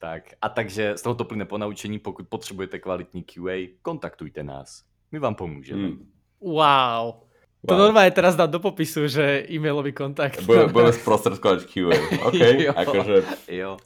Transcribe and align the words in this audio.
Tak, 0.00 0.22
a 0.42 0.48
takže 0.48 0.96
z 0.96 1.02
tohoto 1.02 1.24
plyne 1.24 1.44
ponaučení, 1.44 1.98
pokud 1.98 2.28
potřebujete 2.28 2.78
kvalitní 2.78 3.22
QA, 3.22 3.76
kontaktujte 3.82 4.42
nás. 4.42 4.82
My 5.12 5.18
vám 5.18 5.34
pomůžeme. 5.34 5.82
Mm. 5.82 6.08
Wow. 6.40 7.28
To 7.68 7.76
wow. 7.76 7.78
normálne 7.84 8.08
teraz 8.08 8.32
dám 8.32 8.48
do 8.48 8.56
popisu, 8.64 9.04
že 9.04 9.44
e-mailový 9.44 9.92
kontakt. 9.92 10.40
Budeme 10.48 10.96
sprostredkovať 10.96 11.68
QA, 11.68 11.92
OK? 12.32 12.40
jo, 12.40 12.72
akože... 12.72 13.16
jo. 13.52 13.76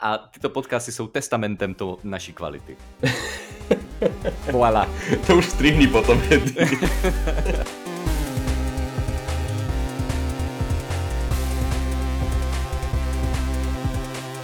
A 0.00 0.18
tyto 0.18 0.52
podcasty 0.52 0.92
jsou 0.92 1.06
testamentem 1.06 1.74
to 1.74 1.96
naší 2.04 2.32
kvality. 2.32 2.76
voilà. 4.52 4.84
To 5.26 5.40
už 5.40 5.48
strihni 5.48 5.88
potom. 5.88 6.20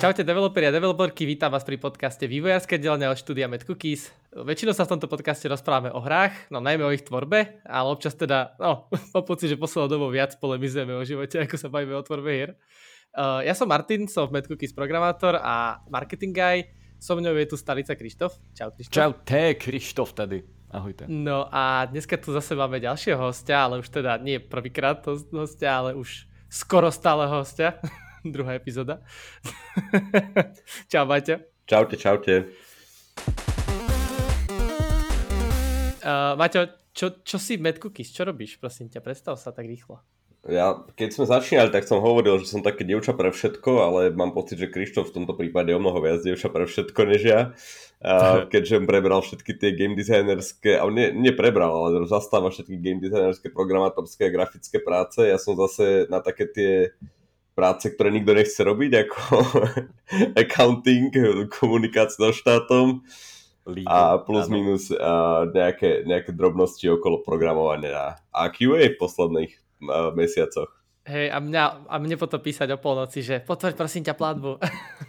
Čaute 0.01 0.25
developeri 0.25 0.65
a 0.65 0.73
developerky, 0.73 1.29
vítam 1.29 1.53
vás 1.53 1.61
pri 1.61 1.77
podcaste 1.77 2.25
Vývojárske 2.25 2.81
dielne 2.81 3.05
od 3.13 3.21
štúdia 3.21 3.53
Mad 3.53 3.69
Cookies. 3.69 4.09
Väčšinou 4.33 4.73
sa 4.73 4.89
v 4.89 4.97
tomto 4.97 5.13
podcaste 5.13 5.45
rozprávame 5.45 5.93
o 5.93 6.01
hrách, 6.01 6.49
no 6.49 6.57
najmä 6.57 6.89
o 6.89 6.95
ich 6.97 7.05
tvorbe, 7.05 7.61
ale 7.69 7.89
občas 7.93 8.17
teda, 8.17 8.57
no, 8.57 8.89
mám 9.13 9.25
pocit, 9.29 9.53
že 9.53 9.61
poslednou 9.61 9.93
dobou 9.93 10.09
viac 10.09 10.33
polemizujeme 10.41 10.97
o 10.97 11.05
živote, 11.05 11.45
ako 11.45 11.53
sa 11.61 11.69
bavíme 11.69 11.93
o 11.93 12.01
tvorbe 12.01 12.33
hier. 12.33 12.57
Uh, 13.13 13.45
ja 13.45 13.53
som 13.53 13.69
Martin, 13.69 14.09
som 14.09 14.25
v 14.25 14.41
Mad 14.41 14.49
Cookies 14.49 14.73
programátor 14.73 15.37
a 15.37 15.85
marketing 15.93 16.33
guy. 16.33 16.65
So 16.97 17.21
mňou 17.21 17.37
je 17.37 17.53
tu 17.53 17.61
starica 17.61 17.93
Krištof. 17.93 18.41
Čau 18.57 18.73
Krištof. 18.73 18.97
Čau, 18.97 19.11
te, 19.21 19.53
Krištof 19.61 20.17
tady. 20.17 20.49
Ahojte. 20.73 21.13
No 21.13 21.45
a 21.53 21.85
dneska 21.85 22.17
tu 22.17 22.33
zase 22.33 22.57
máme 22.57 22.81
ďalšieho 22.81 23.21
hostia, 23.21 23.69
ale 23.69 23.85
už 23.85 23.93
teda 23.93 24.17
nie 24.17 24.41
prvýkrát 24.41 25.05
hostia, 25.29 25.77
ale 25.77 25.93
už 25.93 26.25
skoro 26.49 26.89
stáleho 26.89 27.45
hostia. 27.45 27.77
druhá 28.35 28.55
epizóda. 28.55 29.01
Čau, 30.91 31.05
Maťo. 31.07 31.41
Čaute, 31.67 31.97
čaute. 31.97 32.35
Uh, 36.01 36.35
Maťo, 36.35 36.67
čo, 36.91 37.23
čo 37.23 37.39
si 37.39 37.57
v 37.57 37.71
Mad 37.71 37.79
Cookies? 37.79 38.11
Čo 38.11 38.27
robíš, 38.27 38.59
prosím 38.59 38.91
ťa? 38.91 39.05
Predstav 39.05 39.39
sa 39.39 39.55
tak 39.55 39.71
rýchlo. 39.71 40.03
Ja, 40.49 40.89
keď 40.97 41.09
sme 41.13 41.25
začínali, 41.29 41.69
tak 41.69 41.85
som 41.85 42.01
hovoril, 42.01 42.41
že 42.41 42.49
som 42.49 42.65
také 42.65 42.89
dievča 42.89 43.13
pre 43.13 43.29
všetko, 43.29 43.71
ale 43.85 44.01
mám 44.09 44.33
pocit, 44.33 44.57
že 44.57 44.73
Krištof 44.73 45.13
v 45.13 45.21
tomto 45.21 45.37
prípade 45.37 45.69
je 45.69 45.77
o 45.77 45.83
mnoho 45.85 46.01
viac 46.01 46.25
dievča 46.25 46.49
pre 46.49 46.65
všetko 46.65 47.01
než 47.13 47.23
ja. 47.29 47.41
A 48.01 48.15
keďže 48.53 48.89
prebral 48.89 49.21
všetky 49.21 49.53
tie 49.61 49.77
game 49.77 49.93
designerské, 49.93 50.81
ale 50.81 50.91
nie, 50.97 51.07
nie 51.13 51.33
prebral, 51.37 51.77
ale 51.77 52.09
zastáva 52.09 52.49
všetky 52.49 52.81
game 52.81 53.05
designerské, 53.05 53.53
programátorské 53.53 54.33
grafické 54.33 54.81
práce. 54.81 55.21
Ja 55.21 55.37
som 55.37 55.61
zase 55.61 56.09
na 56.09 56.25
také 56.25 56.49
tie 56.49 56.97
práce, 57.61 57.93
ktoré 57.93 58.09
nikto 58.09 58.33
nechce 58.33 58.57
robiť, 58.65 58.93
ako 59.05 59.21
accounting, 60.41 61.13
komunikácia 61.53 62.17
so 62.17 62.33
štátom 62.33 63.05
a 63.85 64.17
plus 64.25 64.49
áno. 64.49 64.53
minus 64.57 64.89
a 64.89 65.45
nejaké, 65.53 66.09
nejaké 66.09 66.33
drobnosti 66.33 66.83
okolo 66.89 67.21
programovania 67.21 68.17
a 68.33 68.41
QA 68.49 68.89
v 68.89 68.97
posledných 68.97 69.53
a, 69.53 70.17
mesiacoch. 70.17 70.73
Hej, 71.05 71.29
a, 71.29 71.39
mňa, 71.45 71.65
a 71.85 71.95
mne 72.01 72.17
potom 72.17 72.41
písať 72.41 72.73
o 72.73 72.79
polnoci, 72.81 73.21
že 73.21 73.45
potvrď 73.45 73.75
prosím 73.77 74.09
ťa 74.09 74.15
platbu. 74.17 74.57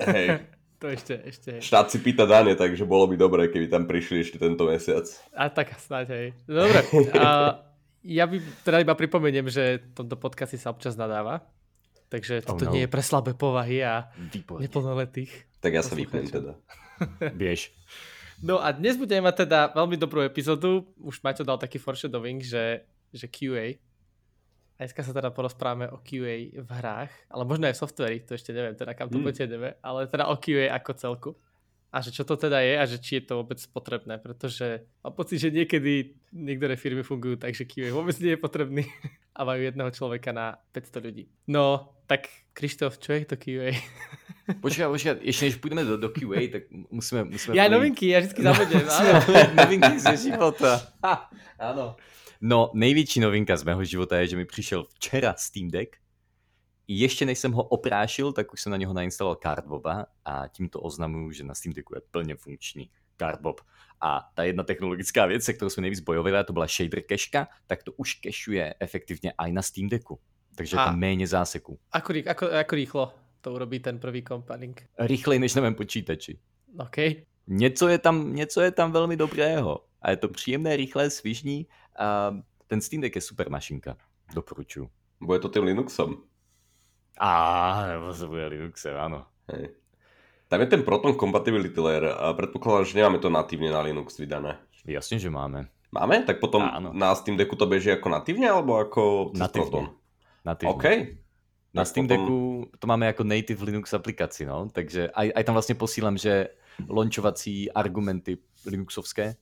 Hej. 0.04 0.28
to 0.84 0.86
ešte, 0.92 1.16
ešte. 1.24 1.52
Štát 1.64 1.88
si 1.88 2.04
pýta 2.04 2.28
dane, 2.28 2.60
takže 2.60 2.84
bolo 2.84 3.08
by 3.08 3.16
dobré, 3.16 3.48
keby 3.48 3.72
tam 3.72 3.88
prišli 3.88 4.28
ešte 4.28 4.38
tento 4.44 4.68
mesiac. 4.68 5.08
A 5.32 5.48
tak 5.48 5.72
snáď, 5.80 6.06
hej. 6.12 6.28
Dobre. 6.44 6.80
A 7.16 7.64
ja 8.20 8.26
by 8.28 8.38
teda 8.68 8.84
iba 8.84 8.98
pripomeniem, 8.98 9.48
že 9.48 9.80
tomto 9.96 10.20
podcasty 10.20 10.60
sa 10.60 10.76
občas 10.76 11.00
nadáva. 11.00 11.48
Takže 12.12 12.44
oh, 12.44 12.48
toto 12.52 12.68
no. 12.68 12.76
nie 12.76 12.84
je 12.84 12.92
pre 12.92 13.00
slabé 13.00 13.32
povahy 13.32 13.80
a 13.88 14.12
Výborné. 14.20 14.68
neplnoletých. 14.68 15.32
Tak 15.64 15.72
ja 15.72 15.80
sa 15.80 15.96
vypnem 15.96 16.28
teda. 16.28 16.60
Biež. 17.40 17.72
No 18.44 18.60
a 18.60 18.76
dnes 18.76 19.00
budeme 19.00 19.32
mať 19.32 19.48
teda 19.48 19.72
veľmi 19.72 19.96
dobrú 19.96 20.20
epizódu. 20.20 20.84
Už 21.00 21.24
Maťo 21.24 21.48
dal 21.48 21.56
taký 21.56 21.80
foreshadowing, 21.80 22.44
že, 22.44 22.84
že 23.16 23.32
QA. 23.32 23.80
A 24.76 24.80
dneska 24.84 25.08
sa 25.08 25.16
teda 25.16 25.32
porozprávame 25.32 25.88
o 25.88 26.04
QA 26.04 26.52
v 26.52 26.70
hrách, 26.74 27.14
ale 27.32 27.44
možno 27.48 27.70
aj 27.70 27.78
v 27.78 27.82
softveri, 27.86 28.18
to 28.26 28.34
ešte 28.34 28.50
neviem 28.50 28.74
teda 28.74 28.98
kam 28.98 29.14
to 29.14 29.22
mm. 29.22 29.30
ideme, 29.38 29.78
ale 29.78 30.10
teda 30.10 30.26
o 30.26 30.36
QA 30.42 30.74
ako 30.74 30.92
celku 30.98 31.32
a 31.92 32.00
že 32.00 32.16
čo 32.16 32.24
to 32.24 32.40
teda 32.40 32.64
je 32.64 32.74
a 32.80 32.84
že 32.88 32.98
či 33.04 33.20
je 33.20 33.24
to 33.28 33.44
vôbec 33.44 33.60
potrebné, 33.76 34.16
pretože 34.16 34.88
mám 35.04 35.12
pocit, 35.12 35.44
že 35.44 35.52
niekedy 35.52 36.16
niektoré 36.32 36.80
firmy 36.80 37.04
fungujú 37.04 37.36
tak, 37.36 37.52
že 37.52 37.68
QA 37.68 37.92
vôbec 37.92 38.16
nie 38.24 38.34
je 38.34 38.40
potrebný 38.40 38.84
a 39.38 39.44
majú 39.44 39.60
jedného 39.60 39.92
človeka 39.92 40.32
na 40.32 40.56
500 40.72 41.06
ľudí. 41.06 41.24
No, 41.52 41.92
tak 42.08 42.32
Krištof, 42.56 42.96
čo 42.96 43.12
je 43.12 43.28
to 43.28 43.36
QA? 43.36 43.76
Počkaj, 44.52 44.88
počkaj, 44.90 45.24
ešte 45.24 45.48
než 45.48 45.56
pôjdeme 45.64 45.86
do, 45.88 45.96
do 45.96 46.12
QA, 46.12 46.44
tak 46.52 46.68
musíme... 46.92 47.24
musíme 47.24 47.56
ja 47.56 47.72
novinky, 47.72 48.12
ja 48.12 48.20
vždy 48.20 48.42
zabudnem. 48.44 48.84
novinky 49.56 49.96
ze 49.96 50.16
života. 50.28 50.92
Áno. 51.72 51.96
No, 52.42 52.72
největší 52.74 53.20
novinka 53.20 53.56
z 53.56 53.64
mého 53.64 53.84
života 53.86 54.18
je, 54.18 54.28
že 54.28 54.38
mi 54.38 54.46
přišel 54.46 54.84
včera 54.84 55.36
Steam 55.38 55.70
Deck 55.70 56.01
ještě 57.00 57.26
než 57.26 57.40
jsem 57.40 57.52
ho 57.52 57.64
oprášil, 57.64 58.34
tak 58.34 58.54
už 58.54 58.62
jsem 58.62 58.72
na 58.72 58.78
něho 58.78 58.94
nainstaloval 58.94 59.36
Cardboba 59.44 60.06
a 60.26 60.48
tímto 60.48 60.80
oznamuju, 60.80 61.32
že 61.32 61.44
na 61.44 61.54
Steam 61.54 61.74
Decku 61.74 61.96
je 61.96 62.02
plně 62.12 62.36
funkční 62.36 62.90
Cardbob. 63.18 63.62
A 64.02 64.30
ta 64.34 64.44
jedna 64.44 64.64
technologická 64.64 65.26
věc, 65.26 65.44
se 65.44 65.54
kterou 65.54 65.70
jsme 65.70 65.82
nejvíc 65.82 66.00
bojovali, 66.00 66.44
to 66.44 66.54
byla 66.54 66.68
shader 66.68 67.02
cache, 67.10 67.48
tak 67.68 67.84
to 67.84 67.92
už 67.92 68.20
cacheuje 68.20 68.76
efektivně 68.80 69.34
i 69.38 69.52
na 69.52 69.62
Steam 69.62 69.90
Decku. 69.90 70.20
Takže 70.56 70.76
je 70.76 70.78
tam 70.78 71.00
méně 71.00 71.28
záseků. 71.28 71.80
Ako, 71.92 72.14
ako, 72.28 72.50
ako 72.52 72.76
rýchlo 72.76 73.14
to 73.42 73.54
urobí 73.54 73.80
ten 73.80 74.00
prvý 74.00 74.24
compiling? 74.24 74.90
Rychlej 75.00 75.40
než 75.40 75.56
na 75.56 75.62
mém 75.62 75.76
počítači. 75.76 76.40
OK. 76.80 76.98
Něco 77.48 77.88
je 77.88 77.98
tam, 77.98 78.36
něco 78.36 78.62
je 78.62 78.72
tam 78.72 78.92
velmi 78.92 79.18
dobrého. 79.18 79.86
A 80.02 80.10
je 80.10 80.18
to 80.18 80.30
příjemné, 80.30 80.76
rychlé, 80.76 81.10
svižní. 81.10 81.68
A 82.00 82.36
ten 82.68 82.82
Steam 82.82 83.02
Deck 83.02 83.16
je 83.16 83.22
super 83.22 83.50
mašinka. 83.50 83.98
Doporučuji. 84.34 84.90
Bude 85.22 85.40
to 85.40 85.50
tým 85.50 85.64
Linuxom. 85.64 86.31
Á, 87.20 87.98
bude 88.00 88.46
Linuxe, 88.52 88.94
áno. 88.94 89.28
Hej. 89.52 89.76
Tam 90.52 90.60
je 90.60 90.68
ten 90.68 90.84
Proton 90.84 91.16
Compatibility 91.16 91.80
Layer 91.80 92.12
a 92.12 92.36
predpokladám, 92.36 92.84
že 92.84 92.98
nemáme 93.00 93.24
to 93.24 93.32
natívne 93.32 93.72
na 93.72 93.80
Linux 93.80 94.20
vydané. 94.20 94.60
Jasne, 94.84 95.16
že 95.16 95.32
máme. 95.32 95.72
Máme? 95.92 96.24
Tak 96.24 96.40
potom 96.40 96.64
Áno. 96.64 96.96
na 96.96 97.12
Steam 97.16 97.36
Decku 97.36 97.56
to 97.60 97.68
beží 97.68 97.92
ako 97.92 98.08
natívne 98.12 98.48
alebo 98.48 98.80
ako 98.80 99.32
natívne. 99.36 99.92
Natívne. 100.44 100.72
OK. 100.72 100.86
Na 101.72 101.84
Steam 101.88 102.08
potom... 102.08 102.20
Decku 102.20 102.38
to 102.80 102.86
máme 102.88 103.08
ako 103.12 103.24
native 103.24 103.64
Linux 103.64 103.92
aplikaci, 103.96 104.44
no. 104.44 104.68
Takže 104.72 105.12
aj, 105.12 105.28
aj 105.36 105.44
tam 105.44 105.56
vlastne 105.56 105.76
posílam, 105.80 106.16
že 106.16 106.52
launchovací 106.84 107.72
argumenty 107.72 108.40
Linuxovské. 108.68 109.36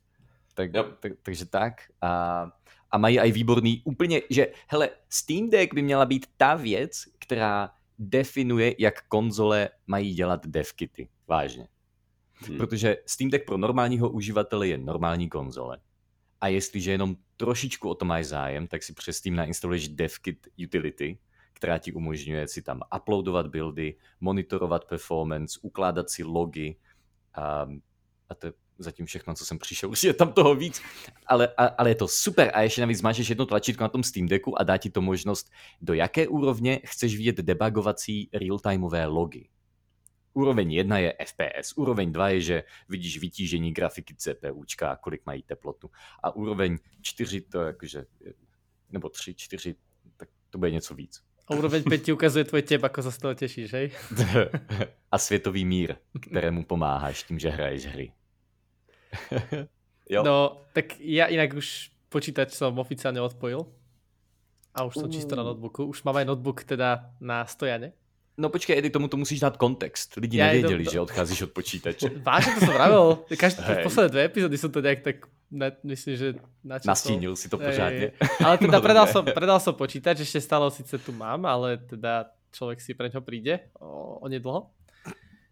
Tak, 0.53 0.67
yep. 0.73 0.87
tak, 1.01 1.11
takže 1.25 1.45
tak. 1.49 1.89
A 2.01 2.45
a 2.91 2.97
mají 2.97 3.19
aj 3.19 3.31
výborný 3.31 3.81
úplně, 3.85 4.21
že 4.29 4.47
hele, 4.67 4.89
Steam 5.09 5.49
Deck 5.49 5.73
by 5.73 5.81
měla 5.81 6.05
být 6.05 6.25
ta 6.37 6.55
věc, 6.55 7.03
která 7.19 7.69
definuje, 7.99 8.75
jak 8.79 9.07
konzole 9.07 9.69
mají 9.87 10.13
dělat 10.13 10.47
devkity. 10.47 11.09
Vážně. 11.27 11.67
Hmm. 12.33 12.57
Protože 12.57 12.97
Steam 13.05 13.29
Deck 13.29 13.45
pro 13.45 13.57
normálního 13.57 14.09
uživatele 14.09 14.67
je 14.67 14.77
normální 14.77 15.29
konzole. 15.29 15.77
A 16.41 16.47
jestliže 16.47 16.91
jenom 16.91 17.15
trošičku 17.37 17.89
o 17.89 17.95
to 17.95 18.05
máš 18.05 18.25
zájem, 18.25 18.67
tak 18.67 18.83
si 18.83 18.93
přes 18.93 19.17
Steam 19.17 19.35
nainstaluješ 19.35 19.87
DevKit 19.87 20.47
utility, 20.63 21.17
která 21.53 21.77
ti 21.77 21.93
umožňuje 21.93 22.47
si 22.47 22.61
tam 22.61 22.81
uploadovat 22.95 23.47
buildy, 23.47 23.95
monitorovat 24.19 24.85
performance, 24.85 25.59
ukládat 25.61 26.09
si 26.09 26.23
logy 26.23 26.75
a, 27.33 27.67
a 28.29 28.35
to 28.35 28.47
je 28.47 28.53
zatím 28.79 29.05
všechno, 29.05 29.33
co 29.33 29.45
jsem 29.45 29.59
přišel, 29.59 29.89
už 29.93 30.03
je 30.03 30.13
tam 30.13 30.33
toho 30.33 30.55
víc, 30.55 30.81
ale, 31.27 31.47
a, 31.57 31.65
ale 31.65 31.89
je 31.89 31.95
to 31.95 32.07
super 32.07 32.51
a 32.53 32.61
ještě 32.61 32.81
navíc 32.81 33.01
máš 33.01 33.29
jedno 33.29 33.45
tlačítko 33.45 33.83
na 33.83 33.89
tom 33.89 34.03
Steam 34.03 34.27
Decku 34.27 34.59
a 34.59 34.63
dá 34.63 34.77
ti 34.77 34.89
to 34.89 35.01
možnost, 35.01 35.51
do 35.81 35.93
jaké 35.93 36.27
úrovně 36.27 36.79
chceš 36.85 37.17
vidět 37.17 37.35
debugovací 37.35 38.29
real-timeové 38.33 39.05
logy. 39.05 39.49
Úroveň 40.33 40.71
1 40.71 40.97
je 40.97 41.13
FPS, 41.25 41.73
úroveň 41.75 42.11
2 42.11 42.29
je, 42.29 42.41
že 42.41 42.63
vidíš 42.89 43.19
vytížení 43.19 43.73
grafiky 43.73 44.15
CPUčka, 44.15 44.95
kolik 44.95 45.25
mají 45.25 45.43
teplotu. 45.43 45.91
A 46.23 46.35
úroveň 46.35 46.77
4 47.01 47.41
to 47.41 47.61
jakože, 47.61 48.05
nebo 48.91 49.09
3, 49.09 49.33
4, 49.33 49.75
tak 50.17 50.29
to 50.49 50.57
bude 50.57 50.71
něco 50.71 50.95
víc. 50.95 51.21
A 51.47 51.55
úroveň 51.55 51.83
5 51.83 51.97
ti 51.97 52.13
ukazuje 52.13 52.45
tvoj 52.45 52.61
tep, 52.61 52.83
ako 52.85 53.01
sa 53.01 53.11
z 53.11 53.17
toho 53.17 53.33
tešíš, 53.33 53.69
hej? 53.73 53.87
A 55.13 55.17
světový 55.17 55.65
mír, 55.65 55.97
kterému 56.21 56.63
pomáháš 56.63 57.23
tím, 57.23 57.39
že 57.39 57.49
hraješ 57.49 57.85
hry. 57.85 58.13
Jo. 60.13 60.21
No, 60.23 60.65
tak 60.73 60.97
ja 60.99 61.27
inak 61.29 61.53
už 61.53 61.93
počítač 62.09 62.57
som 62.57 62.73
oficiálne 62.81 63.21
odpojil. 63.21 63.65
A 64.73 64.85
už 64.85 65.01
som 65.01 65.09
uh. 65.09 65.13
čisto 65.13 65.33
na 65.33 65.45
notebooku. 65.45 65.85
Už 65.89 66.05
mám 66.05 66.17
aj 66.21 66.29
notebook 66.29 66.65
teda 66.65 67.13
na 67.21 67.45
stojane. 67.45 67.93
No 68.39 68.47
počkej, 68.47 68.79
Edy, 68.79 68.89
tomu 68.89 69.11
to 69.11 69.19
musíš 69.19 69.43
dát 69.43 69.57
kontext. 69.59 70.15
Lidi 70.15 70.37
ja 70.39 70.47
nevěděli, 70.47 70.83
to... 70.83 70.91
že 70.91 70.99
odcházíš 70.99 71.41
od 71.41 71.51
počítače. 71.51 72.09
Vážne 72.23 72.55
to 72.55 72.71
som 72.71 72.73
vravel. 72.73 73.19
Každé, 73.43 73.59
hey. 73.63 73.83
posledné 73.83 74.09
dve 74.09 74.23
epizódy 74.23 74.55
som 74.55 74.71
to 74.71 74.79
nejak 74.79 75.03
tak, 75.03 75.27
na, 75.51 75.75
myslím, 75.83 76.15
že 76.15 76.27
načasol. 76.63 76.87
Nastínil 76.87 77.35
si 77.35 77.51
to 77.51 77.59
pořádne. 77.59 78.15
Hey. 78.15 78.39
Ale 78.39 78.55
teda 78.57 78.77
no, 78.79 78.85
predal, 78.85 79.05
som, 79.11 79.23
predal 79.27 79.59
som 79.59 79.75
počítač, 79.75 80.23
ešte 80.23 80.39
stále 80.39 80.71
síce 80.71 80.95
tu 81.03 81.11
mám, 81.11 81.43
ale 81.43 81.83
teda 81.83 82.31
človek 82.55 82.79
si 82.79 82.95
pre 82.95 83.11
ňo 83.11 83.19
príde 83.19 83.59
o, 83.75 84.23
o 84.23 84.25
nedlho. 84.31 84.71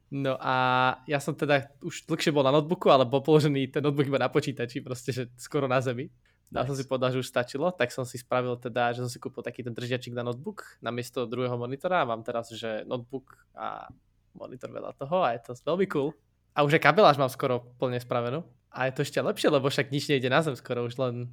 No 0.07 0.39
a 0.39 0.55
ja 1.03 1.19
som 1.19 1.35
teda 1.35 1.67
už 1.83 2.07
dlhšie 2.07 2.31
bol 2.31 2.47
na 2.47 2.55
notebooku, 2.55 2.87
ale 2.87 3.03
bol 3.03 3.19
položený 3.19 3.67
ten 3.75 3.83
notebook 3.83 4.07
iba 4.07 4.21
na 4.21 4.31
počítači, 4.31 4.79
proste, 4.79 5.11
že 5.11 5.27
skoro 5.35 5.67
na 5.67 5.83
zemi. 5.83 6.07
Nice. 6.47 6.71
som 6.71 6.75
si 6.79 6.87
povedal, 6.87 7.11
že 7.11 7.19
už 7.19 7.27
stačilo, 7.27 7.75
tak 7.75 7.91
som 7.91 8.07
si 8.07 8.15
spravil 8.15 8.55
teda, 8.55 8.95
že 8.95 9.03
som 9.03 9.11
si 9.11 9.19
kúpil 9.19 9.43
taký 9.43 9.67
ten 9.67 9.75
držiačik 9.75 10.15
na 10.15 10.23
notebook 10.23 10.63
namiesto 10.79 11.27
druhého 11.27 11.59
monitora 11.59 12.07
a 12.07 12.07
mám 12.07 12.23
teraz, 12.23 12.55
že 12.55 12.87
notebook 12.87 13.35
a 13.51 13.91
monitor 14.31 14.71
veľa 14.71 14.95
toho 14.95 15.27
a 15.27 15.35
je 15.35 15.43
to 15.43 15.51
veľmi 15.67 15.91
cool. 15.91 16.15
A 16.55 16.63
už 16.63 16.79
aj 16.79 16.87
kabeláž 16.87 17.19
mám 17.19 17.27
skoro 17.27 17.67
plne 17.75 17.99
spravenú. 17.99 18.47
A 18.71 18.87
je 18.87 18.95
to 18.95 19.03
ešte 19.03 19.19
lepšie, 19.19 19.51
lebo 19.51 19.67
však 19.67 19.91
nič 19.91 20.07
nejde 20.07 20.31
na 20.31 20.39
zem 20.39 20.55
skoro, 20.55 20.87
už 20.87 20.95
len 20.95 21.27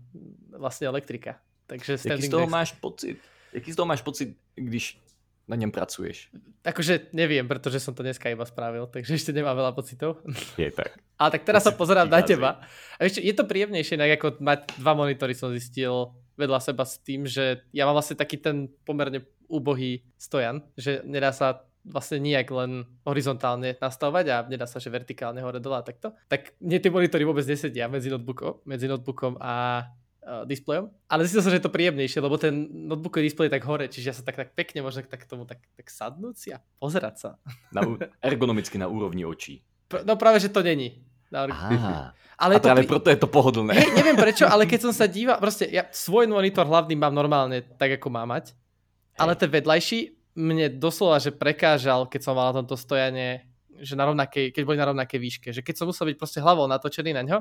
vlastne 0.50 0.90
elektrika. 0.90 1.38
Takže 1.70 1.94
Jaký 1.94 2.26
z 2.26 2.34
toho 2.34 2.50
máš 2.50 2.74
pocit? 2.74 3.22
Jaký 3.54 3.70
z 3.70 3.76
toho 3.78 3.86
máš 3.86 4.02
pocit, 4.02 4.34
když 4.58 4.98
na 5.44 5.56
ňom 5.60 5.68
pracuješ? 5.68 6.32
Akože 6.64 7.12
neviem, 7.12 7.44
pretože 7.44 7.80
som 7.80 7.92
to 7.92 8.00
dneska 8.00 8.32
iba 8.32 8.48
spravil, 8.48 8.88
takže 8.88 9.16
ešte 9.20 9.36
nemám 9.36 9.56
veľa 9.56 9.72
pocitov. 9.76 10.24
Je 10.56 10.72
tak. 10.72 10.96
Ale 11.20 11.30
tak 11.36 11.44
teraz 11.44 11.68
sa 11.68 11.76
pozerám 11.76 12.08
na 12.08 12.24
teba. 12.24 12.64
A 12.96 13.00
ešte 13.04 13.20
je 13.20 13.34
to 13.36 13.44
príjemnejšie, 13.44 14.00
ako 14.00 14.40
mať 14.40 14.80
dva 14.80 14.92
monitory 14.96 15.36
som 15.36 15.52
zistil 15.52 16.16
vedľa 16.34 16.58
seba 16.58 16.82
s 16.82 16.98
tým, 16.98 17.28
že 17.28 17.62
ja 17.70 17.86
mám 17.86 17.94
vlastne 17.94 18.18
taký 18.18 18.40
ten 18.40 18.66
pomerne 18.82 19.22
úbohý 19.46 20.02
stojan, 20.18 20.64
že 20.74 21.04
nedá 21.06 21.30
sa 21.30 21.62
vlastne 21.84 22.16
nijak 22.16 22.48
len 22.48 22.88
horizontálne 23.04 23.76
nastavovať 23.76 24.26
a 24.32 24.36
nedá 24.48 24.64
sa, 24.64 24.80
že 24.80 24.88
vertikálne 24.88 25.44
hore 25.44 25.60
dole 25.60 25.78
a 25.78 25.84
takto. 25.84 26.16
Tak 26.32 26.56
mne 26.64 26.80
tie 26.80 26.88
monitory 26.88 27.28
vôbec 27.28 27.44
nesedia 27.44 27.92
medzi 27.92 28.08
notebookom, 28.08 28.64
medzi 28.64 28.88
notebookom 28.88 29.36
a 29.36 29.84
uh, 30.24 30.42
displejom. 30.48 30.88
Ale 31.06 31.28
zistil 31.28 31.44
som, 31.44 31.52
že 31.52 31.60
je 31.60 31.66
to 31.68 31.72
príjemnejšie, 31.72 32.24
lebo 32.24 32.40
ten 32.40 32.66
notebookový 32.72 33.28
displej 33.28 33.52
je 33.52 33.54
tak 33.60 33.64
hore, 33.68 33.86
čiže 33.86 34.06
ja 34.08 34.14
sa 34.16 34.24
tak, 34.24 34.40
tak 34.40 34.56
pekne 34.56 34.80
možno 34.80 35.04
tak 35.04 35.28
tomu 35.28 35.44
tak, 35.44 35.60
tak 35.76 35.86
sadnúť 35.86 36.34
si 36.34 36.48
a 36.50 36.58
pozerať 36.80 37.14
sa. 37.20 37.30
Na, 37.70 37.84
ergonomicky 38.24 38.80
na 38.80 38.88
úrovni 38.88 39.22
očí. 39.28 39.60
No 40.08 40.16
práve, 40.16 40.40
že 40.40 40.50
to 40.50 40.64
není. 40.64 41.04
Aha. 41.34 42.14
Ale 42.38 42.58
a 42.58 42.62
práve 42.62 42.86
pri... 42.86 42.90
preto 42.94 43.08
je 43.10 43.18
to 43.18 43.28
pohodlné. 43.30 43.74
Hej, 43.74 43.90
neviem 43.94 44.14
prečo, 44.14 44.46
ale 44.46 44.66
keď 44.66 44.90
som 44.90 44.92
sa 44.94 45.06
díval, 45.10 45.38
proste 45.42 45.66
ja 45.66 45.86
svoj 45.90 46.30
monitor 46.30 46.66
hlavný 46.66 46.94
mám 46.94 47.14
normálne 47.14 47.62
tak, 47.74 47.98
ako 47.98 48.06
má 48.10 48.22
mať, 48.26 48.54
Hej. 48.54 49.18
ale 49.18 49.32
ten 49.34 49.50
vedľajší 49.50 49.98
mne 50.34 50.66
doslova, 50.78 51.22
že 51.22 51.30
prekážal, 51.30 52.10
keď 52.10 52.20
som 52.22 52.34
mal 52.34 52.50
na 52.50 52.62
tomto 52.62 52.74
stojane, 52.74 53.46
že 53.78 53.94
na 53.94 54.06
rovnakej, 54.06 54.50
keď 54.50 54.62
boli 54.66 54.78
na 54.78 54.90
rovnakej 54.90 55.18
výške, 55.18 55.48
že 55.54 55.62
keď 55.62 55.74
som 55.78 55.86
musel 55.90 56.10
byť 56.10 56.18
proste 56.18 56.42
hlavou 56.42 56.66
natočený 56.66 57.10
na 57.14 57.22
ňo, 57.22 57.38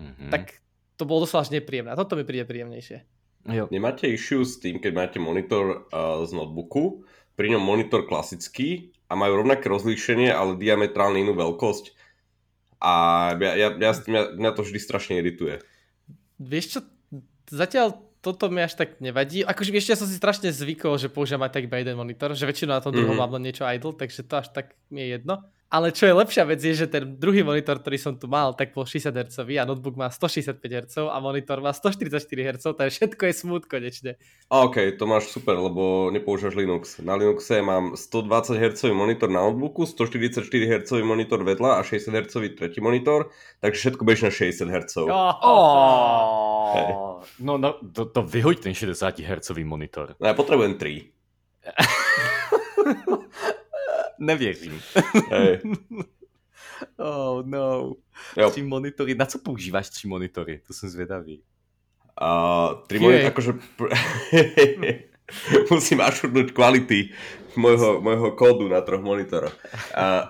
mm-hmm. 0.00 0.30
tak 0.32 0.60
to 1.02 1.10
bolo 1.10 1.26
doslova 1.26 1.50
nepríjemné. 1.50 1.90
A 1.90 1.98
toto 1.98 2.14
mi 2.14 2.22
príde 2.22 2.46
príjemnejšie. 2.46 3.02
Jo. 3.50 3.66
Nemáte 3.74 4.06
issue 4.06 4.46
s 4.46 4.62
tým, 4.62 4.78
keď 4.78 4.92
máte 4.94 5.18
monitor 5.18 5.90
uh, 5.90 6.22
z 6.22 6.30
notebooku, 6.30 7.02
pri 7.34 7.50
ňom 7.58 7.62
monitor 7.64 8.06
klasický 8.06 8.94
a 9.10 9.18
majú 9.18 9.42
rovnaké 9.42 9.66
rozlíšenie, 9.66 10.30
ale 10.30 10.54
diametrálne 10.54 11.18
inú 11.18 11.34
veľkosť. 11.34 11.98
A 12.78 12.92
ja, 13.34 13.52
ja, 13.58 13.68
ja, 13.74 13.90
mňa, 13.98 14.38
mňa 14.38 14.50
to 14.54 14.62
vždy 14.62 14.78
strašne 14.78 15.18
irituje. 15.18 15.58
Vieš 16.38 16.78
čo, 16.78 16.80
zatiaľ 17.50 17.98
toto 18.22 18.46
mi 18.54 18.62
až 18.62 18.78
tak 18.78 19.02
nevadí. 19.02 19.42
Akože 19.42 19.74
ešte 19.74 19.92
ja 19.94 19.98
som 19.98 20.06
si 20.06 20.14
strašne 20.14 20.54
zvykol, 20.54 20.94
že 20.94 21.10
používam 21.10 21.42
aj 21.42 21.58
tak 21.58 21.66
iba 21.66 21.82
jeden 21.82 21.98
monitor, 21.98 22.30
že 22.38 22.46
väčšinou 22.46 22.78
na 22.78 22.82
tom 22.82 22.94
druhom 22.94 23.18
mm-hmm. 23.18 23.26
mám 23.26 23.34
len 23.34 23.50
niečo 23.50 23.66
idle, 23.66 23.98
takže 23.98 24.22
to 24.22 24.34
až 24.38 24.54
tak 24.54 24.78
mi 24.94 25.02
je 25.02 25.18
jedno. 25.18 25.42
Ale 25.72 25.88
čo 25.88 26.04
je 26.04 26.12
lepšia 26.12 26.44
vec 26.44 26.60
je, 26.60 26.84
že 26.84 26.84
ten 26.84 27.16
druhý 27.16 27.40
monitor, 27.40 27.80
ktorý 27.80 27.96
som 27.96 28.12
tu 28.12 28.28
mal, 28.28 28.52
tak 28.52 28.76
bol 28.76 28.84
60 28.84 29.08
Hz 29.08 29.40
a 29.40 29.64
notebook 29.64 29.96
má 29.96 30.12
165 30.12 30.60
Hz 30.60 31.08
a 31.08 31.16
monitor 31.16 31.64
má 31.64 31.72
144 31.72 32.28
Hz, 32.28 32.76
takže 32.76 32.92
všetko 33.00 33.22
je 33.24 33.32
smooth 33.32 33.64
konečne. 33.64 34.20
A 34.52 34.68
OK, 34.68 35.00
to 35.00 35.08
máš 35.08 35.32
super, 35.32 35.56
lebo 35.56 36.12
nepoužívaš 36.12 36.60
Linux. 36.60 37.00
Na 37.00 37.16
Linuxe 37.16 37.64
mám 37.64 37.96
120 37.96 38.60
Hz 38.60 38.92
monitor 38.92 39.32
na 39.32 39.48
notebooku, 39.48 39.88
144 39.88 40.44
Hz 40.44 40.92
monitor 41.08 41.40
vedľa 41.40 41.80
a 41.80 41.88
60 41.88 42.20
Hz 42.20 42.34
tretí 42.52 42.84
monitor, 42.84 43.32
takže 43.64 43.88
všetko 43.88 44.04
beží 44.04 44.28
na 44.28 44.32
60 44.36 44.68
Hz. 44.68 44.92
Oh. 45.08 45.32
Oh. 45.40 46.76
Hey. 46.76 46.92
No, 47.40 47.56
no 47.56 47.80
to, 47.80 48.04
to 48.12 48.20
vyhoď 48.20 48.68
ten 48.68 48.76
60 48.76 49.24
Hz 49.24 49.48
monitor. 49.64 50.20
No 50.20 50.28
ja 50.28 50.36
potrebujem 50.36 50.76
3. 50.76 51.08
Nevěřím. 54.18 54.80
Hey. 55.30 55.58
oh 56.96 57.42
no. 57.46 57.94
Jo. 58.36 58.50
Tři 58.50 58.62
monitory. 58.62 59.14
Na 59.14 59.26
co 59.26 59.38
používáš 59.38 59.88
tři 59.88 60.08
monitory? 60.08 60.60
To 60.66 60.72
jsem 60.72 60.88
zvědavý. 60.88 61.42
Uh, 62.22 62.86
tri 62.86 62.98
monitory, 62.98 63.26
akože... 63.26 63.52
Musím 65.72 66.04
ašurnúť 66.04 66.52
kvality 66.52 67.08
môjho, 67.56 68.04
môjho 68.04 68.36
kódu 68.36 68.68
na 68.68 68.84
troch 68.84 69.00
monitoroch. 69.00 69.56
Uh, 69.96 70.28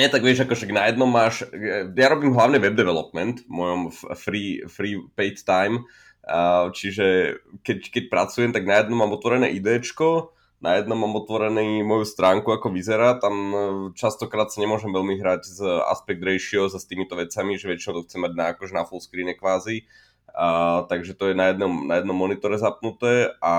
nie, 0.00 0.08
tak 0.08 0.24
vieš, 0.24 0.48
akože 0.48 0.72
na 0.72 0.88
jednom 0.88 1.10
máš... 1.10 1.44
Ja 1.92 2.08
robím 2.08 2.32
hlavne 2.32 2.56
web 2.56 2.72
development 2.72 3.44
v 3.44 3.50
mojom 3.52 3.80
free, 4.16 4.64
free 4.72 5.04
paid 5.12 5.44
time, 5.44 5.84
uh, 6.24 6.72
čiže 6.72 7.36
keď, 7.60 7.78
keď 7.92 8.04
pracujem, 8.08 8.50
tak 8.56 8.64
na 8.64 8.80
jednom 8.80 9.04
mám 9.04 9.12
otvorené 9.12 9.52
IDčko, 9.52 10.32
na 10.60 10.76
jednom 10.76 11.00
mám 11.00 11.16
otvorený 11.16 11.80
moju 11.80 12.04
stránku, 12.04 12.52
ako 12.52 12.68
vyzerá, 12.68 13.16
tam 13.16 13.34
e, 13.34 13.58
častokrát 13.96 14.52
sa 14.52 14.60
nemôžem 14.60 14.92
veľmi 14.92 15.16
hrať 15.16 15.42
s 15.48 15.58
aspect 15.64 16.20
ratio 16.20 16.68
a 16.68 16.76
s 16.76 16.84
týmito 16.84 17.16
vecami, 17.16 17.56
že 17.56 17.64
väčšinou 17.64 18.00
to 18.00 18.06
chcem 18.06 18.20
mať 18.20 18.32
na, 18.36 18.44
akože 18.52 18.76
na 18.76 18.84
full 18.84 19.00
screen 19.00 19.32
kvázi. 19.32 19.88
A, 20.30 20.84
takže 20.86 21.16
to 21.18 21.32
je 21.32 21.34
na 21.34 21.50
jednom, 21.50 21.88
na 21.88 21.98
jednom 21.98 22.14
monitore 22.14 22.54
zapnuté 22.60 23.34
a 23.42 23.54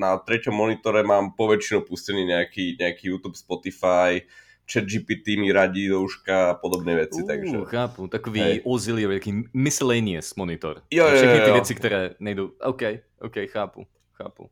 na 0.00 0.16
treťom 0.16 0.54
monitore 0.54 1.04
mám 1.04 1.36
poväčšinu 1.36 1.84
pustený 1.84 2.24
nejaký, 2.24 2.80
nejaký 2.80 3.12
YouTube, 3.12 3.36
Spotify, 3.36 4.24
chat 4.64 4.88
GPT 4.88 5.36
mi 5.36 5.52
radí 5.52 5.88
do 5.90 6.00
uška 6.00 6.50
a 6.50 6.54
podobné 6.54 6.94
veci. 6.94 7.20
Uh, 7.20 7.28
takže... 7.28 7.56
chápu, 7.66 8.08
takový 8.08 8.40
hey. 8.40 8.62
auxiliary, 8.64 9.20
taký 9.20 9.32
miscellaneous 9.52 10.34
monitor. 10.38 10.80
Jo, 10.90 11.08
jo, 11.08 11.16
Všechny 11.16 11.40
ty 11.40 11.50
jo. 11.50 11.54
veci, 11.54 11.72
ktoré 11.74 11.98
nejdú. 12.20 12.44
OK, 12.62 12.82
OK, 13.20 13.36
chápu, 13.52 13.84
chápu. 14.12 14.48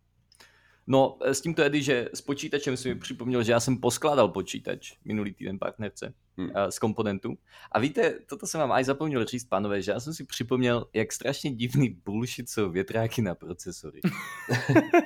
No, 0.86 1.18
s 1.20 1.40
tímto 1.40 1.62
Edy, 1.62 1.82
že 1.82 2.08
s 2.14 2.20
počítačem 2.20 2.76
si 2.76 2.88
mi 2.88 2.94
připomněl, 2.94 3.42
že 3.42 3.52
já 3.52 3.60
jsem 3.60 3.76
poskládal 3.76 4.28
počítač 4.28 4.92
minulý 5.04 5.34
týden 5.34 5.58
partnerce 5.58 6.14
hmm. 6.36 6.50
z 6.70 6.78
komponentů. 6.78 7.38
A 7.72 7.78
víte, 7.78 8.18
toto 8.26 8.46
jsem 8.46 8.60
vám 8.60 8.72
aj 8.72 8.84
zapomněl 8.84 9.24
říct, 9.24 9.44
pánové, 9.44 9.82
že 9.82 9.92
já 9.92 10.00
jsem 10.00 10.14
si 10.14 10.24
připomněl, 10.24 10.86
jak 10.92 11.12
strašně 11.12 11.50
divný 11.50 11.90
bullshit 12.04 12.50
jsou 12.50 12.70
větráky 12.70 13.22
na 13.22 13.34
procesory. 13.34 14.00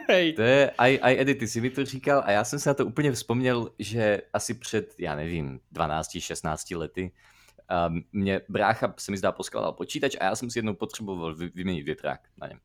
Hej. 0.09 0.33
To 0.33 0.43
je, 0.43 0.71
aj, 0.71 0.99
aj 1.03 1.21
Edy, 1.21 1.35
ty 1.35 1.49
si 1.49 1.61
mi 1.61 1.71
to 1.71 1.85
říkal 1.85 2.23
a 2.25 2.31
já 2.31 2.45
jsem 2.45 2.59
se 2.59 2.71
na 2.71 2.75
to 2.75 2.87
úplně 2.87 3.13
vzpomněl, 3.13 3.71
že 3.79 4.23
asi 4.33 4.55
před, 4.55 4.95
já 4.99 5.15
nevím, 5.15 5.61
12-16 5.75 6.79
lety 6.79 7.13
um, 7.89 8.05
mě 8.13 8.41
brácha 8.49 8.95
se 8.99 9.11
mi 9.11 9.19
zdá 9.19 9.33
poskládal 9.33 9.73
počítač 9.73 10.17
a 10.21 10.25
já 10.25 10.37
jsem 10.37 10.51
si 10.51 10.59
jednou 10.59 10.75
potřeboval 10.75 11.35
vy, 11.35 11.51
vyměnit 11.55 11.83
větrák 11.83 12.21
na 12.37 12.49
něm. 12.49 12.59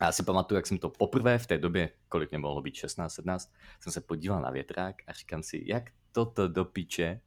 A 0.00 0.04
já 0.04 0.12
si 0.12 0.22
pamatuju, 0.22 0.56
jak 0.56 0.66
jsem 0.66 0.78
to 0.78 0.88
poprvé 0.88 1.38
v 1.38 1.46
té 1.46 1.58
době, 1.58 1.90
kolik 2.08 2.30
mě 2.30 2.38
mohlo 2.38 2.62
být, 2.62 2.74
16, 2.74 3.14
17, 3.14 3.52
jsem 3.80 3.92
se 3.92 4.00
podíval 4.00 4.40
na 4.42 4.50
větrák 4.50 4.96
a 5.06 5.12
říkám 5.12 5.42
si, 5.42 5.62
jak 5.66 5.90
toto 6.12 6.48
do 6.48 6.64
piče 6.64 7.20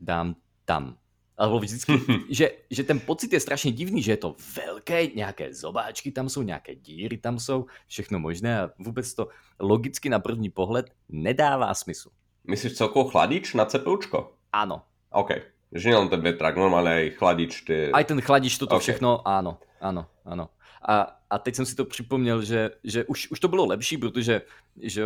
dám 0.00 0.36
tam. 0.64 0.96
Alebo 1.36 1.58
vždycky, 1.58 1.92
že, 2.30 2.50
že 2.70 2.82
ten 2.84 3.00
pocit 3.00 3.32
je 3.32 3.40
strašně 3.40 3.72
divný, 3.72 4.02
že 4.02 4.12
je 4.12 4.16
to 4.16 4.36
velké, 4.56 5.06
nějaké 5.06 5.54
zobáčky 5.54 6.12
tam 6.12 6.28
jsou, 6.28 6.42
nějaké 6.42 6.74
díry 6.74 7.18
tam 7.18 7.38
jsou, 7.38 7.66
všechno 7.86 8.18
možné 8.18 8.60
a 8.60 8.70
vůbec 8.78 9.14
to 9.14 9.28
logicky 9.60 10.08
na 10.08 10.18
první 10.18 10.50
pohled 10.50 10.90
nedává 11.08 11.74
smysl. 11.74 12.10
Myslíš 12.44 12.76
celkovo 12.76 13.10
chladič 13.10 13.54
na 13.54 13.64
CPUčko? 13.64 14.36
Áno. 14.52 14.84
OK. 15.10 15.30
Že 15.74 15.90
nielen 15.90 16.06
ten 16.06 16.22
vetrák, 16.22 16.54
normálne 16.54 16.92
aj 17.02 17.06
chladič. 17.18 17.66
Tie... 17.66 17.90
Aj 17.90 18.06
ten 18.06 18.20
chladič, 18.22 18.54
toto 18.60 18.78
okay. 18.78 18.84
všechno, 18.84 19.26
áno, 19.26 19.58
áno, 19.82 20.06
áno. 20.22 20.54
A, 20.88 21.20
a 21.30 21.38
teď 21.38 21.54
jsem 21.54 21.66
si 21.66 21.74
to 21.74 21.84
připomněl, 21.84 22.42
že, 22.42 22.70
že 22.84 23.04
už, 23.04 23.30
už 23.30 23.40
to 23.40 23.48
bylo 23.48 23.66
lepší, 23.66 23.98
protože 23.98 24.42
že 24.82 25.04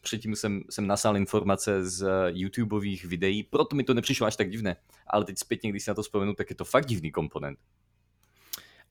předtím 0.00 0.36
jsem, 0.36 0.62
jsem 0.70 0.86
nasal 0.86 1.16
informace 1.16 1.84
z 1.90 2.06
YouTubeových 2.28 3.04
videí, 3.04 3.42
proto 3.42 3.76
mi 3.76 3.84
to 3.84 3.94
nepřišlo 3.94 4.26
až 4.26 4.36
tak 4.36 4.50
divné. 4.50 4.76
Ale 5.06 5.24
teď 5.24 5.38
zpětně, 5.38 5.70
když 5.70 5.82
si 5.84 5.90
na 5.90 5.94
to 5.94 6.02
spomenu, 6.02 6.34
tak 6.34 6.50
je 6.50 6.56
to 6.56 6.64
fakt 6.64 6.86
divný 6.86 7.10
komponent. 7.10 7.58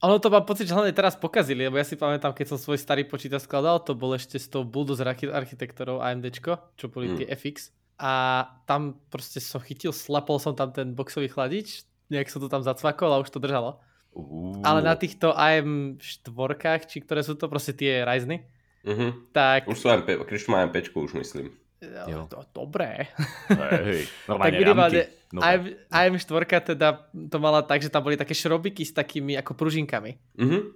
Ono 0.02 0.18
to 0.18 0.30
mám 0.30 0.42
pocit, 0.42 0.66
že 0.66 0.74
hlavne 0.74 0.90
teraz 0.90 1.14
pokazili, 1.14 1.62
lebo 1.62 1.78
ja 1.78 1.86
si 1.86 1.94
pamätám, 1.94 2.34
keď 2.34 2.50
som 2.50 2.58
svoj 2.58 2.74
starý 2.74 3.06
počítač 3.06 3.46
skladal, 3.46 3.78
to 3.86 3.94
bol 3.94 4.10
ešte 4.18 4.34
s 4.34 4.50
tou 4.50 4.66
Bulldozer 4.66 5.06
architektorou 5.06 6.02
AMDčko, 6.02 6.58
čo 6.74 6.90
boli 6.90 7.06
mm. 7.06 7.16
tie 7.22 7.26
FX. 7.30 7.70
A 8.02 8.42
tam 8.66 8.98
proste 9.14 9.38
som 9.38 9.62
chytil, 9.62 9.94
slapol 9.94 10.42
som 10.42 10.58
tam 10.58 10.74
ten 10.74 10.90
boxový 10.90 11.30
chladič, 11.30 11.86
nejak 12.10 12.34
som 12.34 12.42
to 12.42 12.50
tam 12.50 12.66
zacvakol 12.66 13.14
a 13.14 13.22
už 13.22 13.30
to 13.30 13.38
držalo. 13.38 13.78
Uh. 14.12 14.60
Ale 14.60 14.84
na 14.84 14.92
týchto 14.94 15.32
AM4, 15.32 16.84
či 16.84 17.00
ktoré 17.00 17.24
sú 17.24 17.34
to 17.34 17.48
proste 17.48 17.72
tie 17.72 18.04
Ryzeny, 18.04 18.44
uh-huh. 18.84 19.10
tak... 19.32 19.64
Už 19.64 19.80
sú 19.80 19.88
AM5, 19.88 20.28
Kriš 20.28 20.52
má 20.52 20.64
AM5 20.64 20.92
už 20.92 21.16
myslím. 21.16 21.48
Jo. 21.82 22.30
To, 22.30 22.46
dobré. 22.54 23.10
Hej, 23.50 24.06
tak 24.30 24.54
minimálne 24.54 25.10
AM, 25.34 25.74
AM4 25.90 26.76
teda 26.76 27.10
to 27.10 27.36
mala 27.42 27.66
tak, 27.66 27.82
že 27.82 27.90
tam 27.90 28.06
boli 28.06 28.14
také 28.14 28.38
šrobiky 28.38 28.86
s 28.86 28.94
takými 28.94 29.34
ako 29.34 29.58
pružinkami. 29.58 30.14
Uh-huh. 30.38 30.70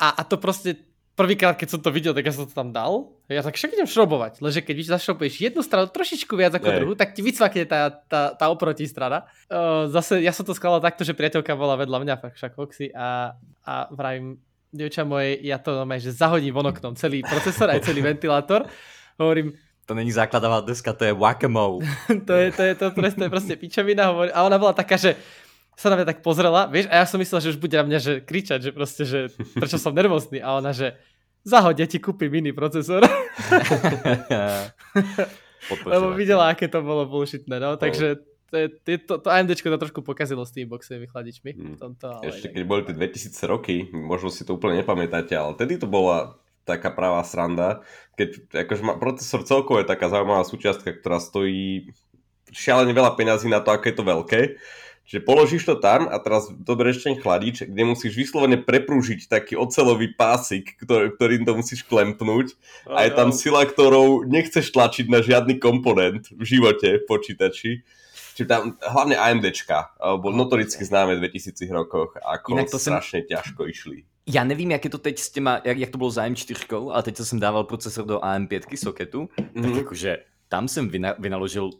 A, 0.00 0.16
a 0.16 0.22
to 0.24 0.40
proste 0.40 0.93
prvýkrát, 1.14 1.54
keď 1.54 1.78
som 1.78 1.80
to 1.80 1.94
videl, 1.94 2.10
tak 2.14 2.26
ja 2.26 2.34
som 2.34 2.46
to 2.46 2.54
tam 2.54 2.74
dal. 2.74 3.14
Ja 3.30 3.40
tak 3.42 3.54
však 3.54 3.74
idem 3.74 3.88
šrobovať, 3.88 4.42
lenže 4.42 4.60
keď 4.60 4.98
zašrobuješ 4.98 5.50
jednu 5.50 5.62
stranu 5.62 5.86
trošičku 5.90 6.34
viac 6.34 6.58
ako 6.58 6.68
druhú, 6.70 6.92
tak 6.98 7.14
ti 7.14 7.22
vycvakne 7.22 7.64
tá, 7.64 7.90
tá, 7.90 8.34
tá 8.34 8.46
oproti 8.50 8.84
strana. 8.84 9.30
Uh, 9.46 9.86
zase 9.88 10.20
ja 10.20 10.34
som 10.34 10.42
to 10.42 10.52
skladal 10.52 10.82
takto, 10.82 11.06
že 11.06 11.14
priateľka 11.14 11.54
bola 11.54 11.78
vedľa 11.78 11.98
mňa, 12.02 12.14
však 12.34 12.52
Foxy, 12.58 12.90
a, 12.90 13.38
a 13.64 13.74
vravím, 13.94 14.42
dievča 14.74 15.06
moje, 15.06 15.38
ja 15.46 15.62
to 15.62 15.70
normálne, 15.70 16.02
že 16.02 16.10
zahodím 16.10 16.50
von 16.50 16.66
oknom 16.66 16.98
celý 16.98 17.22
procesor 17.22 17.70
aj 17.70 17.86
celý 17.86 18.02
ventilátor. 18.02 18.66
Hovorím, 19.14 19.54
to 19.86 19.94
není 19.94 20.12
základová 20.12 20.60
deska, 20.64 20.92
to 20.92 21.04
je 21.04 21.12
whack-a-mole. 21.12 21.84
to 22.28 22.32
je, 22.32 22.52
to 22.56 22.62
je 22.62 22.74
to 22.74 22.86
presne, 22.96 23.28
proste 23.28 23.54
pičovina. 23.60 24.08
Hovorí, 24.10 24.32
a 24.32 24.40
ona 24.42 24.56
bola 24.56 24.72
taká, 24.72 24.96
že 24.96 25.12
sa 25.74 25.90
na 25.90 25.98
mňa 25.98 26.06
tak 26.06 26.20
pozrela, 26.22 26.70
vieš, 26.70 26.86
a 26.90 27.02
ja 27.02 27.06
som 27.06 27.18
myslel, 27.18 27.40
že 27.42 27.50
už 27.54 27.58
bude 27.58 27.74
na 27.74 27.86
mňa 27.86 27.98
že 27.98 28.12
kričať, 28.22 28.58
že 28.62 28.70
proste, 28.70 29.02
že 29.02 29.34
prečo 29.58 29.78
som 29.78 29.94
nervózny. 29.94 30.38
A 30.38 30.58
ona, 30.58 30.70
že 30.70 30.94
zahoď, 31.42 31.84
ja 31.84 31.86
ti 31.90 31.98
kúpim 31.98 32.30
mini 32.30 32.54
procesor. 32.54 33.04
Lebo 35.88 36.12
videla, 36.12 36.52
aké 36.52 36.68
to 36.68 36.84
bolo 36.84 37.08
bullshitné, 37.08 37.56
no, 37.56 37.76
takže 37.80 38.20
to, 38.52 38.56
je, 38.86 38.98
to, 39.02 39.18
to 39.18 39.28
AMDčko 39.32 39.66
to 39.66 39.82
trošku 39.82 40.00
pokazilo 40.06 40.46
s 40.46 40.54
tými 40.54 40.70
boxovými 40.70 41.10
chladičmi. 41.10 41.50
Hmm. 41.56 41.76
Tomto, 41.80 42.22
ale 42.22 42.30
Ešte 42.30 42.54
keď 42.54 42.62
boli 42.62 42.86
tie 42.86 42.94
2000 42.94 43.34
roky, 43.50 43.74
možno 43.90 44.30
si 44.30 44.46
to 44.46 44.54
úplne 44.54 44.78
nepamätáte, 44.78 45.34
ale 45.34 45.58
tedy 45.58 45.80
to 45.80 45.90
bola 45.90 46.38
taká 46.64 46.94
pravá 46.94 47.20
sranda, 47.26 47.84
keď 48.16 48.62
akože 48.64 48.82
má, 48.86 48.94
procesor 48.96 49.44
celkovo 49.44 49.82
je 49.82 49.90
taká 49.90 50.08
zaujímavá 50.08 50.46
súčiastka, 50.48 50.96
ktorá 50.96 51.20
stojí 51.20 51.92
šialene 52.54 52.94
veľa 52.94 53.18
peňazí 53.18 53.50
na 53.52 53.60
to, 53.60 53.74
aké 53.74 53.92
je 53.92 53.98
to 54.00 54.04
veľké 54.06 54.40
Čiže 55.04 55.20
položíš 55.20 55.68
to 55.68 55.76
tam 55.76 56.08
a 56.08 56.16
teraz 56.16 56.48
doberieš 56.48 57.04
ten 57.04 57.20
chladič, 57.20 57.68
kde 57.68 57.82
musíš 57.84 58.16
vyslovene 58.16 58.56
preprúžiť 58.56 59.28
taký 59.28 59.52
ocelový 59.52 60.16
pásik, 60.16 60.80
ktorý, 60.80 61.12
ktorým 61.12 61.42
to 61.44 61.52
musíš 61.60 61.84
klempnúť 61.84 62.56
oh, 62.88 62.96
a 62.96 63.04
je 63.04 63.12
tam 63.12 63.28
sila, 63.28 63.68
ktorou 63.68 64.24
nechceš 64.24 64.72
tlačiť 64.72 65.12
na 65.12 65.20
žiadny 65.20 65.60
komponent 65.60 66.32
v 66.32 66.42
živote 66.42 67.04
v 67.04 67.04
počítači. 67.04 67.84
Čiže 68.34 68.48
tam 68.48 68.62
hlavne 68.80 69.14
AMDčka, 69.14 69.94
bol 70.18 70.34
notoricky 70.34 70.82
známe 70.82 71.20
v 71.20 71.30
2000 71.30 71.70
rokoch, 71.70 72.18
ako 72.18 72.58
Inak 72.58 72.72
to 72.72 72.82
strašne 72.82 73.22
sem... 73.22 73.30
ťažko 73.30 73.62
išli. 73.70 74.08
Ja 74.24 74.40
nevím, 74.40 74.72
jak 74.72 74.88
je 74.88 74.90
to 74.90 74.98
teď 74.98 75.16
s 75.20 75.28
těma, 75.30 75.60
jak, 75.64 75.78
jak 75.78 75.90
to 75.90 75.98
bylo 75.98 76.10
za 76.10 76.24
M4, 76.24 76.90
ale 76.90 77.02
teď 77.02 77.16
jsem 77.16 77.40
dával 77.40 77.64
procesor 77.64 78.04
do 78.08 78.18
AM5 78.18 78.76
soketu, 78.76 79.28
mm-hmm. 79.36 79.62
tak 79.62 79.74
jakože 79.76 80.18
tam 80.48 80.68
jsem 80.68 80.90
vynaložil 81.18 81.70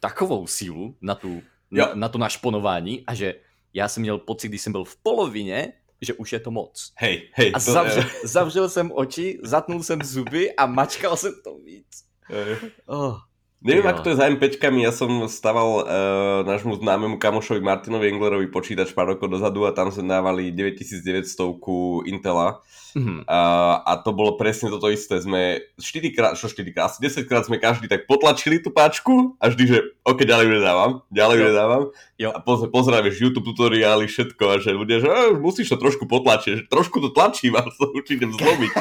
takovou 0.00 0.46
sílu 0.46 0.94
na 1.02 1.14
tu 1.14 1.42
na, 1.74 1.94
na 1.94 2.08
to 2.08 2.18
našponování 2.18 3.04
a 3.06 3.14
že 3.14 3.34
já 3.74 3.88
jsem 3.88 4.00
měl 4.00 4.18
pocit, 4.18 4.48
když 4.48 4.62
jsem 4.62 4.72
byl 4.72 4.84
v 4.84 4.96
polovině, 4.96 5.72
že 6.00 6.14
už 6.14 6.32
je 6.32 6.40
to 6.40 6.50
moc. 6.50 6.92
Hej, 6.96 7.30
hej. 7.32 7.52
A 7.54 7.58
zavřel, 7.58 8.04
zavřel 8.24 8.68
jsem 8.68 8.92
oči, 8.94 9.40
zatnul 9.42 9.82
jsem 9.82 10.02
zuby 10.02 10.56
a 10.56 10.66
mačkal 10.66 11.16
jsem 11.16 11.32
to 11.44 11.58
víc. 11.58 12.04
Oh. 12.86 13.18
Neviem, 13.64 13.88
ako 13.88 14.00
to 14.04 14.12
je 14.12 14.20
za 14.20 14.28
M5-kami, 14.28 14.84
ja 14.84 14.92
som 14.92 15.24
staval 15.24 15.68
uh, 15.80 15.84
nášmu 16.44 16.84
známemu 16.84 17.16
kamošovi 17.16 17.64
Martinovi 17.64 18.12
Englerovi 18.12 18.52
počítač 18.52 18.92
pár 18.92 19.16
rokov 19.16 19.32
dozadu 19.32 19.64
a 19.64 19.72
tam 19.72 19.88
sme 19.88 20.04
dávali 20.04 20.52
9900 20.52 22.04
Intela 22.04 22.60
mm-hmm. 22.92 23.24
uh, 23.24 23.76
a 23.80 23.96
to 24.04 24.12
bolo 24.12 24.36
presne 24.36 24.68
toto 24.68 24.92
isté. 24.92 25.16
Sme 25.16 25.64
4 25.80 26.12
krát, 26.12 26.32
čo 26.36 26.52
4 26.52 26.60
krát, 26.76 26.92
asi 26.92 27.00
10 27.08 27.24
krát 27.24 27.48
sme 27.48 27.56
každý 27.56 27.88
tak 27.88 28.04
potlačili 28.04 28.60
tú 28.60 28.68
páčku 28.68 29.40
a 29.40 29.48
vždy, 29.48 29.64
že 29.64 29.78
ok, 30.04 30.18
ďalej 30.28 30.44
ju 30.44 30.52
nedávam, 30.60 30.92
ďalej 31.08 31.36
ju 31.40 31.44
nedávam 31.48 31.82
jo. 32.20 32.28
a 32.36 32.38
poz, 32.44 32.68
pozrieš 32.68 33.16
YouTube 33.16 33.48
tutoriály, 33.48 34.04
všetko 34.04 34.44
a 34.44 34.54
že 34.60 34.76
ľudia, 34.76 35.00
že 35.00 35.08
eh, 35.08 35.32
musíš 35.40 35.72
to 35.72 35.80
trošku 35.80 36.04
potlačiť, 36.04 36.52
že 36.52 36.64
trošku 36.68 37.00
to 37.00 37.16
tlačím 37.16 37.56
a 37.58 37.64
to 37.64 37.96
určite 37.96 38.28
zlomiť. 38.36 38.72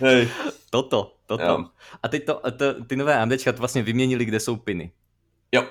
Hej. 0.00 0.32
Toto, 0.72 1.15
toto. 1.26 1.44
Jo. 1.44 1.64
A 2.02 2.08
teď 2.08 2.24
to, 2.24 2.40
to, 2.56 2.84
ty 2.84 2.96
nové 2.96 3.14
AMDčka 3.14 3.52
to 3.52 3.58
vlastně 3.58 3.82
vyměnili, 3.82 4.24
kde 4.24 4.40
jsou 4.40 4.56
piny. 4.56 4.92
Jo, 5.52 5.64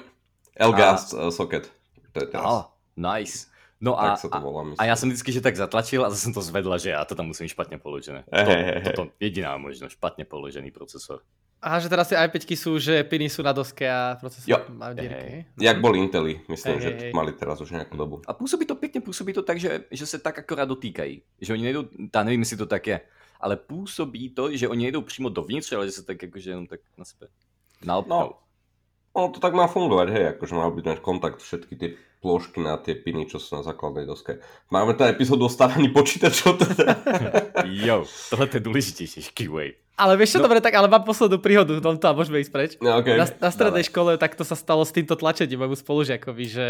Elgas 0.55 1.13
a... 1.13 1.31
socket. 1.31 1.71
To 2.11 2.23
je 2.23 2.27
teraz. 2.27 2.45
Oh, 2.45 2.63
nice. 2.95 3.47
No 3.81 3.99
a, 3.99 4.17
to 4.17 4.39
volá, 4.39 4.65
a 4.77 4.85
já 4.85 4.95
jsem 4.95 5.09
vždycky, 5.09 5.31
že 5.31 5.41
tak 5.41 5.55
zatlačil 5.55 6.05
a 6.05 6.09
zase 6.09 6.21
jsem 6.21 6.33
to 6.33 6.41
zvedla, 6.41 6.77
že 6.77 6.89
já 6.89 7.05
to 7.05 7.15
tam 7.15 7.27
musím 7.27 7.47
špatně 7.47 7.77
položené. 7.77 8.23
To, 8.23 8.91
toto 8.91 9.11
jediná 9.19 9.57
možno, 9.57 9.89
špatně 9.89 10.25
položený 10.25 10.71
procesor. 10.71 11.19
Aha, 11.65 11.81
že 11.81 11.89
teraz 11.89 12.13
tie 12.13 12.19
i5 12.21 12.45
sú, 12.53 12.77
že 12.77 13.01
piny 13.09 13.25
sú 13.25 13.41
na 13.41 13.49
doske 13.49 13.89
a 13.89 14.21
procesor 14.21 14.45
jo. 14.45 14.59
má 14.69 14.93
dierky. 14.93 15.49
Jak 15.57 15.81
boli 15.81 15.97
Intely, 15.97 16.45
myslím, 16.45 16.77
hey, 16.77 16.83
že 16.83 16.89
hey. 16.93 17.11
mali 17.15 17.33
teraz 17.33 17.57
už 17.57 17.73
nejakú 17.73 17.97
dobu. 17.97 18.21
A 18.27 18.33
působí 18.33 18.65
to 18.69 18.75
pěkně, 18.75 19.01
působí 19.01 19.33
to 19.33 19.41
tak, 19.41 19.59
že, 19.59 19.89
že 19.91 20.05
se 20.05 20.19
tak 20.19 20.39
akorát 20.39 20.69
dotýkají. 20.69 21.21
Že 21.41 21.53
oni 21.53 21.63
nejdou, 21.63 21.83
tá 22.11 22.23
nevím, 22.23 22.45
jestli 22.45 22.57
to 22.57 22.65
tak 22.65 22.87
je, 22.87 23.01
ale 23.41 23.55
působí 23.57 24.29
to, 24.29 24.57
že 24.57 24.67
oni 24.67 24.83
nejdou 24.83 25.01
přímo 25.01 25.29
dovnitř, 25.29 25.73
ale 25.73 25.85
že 25.85 25.91
se 25.91 26.03
tak 26.03 26.21
jakože 26.21 26.49
jenom 26.49 26.67
tak 26.67 26.79
na 26.97 27.05
sebe 27.05 27.27
nalpnou. 27.85 28.19
No, 28.19 28.33
no, 29.15 29.29
to 29.29 29.39
tak 29.39 29.53
má 29.53 29.67
fungovať, 29.67 30.09
hej, 30.09 30.25
akože 30.27 30.55
má 30.55 30.69
byť 30.69 30.85
mať 30.85 30.99
kontakt 30.99 31.39
všetky 31.39 31.75
tie 31.75 31.89
plôžky 32.25 32.57
na 32.57 32.81
tie 32.81 32.97
piny, 32.97 33.29
čo 33.29 33.37
sú 33.37 33.53
na 33.53 33.61
základnej 33.61 34.09
doske. 34.09 34.41
Máme 34.73 34.97
tá 34.97 35.05
epizódu 35.05 35.45
o 35.45 35.51
stávaní 35.51 35.93
počítačov 35.93 36.57
teda. 36.57 36.97
jo, 37.85 38.01
tohle 38.33 38.49
je 38.49 38.61
dôležitejšie, 38.65 39.29
QA. 39.29 39.77
Ale 39.95 40.19
vieš 40.19 40.35
čo, 40.35 40.39
no. 40.43 40.51
dobre, 40.51 40.59
tak 40.59 40.75
ale 40.75 40.91
mám 40.91 41.07
poslednú 41.07 41.39
príhodu 41.39 41.71
v 41.71 41.79
tomto 41.79 42.03
a 42.03 42.17
môžeme 42.17 42.43
ísť 42.43 42.51
preč. 42.51 42.71
No, 42.83 42.99
okay. 42.99 43.15
na, 43.15 43.29
na 43.29 43.47
strednej 43.47 43.85
Dale. 43.85 43.91
škole 43.93 44.11
tak 44.19 44.35
to 44.35 44.43
sa 44.43 44.59
stalo 44.59 44.83
s 44.83 44.91
týmto 44.91 45.15
tlačením 45.15 45.63
môjmu 45.63 45.77
spolužiakovi, 45.79 46.45
že 46.51 46.65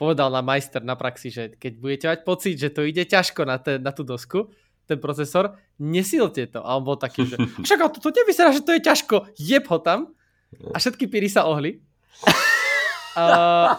povedal 0.00 0.32
na 0.32 0.40
majster 0.40 0.80
na 0.80 0.96
praxi, 0.96 1.28
že 1.28 1.52
keď 1.60 1.72
budete 1.76 2.06
mať 2.08 2.20
pocit, 2.24 2.56
že 2.56 2.72
to 2.72 2.88
ide 2.88 3.04
ťažko 3.04 3.44
na, 3.44 3.60
ten, 3.60 3.84
na 3.84 3.92
tú 3.92 4.00
dosku, 4.00 4.48
ten 4.90 4.98
procesor, 4.98 5.54
nesilte 5.78 6.50
to. 6.50 6.58
A 6.66 6.74
on 6.74 6.82
bol 6.82 6.98
taký, 6.98 7.22
že 7.30 7.38
však 7.66 7.78
to, 7.94 7.98
to 8.02 8.10
nevyzerá, 8.10 8.50
že 8.50 8.66
to 8.66 8.74
je 8.74 8.82
ťažko, 8.82 9.30
jeb 9.38 9.64
ho 9.70 9.78
tam. 9.78 10.10
A 10.74 10.82
všetky 10.82 11.06
píry 11.06 11.30
sa 11.30 11.46
ohli. 11.46 11.78
uh, 13.14 13.78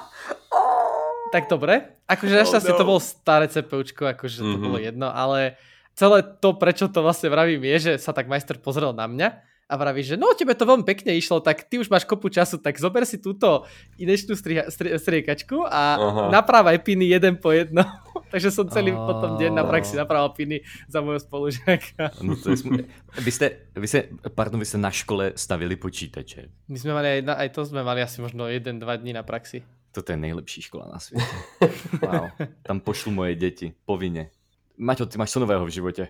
tak 1.35 1.51
dobre. 1.51 1.99
Akože 2.07 2.47
našťastie 2.47 2.71
oh, 2.71 2.75
no. 2.75 2.79
to 2.79 2.89
bol 2.95 2.99
staré 3.03 3.51
CPUčko, 3.51 4.07
akože 4.15 4.39
mm-hmm. 4.39 4.53
to 4.55 4.57
bolo 4.59 4.77
mhm. 4.79 4.85
jedno, 4.87 5.07
ale 5.11 5.59
celé 5.95 6.23
to, 6.23 6.55
prečo 6.55 6.87
to 6.87 7.03
vlastne 7.03 7.27
vravím, 7.27 7.63
je, 7.75 7.77
že 7.91 7.91
sa 7.99 8.15
tak 8.15 8.31
majster 8.31 8.55
pozrel 8.59 8.95
na 8.95 9.07
mňa 9.07 9.50
a 9.71 9.79
vraví, 9.79 10.03
že 10.03 10.19
no 10.19 10.35
tebe 10.35 10.51
to 10.51 10.67
veľmi 10.67 10.83
pekne 10.83 11.15
išlo, 11.15 11.39
tak 11.39 11.63
ty 11.63 11.79
už 11.79 11.87
máš 11.87 12.03
kopu 12.03 12.27
času, 12.27 12.59
tak 12.59 12.75
zober 12.75 13.07
si 13.07 13.15
túto 13.23 13.63
inečnú 13.95 14.35
stri- 14.35 14.67
stri- 14.67 14.99
striekačku 14.99 15.63
a 15.63 15.95
Aha. 15.95 16.23
naprávaj 16.27 16.83
piny 16.83 17.07
jeden 17.07 17.39
po 17.39 17.55
jedno. 17.55 17.87
Takže 18.35 18.51
som 18.51 18.67
celý 18.67 18.91
a... 18.91 18.99
potom 18.99 19.39
deň 19.39 19.55
na 19.55 19.63
praxi 19.63 19.95
naprával 19.95 20.35
piny 20.35 20.67
za 20.91 20.99
môjho 20.99 21.23
spolužiaka. 21.23 22.11
No 22.27 22.35
to 22.35 22.51
je 22.51 22.67
sm- 22.67 22.83
vy, 23.15 23.31
ste, 23.31 23.71
vy, 23.71 23.87
ste, 23.87 24.11
pardon, 24.35 24.59
vy 24.59 24.67
ste 24.67 24.77
na 24.77 24.91
škole 24.91 25.31
stavili 25.39 25.79
počítače. 25.79 26.67
My 26.67 26.77
sme 26.77 26.91
mali 26.91 27.07
aj, 27.23 27.31
aj 27.31 27.49
to 27.55 27.63
sme 27.63 27.81
mali 27.87 28.03
asi 28.03 28.19
možno 28.19 28.51
jeden, 28.51 28.83
dva 28.83 28.99
dní 28.99 29.15
na 29.15 29.23
praxi. 29.23 29.63
Toto 29.95 30.11
je 30.11 30.19
nejlepší 30.19 30.67
škola 30.67 30.91
na 30.91 30.99
svete. 30.99 31.23
wow. 32.03 32.27
Tam 32.63 32.83
pošlu 32.83 33.15
moje 33.15 33.39
deti, 33.39 33.71
povinne. 33.87 34.31
Maťo, 34.79 35.07
ty 35.07 35.15
máš 35.15 35.35
čo 35.35 35.43
nového 35.43 35.63
v 35.63 35.71
živote? 35.71 36.03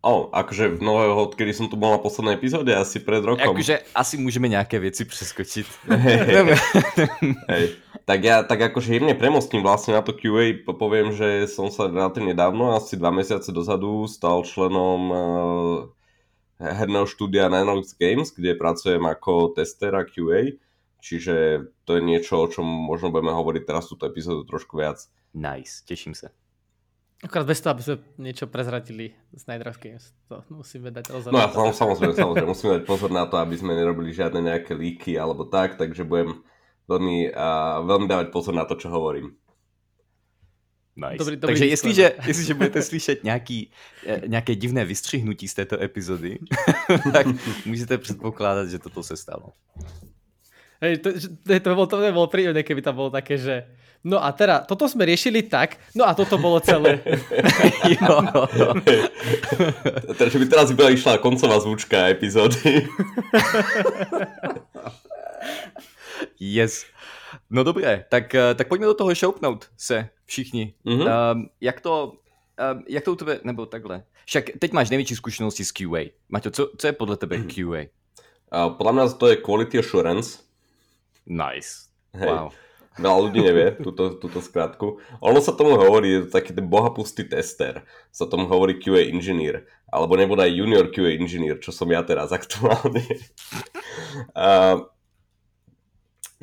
O, 0.00 0.32
akože 0.32 0.80
nového, 0.80 1.12
odkedy 1.28 1.52
som 1.52 1.68
tu 1.68 1.76
bol 1.76 1.92
na 1.92 2.00
poslednej 2.00 2.40
epizóde, 2.40 2.72
asi 2.72 3.04
pred 3.04 3.20
rokom. 3.20 3.52
Akože 3.52 3.84
asi 3.92 4.16
môžeme 4.16 4.48
nejaké 4.48 4.80
veci 4.80 5.04
preskočiť. 5.04 5.66
Hey. 5.92 6.56
hey. 7.52 7.66
Tak 8.08 8.20
ja 8.24 8.40
tak 8.40 8.72
akože 8.72 8.96
jemne 8.96 9.12
premostím 9.12 9.60
vlastne 9.60 9.92
na 9.92 10.00
to 10.00 10.16
QA, 10.16 10.56
poviem, 10.64 11.12
že 11.12 11.44
som 11.52 11.68
sa 11.68 11.84
relatívne 11.84 12.32
dávno, 12.32 12.72
asi 12.72 12.96
dva 12.96 13.12
mesiace 13.12 13.52
dozadu, 13.52 14.08
stal 14.08 14.40
členom 14.40 15.00
uh, 15.12 15.20
herného 16.60 17.04
štúdia 17.04 17.52
Ninelux 17.52 17.92
Games, 17.92 18.32
kde 18.32 18.56
pracujem 18.56 19.04
ako 19.04 19.52
tester 19.52 19.92
a 19.92 20.08
QA. 20.08 20.56
Čiže 21.04 21.68
to 21.84 21.96
je 21.96 22.02
niečo, 22.04 22.40
o 22.40 22.48
čom 22.48 22.64
možno 22.64 23.12
budeme 23.12 23.36
hovoriť 23.36 23.68
teraz 23.68 23.88
túto 23.88 24.08
epizódu 24.08 24.48
trošku 24.48 24.80
viac. 24.80 25.00
Nice, 25.36 25.84
teším 25.84 26.16
sa. 26.16 26.32
Akorát 27.20 27.44
bez 27.44 27.60
toho, 27.60 27.76
aby 27.76 27.82
sme 27.84 27.96
niečo 28.16 28.48
prezratili 28.48 29.12
z 29.36 29.42
Night 29.44 29.68
Games. 29.76 30.16
To 30.32 30.40
musíme 30.48 30.88
dať 30.88 31.12
rozhodnúť. 31.12 31.36
No 31.36 31.68
ja 31.68 31.76
samozrejme, 31.76 32.16
samozrejme, 32.16 32.48
musíme 32.48 32.72
dať 32.80 32.84
pozor 32.88 33.12
na 33.12 33.28
to, 33.28 33.36
aby 33.36 33.60
sme 33.60 33.76
nerobili 33.76 34.08
žiadne 34.08 34.40
nejaké 34.40 34.72
líky 34.72 35.20
alebo 35.20 35.44
tak, 35.44 35.76
takže 35.76 36.08
budem 36.08 36.40
veľmi, 36.88 37.28
uh, 37.36 37.84
veľmi 37.84 38.06
dávať 38.08 38.26
pozor 38.32 38.56
na 38.56 38.64
to, 38.64 38.72
čo 38.80 38.88
hovorím. 38.88 39.36
Nice. 40.96 41.20
Dobrý, 41.20 41.36
dobrý 41.36 41.52
Takže 41.54 41.66
jestliže, 41.66 42.12
jestliže 42.26 42.54
budete 42.54 42.82
slyšet 42.82 43.24
nějaký, 43.24 43.70
eh, 44.06 44.20
nějaké 44.26 44.54
divné 44.54 44.84
vystřihnutí 44.84 45.48
z 45.48 45.54
této 45.54 45.82
epizody, 45.82 46.38
tak 47.12 47.26
můžete 47.66 47.98
předpokládat, 47.98 48.68
že 48.68 48.78
toto 48.78 49.02
se 49.02 49.16
stalo. 49.16 49.52
Hej, 50.80 50.98
to, 50.98 51.12
to, 51.46 51.60
to, 51.60 51.74
bolo, 51.74 51.86
to 51.86 52.12
bolo 52.12 52.26
príjemné, 52.26 52.64
keby 52.64 52.80
tam 52.82 52.96
bolo 52.96 53.12
také, 53.12 53.36
že 53.36 53.68
no 54.04 54.18
a 54.24 54.32
teda, 54.32 54.64
toto 54.64 54.88
sme 54.88 55.04
riešili 55.04 55.42
tak, 55.46 55.76
no 55.94 56.04
a 56.08 56.14
toto 56.14 56.38
bolo 56.38 56.60
celé. 56.60 57.00
jo. 57.94 58.14
teda, 60.16 60.28
že 60.30 60.38
by 60.38 60.46
teraz 60.48 60.68
by 60.72 60.92
išla 60.92 61.20
koncová 61.20 61.60
zvučka 61.60 62.08
epizódy. 62.08 62.88
yes. 66.40 66.88
No 67.50 67.64
dobré, 67.64 68.06
tak, 68.08 68.34
eh, 68.34 68.54
tak 68.54 68.68
pojďme 68.68 68.86
do 68.86 68.94
toho 68.94 69.14
šoupnout 69.14 69.70
se 69.76 70.08
všichni. 70.26 70.74
Mm-hmm. 70.86 71.06
Um, 71.06 71.50
jak 71.60 71.80
to 71.80 72.20
uh, 72.60 72.82
jak 72.88 73.04
to 73.04 73.12
u 73.12 73.16
tebe, 73.16 73.40
nebo 73.44 73.66
takhle? 73.66 74.02
Však 74.24 74.44
teď 74.58 74.72
máš 74.72 74.90
největší 74.90 75.16
zkušenosti 75.16 75.64
s 75.64 75.72
QA. 75.72 76.00
Maťo, 76.28 76.50
co, 76.50 76.70
co 76.76 76.86
je 76.86 76.92
podle 76.92 77.16
tebe. 77.16 77.38
QA? 77.38 77.90
Uh, 78.50 78.74
podľa 78.74 78.92
mňa 78.92 79.04
to 79.14 79.26
je 79.30 79.36
Quality 79.36 79.78
Assurance. 79.78 80.42
Nice. 81.26 81.86
Hej. 82.14 82.26
Wow. 82.26 82.50
Veľa 83.00 83.18
ľudí 83.24 83.40
nevie 83.40 83.80
túto, 83.80 84.20
túto 84.20 84.44
skratku. 84.44 85.00
Ono 85.24 85.40
sa 85.40 85.56
tomu 85.56 85.80
hovorí, 85.80 86.12
je 86.12 86.20
to 86.28 86.36
taký 86.36 86.52
ten 86.52 86.68
bohapustý 86.68 87.24
tester. 87.24 87.80
Sa 88.12 88.28
tomu 88.28 88.44
hovorí 88.44 88.76
QA 88.76 89.08
engineer. 89.08 89.64
Alebo 89.88 90.20
nebude 90.20 90.44
aj 90.44 90.52
junior 90.52 90.86
QA 90.92 91.16
engineer, 91.16 91.56
čo 91.64 91.72
som 91.72 91.88
ja 91.88 92.04
teraz 92.04 92.28
aktuálne. 92.28 93.00
uh, 94.36 94.84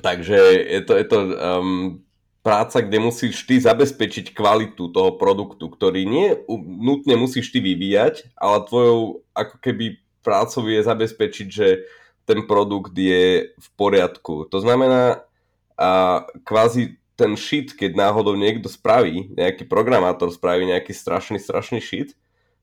takže 0.02 0.38
je 0.66 0.82
to, 0.82 0.94
je 0.98 1.06
to 1.06 1.18
um, 1.38 2.02
práca, 2.42 2.82
kde 2.82 3.06
musíš 3.06 3.46
ty 3.46 3.62
zabezpečiť 3.62 4.34
kvalitu 4.34 4.90
toho 4.90 5.14
produktu, 5.20 5.70
ktorý 5.70 6.10
nie 6.10 6.34
nutne 6.66 7.20
musíš 7.22 7.54
ty 7.54 7.62
vyvíjať, 7.62 8.34
ale 8.34 8.66
tvojou 8.66 9.22
ako 9.38 9.56
keby 9.62 10.02
prácou 10.26 10.66
je 10.66 10.82
zabezpečiť, 10.82 11.48
že 11.48 11.86
ten 12.28 12.44
produkt 12.44 12.92
je 12.96 13.52
v 13.56 13.68
poriadku. 13.80 14.48
To 14.52 14.60
znamená, 14.60 15.28
a 15.77 16.25
kvázi 16.41 16.98
ten 17.17 17.34
shit, 17.34 17.74
keď 17.74 17.98
náhodou 17.98 18.38
niekto 18.38 18.69
spraví, 18.69 19.34
nejaký 19.34 19.65
programátor 19.65 20.29
spraví 20.29 20.69
nejaký 20.69 20.93
strašný, 20.93 21.41
strašný 21.41 21.81
shit, 21.81 22.13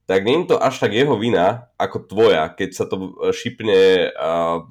tak 0.06 0.22
nie 0.22 0.44
je 0.44 0.54
to 0.54 0.56
až 0.60 0.78
tak 0.84 0.92
jeho 0.92 1.16
vina, 1.16 1.72
ako 1.80 2.04
tvoja, 2.04 2.52
keď 2.52 2.70
sa 2.76 2.84
to 2.84 3.18
šipne 3.32 4.12
uh, 4.12 4.62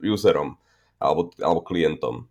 userom 0.00 0.56
alebo, 1.02 1.34
alebo 1.42 1.60
klientom. 1.66 2.30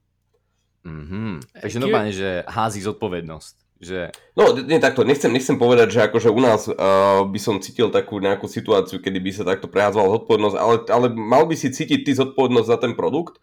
Mm-hmm. 0.87 1.59
Takže 1.59 1.77
normálne, 1.83 2.13
že 2.15 2.47
hází 2.47 2.79
zodpovednosť. 2.79 3.55
Že... 3.77 4.09
No, 4.33 4.57
nie 4.57 4.81
takto, 4.81 5.05
nechcem, 5.05 5.29
nechcem 5.29 5.59
povedať, 5.59 5.93
že 5.93 5.99
akože 6.09 6.33
u 6.33 6.41
nás 6.41 6.65
uh, 6.65 7.21
by 7.27 7.37
som 7.37 7.61
cítil 7.61 7.93
takú 7.93 8.17
nejakú 8.17 8.49
situáciu, 8.49 8.97
kedy 8.97 9.19
by 9.21 9.31
sa 9.35 9.43
takto 9.45 9.69
preházvala 9.69 10.17
zodpovednosť, 10.17 10.55
ale, 10.57 10.75
ale 10.89 11.07
mal 11.13 11.45
by 11.45 11.53
si 11.53 11.69
cítiť 11.69 12.01
ty 12.01 12.11
zodpovednosť 12.17 12.67
za 12.73 12.77
ten 12.81 12.97
produkt 12.97 13.37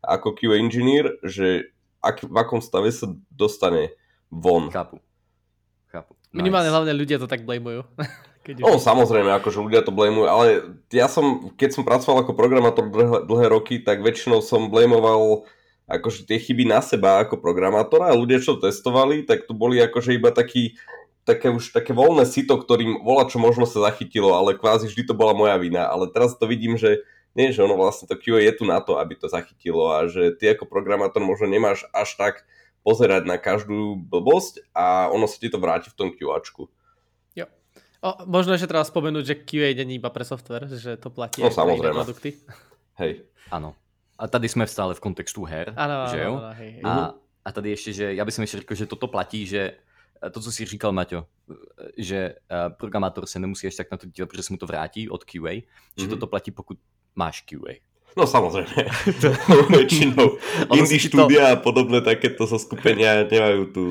ako 0.00 0.36
QA 0.36 0.56
engineer, 0.60 1.16
že 1.24 1.72
ak, 2.00 2.24
v 2.24 2.36
akom 2.36 2.60
stave 2.64 2.88
sa 2.92 3.12
dostane 3.28 3.92
von. 4.32 4.72
Chápu. 4.72 5.00
Chápu. 5.92 6.16
Nice. 6.32 6.36
Minimálne 6.40 6.72
hlavne 6.72 6.92
ľudia 6.96 7.20
to 7.20 7.28
tak 7.28 7.44
blamujú. 7.44 7.84
Keď 8.40 8.64
no 8.64 8.80
samozrejme, 8.80 9.36
akože 9.36 9.60
ľudia 9.60 9.84
to 9.84 9.92
blamujú, 9.92 10.24
ale 10.24 10.46
ja 10.96 11.12
som, 11.12 11.52
keď 11.60 11.76
som 11.76 11.84
pracoval 11.84 12.24
ako 12.24 12.32
programátor 12.32 12.88
dlhé, 12.88 13.28
dlhé 13.28 13.46
roky, 13.52 13.76
tak 13.84 14.00
väčšinou 14.00 14.40
som 14.40 14.72
blamoval 14.72 15.44
akože 15.84 16.24
tie 16.24 16.40
chyby 16.40 16.64
na 16.64 16.80
seba 16.80 17.20
ako 17.20 17.36
programátora 17.36 18.08
a 18.08 18.16
ľudia, 18.16 18.40
čo 18.40 18.56
testovali, 18.56 19.28
tak 19.28 19.44
to 19.44 19.52
boli 19.52 19.76
akože 19.84 20.16
iba 20.16 20.32
taký, 20.32 20.78
také 21.28 21.52
už 21.52 21.76
také 21.76 21.92
voľné 21.92 22.24
sito, 22.24 22.56
ktorým 22.56 23.04
vola 23.04 23.28
čo 23.28 23.36
možno 23.36 23.68
sa 23.68 23.92
zachytilo, 23.92 24.32
ale 24.32 24.56
kvázi 24.56 24.88
vždy 24.88 25.02
to 25.04 25.12
bola 25.12 25.36
moja 25.36 25.60
vina. 25.60 25.84
Ale 25.92 26.08
teraz 26.08 26.32
to 26.40 26.48
vidím, 26.48 26.80
že 26.80 27.04
nie, 27.40 27.56
že 27.56 27.64
ono 27.64 27.80
vlastne 27.80 28.04
to 28.04 28.20
QA 28.20 28.44
je 28.44 28.52
tu 28.60 28.68
na 28.68 28.84
to, 28.84 29.00
aby 29.00 29.16
to 29.16 29.32
zachytilo 29.32 29.88
a 29.88 30.04
že 30.04 30.36
ty 30.36 30.52
ako 30.52 30.68
programátor 30.68 31.24
možno 31.24 31.48
nemáš 31.48 31.88
až 31.96 32.12
tak 32.20 32.44
pozerať 32.84 33.24
na 33.24 33.40
každú 33.40 33.96
blbosť 33.96 34.68
a 34.76 35.08
ono 35.08 35.24
sa 35.24 35.40
ti 35.40 35.48
to 35.48 35.56
vráti 35.56 35.88
v 35.88 35.96
tom 35.96 36.08
QAčku. 36.12 36.68
Jo. 37.32 37.48
O, 38.04 38.10
možno 38.28 38.52
ešte 38.52 38.68
treba 38.68 38.84
spomenúť, 38.84 39.24
že 39.24 39.40
QA 39.40 39.72
nie 39.84 39.96
iba 39.96 40.12
pre 40.12 40.28
software, 40.28 40.68
že 40.68 41.00
to 41.00 41.08
platí 41.08 41.40
no, 41.40 41.48
aj 41.48 41.80
pre 41.80 41.92
produkty. 41.96 42.30
Hej. 43.00 43.24
Áno. 43.48 43.72
A 44.20 44.28
tady 44.28 44.48
jsme 44.48 44.66
stále 44.68 44.92
v 44.94 45.00
kontextu 45.00 45.44
her, 45.48 45.72
ano, 45.76 46.12
že 46.12 46.20
jo? 46.20 46.36
Ano, 46.36 46.44
ano, 46.44 46.54
hej. 46.54 46.80
A, 46.84 47.14
a 47.44 47.52
tady 47.52 47.70
ještě, 47.70 47.92
že 47.92 48.14
já 48.14 48.24
bych 48.24 48.34
si 48.34 48.46
řekl, 48.46 48.74
že 48.74 48.86
toto 48.86 49.08
platí, 49.08 49.46
že 49.46 49.72
to, 50.32 50.40
co 50.40 50.52
si 50.52 50.64
říkal, 50.64 50.92
Maťo, 50.92 51.26
že 51.96 52.34
programátor 52.78 53.26
se 53.26 53.38
nemusí 53.38 53.66
až 53.66 53.74
tak 53.74 53.90
na 53.90 53.96
to 53.96 54.06
dívat, 54.06 54.28
protože 54.28 54.42
se 54.42 54.52
mu 54.52 54.56
to 54.56 54.66
vrátí 54.66 55.10
od 55.10 55.24
QA, 55.24 55.40
mm-hmm. 55.40 55.64
že 55.96 56.04
mhm. 56.04 56.10
toto 56.10 56.26
platí, 56.26 56.50
pokud 56.50 56.78
máš 57.16 57.42
QA. 57.46 57.80
No 58.18 58.26
samozrejme, 58.26 58.90
väčšinou 59.78 60.34
indie 60.74 60.98
štúdia 60.98 61.46
to... 61.46 61.50
a 61.54 61.56
podobné 61.62 62.02
takéto 62.02 62.42
zo 62.42 62.58
skupenia 62.58 63.22
nemajú 63.22 63.70
tú, 63.70 63.86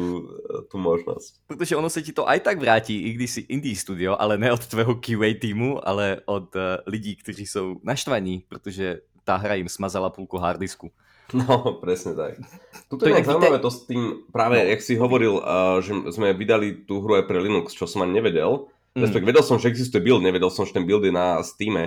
tú 0.68 0.76
možnosť. 0.76 1.48
Protože 1.48 1.76
ono 1.80 1.90
se 1.90 2.04
ti 2.04 2.12
to 2.12 2.28
aj 2.28 2.40
tak 2.44 2.60
vrátí, 2.60 3.00
i 3.00 3.10
když 3.16 3.32
si 3.32 3.42
indie 3.48 3.76
studio, 3.76 4.20
ale 4.20 4.36
ne 4.36 4.52
od 4.52 4.60
tvého 4.60 5.00
QA 5.00 5.32
týmu, 5.40 5.80
ale 5.88 6.20
od 6.28 6.52
uh, 6.56 6.84
lidí, 6.86 7.16
kteří 7.16 7.48
jsou 7.48 7.80
naštvaní, 7.84 8.44
protože 8.50 9.00
tá 9.24 9.38
hra 9.38 9.56
im 9.56 9.70
smazala 9.70 10.10
púlku 10.10 10.42
hardisku. 10.42 10.92
No, 11.30 11.78
presne 11.78 12.18
tak. 12.18 12.42
Tuto 12.90 13.06
je 13.06 13.14
zaujímavé 13.22 13.62
to 13.62 13.70
s 13.70 13.86
tým, 13.86 14.26
práve, 14.34 14.58
no. 14.58 14.66
jak 14.66 14.82
si 14.82 14.98
hovoril, 14.98 15.38
uh, 15.38 15.78
že 15.78 15.94
sme 16.10 16.34
vydali 16.34 16.90
tú 16.90 17.06
hru 17.06 17.22
aj 17.22 17.30
pre 17.30 17.38
Linux, 17.38 17.78
čo 17.78 17.86
som 17.86 18.02
ani 18.02 18.18
nevedel. 18.18 18.66
Mm. 18.98 19.06
Respektive 19.06 19.30
vedel 19.30 19.46
som, 19.46 19.62
že 19.62 19.70
existuje 19.70 20.02
build, 20.02 20.26
nevedel 20.26 20.50
som, 20.50 20.66
že 20.66 20.74
ten 20.74 20.90
build 20.90 21.06
je 21.06 21.14
na 21.14 21.38
Steam, 21.46 21.78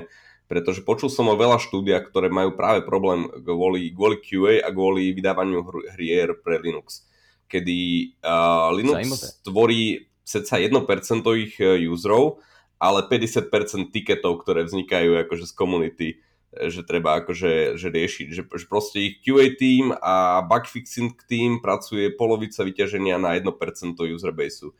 pretože 0.53 0.85
počul 0.85 1.09
som 1.09 1.33
o 1.33 1.41
veľa 1.41 1.57
štúdiách, 1.57 2.13
ktoré 2.13 2.29
majú 2.29 2.53
práve 2.53 2.85
problém 2.85 3.25
kvôli, 3.41 3.89
kvôli 3.89 4.21
QA 4.21 4.61
a 4.61 4.69
kvôli 4.69 5.17
vydávaniu 5.17 5.65
hier 5.97 6.37
pre 6.45 6.61
Linux. 6.61 7.09
Kedy 7.49 7.79
uh, 8.21 8.69
Linux 8.77 9.01
Zajímavé. 9.01 9.27
tvorí 9.49 9.81
ceca 10.29 10.61
1% 10.61 11.25
ich 11.41 11.57
userov, 11.89 12.45
ale 12.77 13.09
50% 13.09 13.49
ticketov, 13.97 14.45
ktoré 14.45 14.69
vznikajú 14.69 15.25
akože 15.25 15.49
z 15.49 15.55
komunity 15.57 16.09
že 16.53 16.85
treba 16.85 17.25
akože 17.25 17.81
že 17.81 17.89
riešiť, 17.89 18.27
že, 18.29 18.43
že 18.45 18.67
proste 18.69 19.01
ich 19.01 19.25
QA 19.25 19.57
team 19.57 19.97
a 19.97 20.45
bugfixing 20.45 21.17
team 21.25 21.65
pracuje 21.65 22.13
polovica 22.13 22.61
vyťaženia 22.61 23.17
na 23.17 23.41
1% 23.41 23.49
userbaseu, 23.97 24.77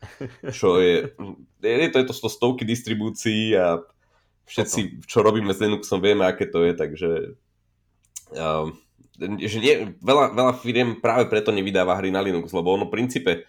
čo 0.53 0.77
je, 0.77 1.17
je 1.65 1.89
to, 1.89 1.97
je 1.97 2.05
to 2.05 2.13
stovky 2.29 2.61
distribúcií 2.61 3.57
a 3.57 3.81
všetci, 4.45 5.07
čo 5.07 5.23
robíme 5.23 5.53
s 5.53 5.61
Linuxom, 5.63 6.03
vieme, 6.03 6.27
aké 6.27 6.47
to 6.49 6.63
je, 6.63 6.73
takže 6.75 7.11
uh, 8.35 8.67
že 9.19 9.57
nie, 9.61 9.75
veľa, 10.01 10.33
veľa 10.33 10.53
firiem 10.59 10.99
práve 10.99 11.29
preto 11.29 11.53
nevydáva 11.53 11.95
hry 12.01 12.09
na 12.09 12.19
Linux, 12.19 12.49
lebo 12.49 12.73
ono 12.73 12.89
v 12.89 12.95
princípe 12.97 13.45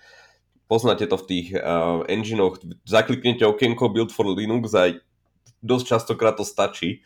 poznáte 0.69 1.09
to 1.09 1.17
v 1.19 1.27
tých 1.29 1.47
uh, 1.57 2.05
enginech, 2.07 2.61
zakliknete 2.85 3.49
okienko 3.49 3.91
Build 3.91 4.13
for 4.13 4.29
Linux 4.29 4.77
a 4.77 4.93
dosť 5.65 5.85
častokrát 5.97 6.37
to 6.37 6.45
stačí 6.45 7.05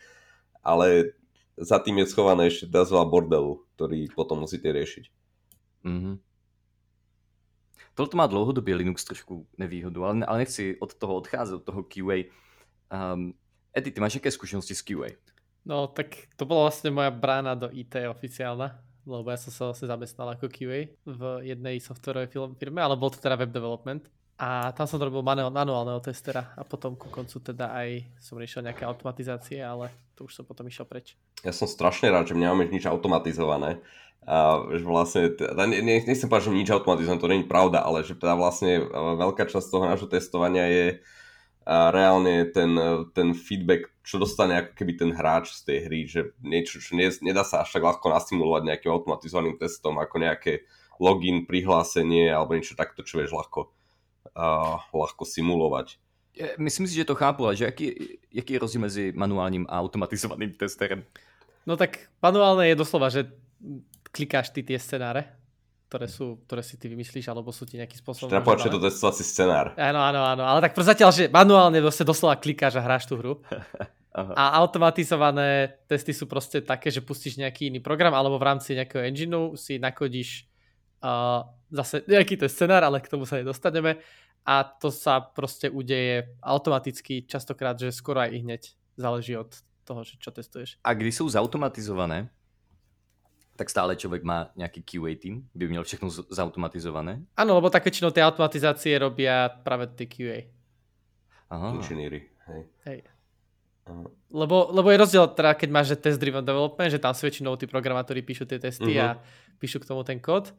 ale 0.63 1.15
za 1.57 1.79
tým 1.79 2.03
je 2.03 2.11
schované 2.11 2.47
ešte 2.47 2.67
dosť 2.67 2.93
bordelu, 3.07 3.63
ktorý 3.75 4.07
potom 4.15 4.43
musíte 4.43 4.71
riešiť. 4.71 5.05
Mm-hmm. 5.83 6.15
Toto 7.95 8.15
má 8.15 8.27
dlouhodobě 8.27 8.75
Linux 8.75 9.03
trošku 9.03 9.47
nevýhodu, 9.59 9.99
ale, 10.03 10.23
ale 10.23 10.37
nechci 10.47 10.79
od 10.79 10.95
toho 10.95 11.19
odcházet, 11.19 11.59
od 11.59 11.65
toho 11.67 11.83
QA. 11.83 12.31
Um, 12.87 13.35
Edy, 13.79 13.95
ty 13.95 14.03
máš 14.03 14.19
jaké 14.19 14.27
zkušenosti 14.27 14.75
s 14.75 14.83
QA? 14.83 15.15
No, 15.63 15.87
tak 15.87 16.27
to 16.35 16.43
bola 16.43 16.67
vlastne 16.67 16.91
moja 16.91 17.07
brána 17.15 17.55
do 17.55 17.71
IT 17.71 17.95
oficiálna, 18.11 18.75
lebo 19.07 19.31
ja 19.31 19.39
som 19.39 19.51
sa 19.55 19.71
vlastne 19.71 19.87
zamestnal 19.87 20.35
ako 20.35 20.51
QA 20.51 20.91
v 21.07 21.21
jednej 21.47 21.79
softwarovej 21.79 22.35
firme, 22.59 22.83
ale 22.83 22.99
bol 22.99 23.07
to 23.07 23.23
teda 23.23 23.39
web 23.39 23.55
development. 23.55 24.11
A 24.39 24.71
tam 24.71 24.87
som 24.87 25.03
robil 25.03 25.19
manuálneho 25.23 25.99
testera 25.99 26.55
a 26.55 26.63
potom 26.63 26.95
ku 26.95 27.11
koncu 27.11 27.43
teda 27.43 27.75
aj 27.75 28.07
som 28.23 28.39
riešil 28.39 28.63
nejaké 28.63 28.87
automatizácie, 28.87 29.59
ale 29.59 29.91
to 30.15 30.27
už 30.27 30.31
som 30.31 30.47
potom 30.47 30.63
išiel 30.63 30.87
preč. 30.87 31.19
Ja 31.43 31.51
som 31.51 31.67
strašne 31.67 32.07
rád, 32.07 32.31
že 32.31 32.39
nemáme 32.39 32.67
nič 32.71 32.87
automatizované. 32.87 33.83
A 34.23 34.63
že 34.75 34.83
vlastne, 34.87 35.31
teda, 35.35 35.59
ne, 35.67 35.83
nechcem 35.83 36.27
povedať, 36.31 36.51
že 36.51 36.55
nič 36.55 36.69
automatizované, 36.71 37.19
to 37.19 37.31
nie 37.31 37.39
je 37.43 37.51
pravda, 37.51 37.83
ale 37.83 38.03
že 38.07 38.15
teda 38.15 38.39
vlastne 38.39 38.83
veľká 38.95 39.43
časť 39.43 39.67
toho 39.67 39.87
nášho 39.87 40.07
testovania 40.07 40.67
je 40.71 40.85
a 41.69 41.93
reálne 41.93 42.49
ten, 42.49 42.73
ten 43.13 43.37
feedback, 43.37 43.93
čo 44.01 44.17
dostane 44.17 44.57
ako 44.57 44.73
keby 44.73 44.97
ten 44.97 45.11
hráč 45.13 45.53
z 45.53 45.61
tej 45.69 45.77
hry, 45.85 45.99
že 46.09 46.33
niečo, 46.41 46.81
čo 46.81 46.97
nie, 46.97 47.05
nedá 47.21 47.45
sa 47.45 47.61
až 47.61 47.77
tak 47.77 47.85
ľahko 47.85 48.09
nastimulovať 48.09 48.65
nejakým 48.65 48.89
automatizovaným 48.89 49.61
testom, 49.61 50.01
ako 50.01 50.17
nejaké 50.17 50.65
login, 50.97 51.45
prihlásenie 51.45 52.33
alebo 52.33 52.57
niečo 52.57 52.73
takto, 52.73 53.05
čo 53.05 53.21
vieš 53.21 53.37
ľahko 53.37 53.69
a 54.33 54.81
ľahko 54.89 55.23
simulovať. 55.29 56.01
Myslím 56.57 56.89
si, 56.89 56.97
že 56.97 57.05
to 57.05 57.13
chápu, 57.13 57.45
ale 57.45 57.53
že 57.53 57.69
jaký, 57.69 58.17
jaký 58.33 58.51
je 58.57 58.61
rozdíl 58.65 58.81
mezi 58.81 59.03
manuálním 59.13 59.69
a 59.69 59.77
automatizovaným 59.77 60.57
testerem? 60.57 61.05
No 61.69 61.77
tak 61.77 62.09
manuálne 62.17 62.65
je 62.65 62.81
doslova, 62.81 63.13
že 63.13 63.29
klikáš 64.09 64.49
ty 64.49 64.65
tie 64.65 64.81
scenáre, 64.81 65.37
ktoré, 65.89 66.05
sú, 66.05 66.37
ktoré 66.45 66.61
si 66.61 66.77
ty 66.77 66.85
vymyslíš, 66.85 67.33
alebo 67.33 67.49
sú 67.49 67.65
ti 67.65 67.81
nejaký 67.81 67.97
spôsob... 67.97 68.29
Treba 68.29 68.45
povedať, 68.45 68.69
že 68.69 68.73
to 68.77 68.85
testovací 68.85 69.25
scenár. 69.25 69.73
Áno, 69.73 69.97
áno, 69.97 70.21
áno, 70.21 70.43
ale 70.45 70.61
tak 70.61 70.77
zatiaľ, 70.77 71.09
že 71.09 71.33
manuálne 71.33 71.81
vlastne 71.81 72.05
doslova 72.05 72.37
klikáš 72.37 72.77
a 72.77 72.85
hráš 72.85 73.09
tú 73.09 73.17
hru. 73.17 73.41
Aha. 74.09 74.33
A 74.37 74.43
automatizované 74.61 75.81
testy 75.89 76.13
sú 76.13 76.29
proste 76.29 76.61
také, 76.61 76.93
že 76.93 77.01
pustíš 77.01 77.41
nejaký 77.41 77.73
iný 77.73 77.81
program, 77.81 78.13
alebo 78.13 78.37
v 78.37 78.47
rámci 78.53 78.77
nejakého 78.77 79.01
engineu 79.05 79.57
si 79.57 79.81
nakodíš 79.81 80.49
uh, 81.01 81.45
zase 81.73 82.05
nejaký 82.05 82.37
ten 82.37 82.49
scenár, 82.49 82.85
ale 82.85 83.01
k 83.01 83.09
tomu 83.09 83.25
sa 83.25 83.37
nedostaneme 83.37 84.01
a 84.45 84.65
to 84.65 84.89
sa 84.89 85.21
proste 85.21 85.69
udeje 85.69 86.25
automaticky, 86.41 87.25
častokrát, 87.29 87.77
že 87.77 87.93
skoro 87.93 88.25
aj 88.25 88.29
i 88.33 88.37
hneď 88.41 88.61
záleží 88.97 89.37
od 89.37 89.53
toho, 89.85 90.01
že 90.01 90.17
čo 90.17 90.33
testuješ. 90.33 90.81
A 90.81 90.93
když 90.93 91.21
sú 91.21 91.25
zautomatizované, 91.29 92.33
tak 93.59 93.67
stále 93.67 93.99
človek 93.99 94.23
má 94.23 94.55
nejaký 94.55 94.87
QA 94.87 95.19
team, 95.19 95.43
by 95.51 95.67
měl 95.67 95.83
všechno 95.83 96.07
zautomatizované? 96.07 97.27
Áno, 97.35 97.59
lebo 97.59 97.67
tak 97.67 97.83
väčšinou 97.83 98.15
tie 98.15 98.23
automatizácie 98.23 98.95
robia 98.95 99.51
práve 99.51 99.91
tie 99.99 100.07
QA. 100.07 100.47
inžinieri. 101.75 102.23
Hej. 102.47 102.61
Hej. 102.87 102.99
Lebo, 104.31 104.69
lebo 104.71 104.87
je 104.93 105.01
rozdiel, 105.01 105.25
teda, 105.33 105.57
keď 105.57 105.69
máš 105.73 105.91
že 105.91 105.97
test 105.97 106.21
driven 106.21 106.45
development, 106.45 106.93
že 106.93 107.01
tam 107.01 107.11
si 107.11 107.25
väčšinou 107.25 107.57
tí 107.59 107.65
programátori 107.65 108.21
píšu 108.21 108.45
tie 108.45 108.61
testy 108.61 108.95
uh-huh. 108.95 109.03
a 109.03 109.07
mhm. 109.17 109.59
píšu 109.59 109.83
k 109.83 109.89
tomu 109.89 110.07
ten 110.07 110.21
kód, 110.23 110.53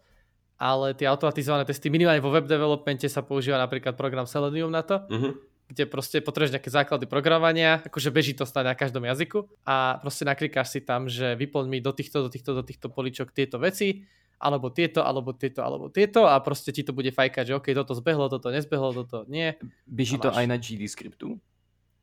ale 0.61 0.93
tie 0.93 1.09
automatizované 1.09 1.65
testy, 1.65 1.89
minimálne 1.89 2.21
vo 2.21 2.35
web 2.35 2.45
developmente 2.45 3.09
sa 3.09 3.25
používa 3.25 3.57
napríklad 3.57 3.97
program 3.97 4.29
Selenium 4.29 4.69
na 4.69 4.83
to, 4.85 5.01
uh-huh. 5.09 5.33
Kde 5.71 5.87
proste 5.87 6.19
potrebuješ 6.19 6.59
nejaké 6.59 6.71
základy 6.75 7.07
programovania, 7.07 7.79
akože 7.87 8.11
beží 8.11 8.35
to 8.35 8.43
stať 8.43 8.65
na 8.67 8.75
každom 8.75 9.07
jazyku 9.07 9.47
a 9.63 10.03
proste 10.03 10.27
naklikáš 10.27 10.75
si 10.75 10.81
tam, 10.83 11.07
že 11.07 11.39
vyplň 11.39 11.67
mi 11.71 11.79
do 11.79 11.95
týchto, 11.95 12.27
do 12.27 12.29
týchto, 12.29 12.59
do 12.59 12.67
týchto 12.67 12.91
poličok 12.91 13.31
tieto 13.31 13.63
veci, 13.63 14.03
alebo 14.43 14.75
tieto, 14.75 15.07
alebo 15.07 15.31
tieto, 15.31 15.63
alebo 15.63 15.87
tieto 15.87 16.27
a 16.27 16.43
proste 16.43 16.75
ti 16.75 16.83
to 16.83 16.91
bude 16.91 17.15
fajkať, 17.15 17.55
že 17.55 17.57
OK, 17.63 17.71
toto 17.71 17.95
zbehlo, 17.95 18.27
toto 18.27 18.51
nezbehlo, 18.51 18.91
toto 18.91 19.23
nie. 19.31 19.55
Beží 19.87 20.19
to 20.19 20.35
aj 20.35 20.45
na 20.51 20.59
GD 20.59 20.91
scriptu? 20.91 21.39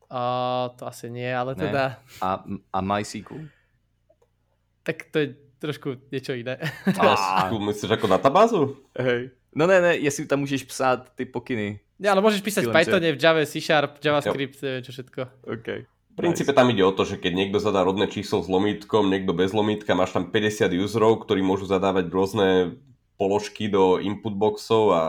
Uh, 0.08 0.72
to 0.80 0.88
asi 0.88 1.12
nie, 1.12 1.28
ale 1.28 1.52
ne. 1.52 1.60
teda... 1.60 2.00
A, 2.24 2.40
a 2.48 2.80
MySQL? 2.80 3.52
Tak 4.88 5.12
to 5.12 5.20
je 5.20 5.28
trošku 5.60 6.00
niečo 6.08 6.32
iné. 6.32 6.56
A 6.96 7.52
myslíš 7.52 7.92
ako 7.92 8.08
databázu? 8.08 8.62
Hej. 8.96 9.36
No 9.52 9.68
ne, 9.68 9.82
ne, 9.82 9.98
jestli 9.98 10.26
tam 10.26 10.40
můžeš 10.40 10.64
psát 10.64 11.12
ty 11.16 11.26
pokyny. 11.26 11.80
Ja, 11.98 12.14
ale 12.14 12.22
môžeš 12.22 12.46
písať 12.46 12.70
v 12.70 12.74
Pythone, 12.74 13.10
v 13.14 13.20
Java, 13.20 13.42
C 13.46 13.58
Sharp, 13.58 13.98
JavaScript, 13.98 14.62
neviem 14.62 14.86
čo 14.86 14.92
všetko. 14.94 15.22
OK. 15.50 15.68
V 15.86 16.16
princípe 16.18 16.50
tam 16.54 16.70
ide 16.74 16.82
o 16.82 16.94
to, 16.94 17.06
že 17.06 17.22
keď 17.22 17.34
niekto 17.34 17.58
zadá 17.62 17.86
rodné 17.86 18.10
číslo 18.10 18.42
s 18.42 18.50
lomítkom, 18.50 19.10
niekto 19.10 19.38
bez 19.38 19.54
lomítka, 19.54 19.94
máš 19.94 20.18
tam 20.18 20.34
50 20.34 20.74
userov, 20.82 21.22
ktorí 21.22 21.46
môžu 21.46 21.70
zadávať 21.70 22.10
rôzne 22.10 22.78
položky 23.18 23.70
do 23.70 24.02
input 24.02 24.34
boxov 24.34 24.84
a 24.94 25.02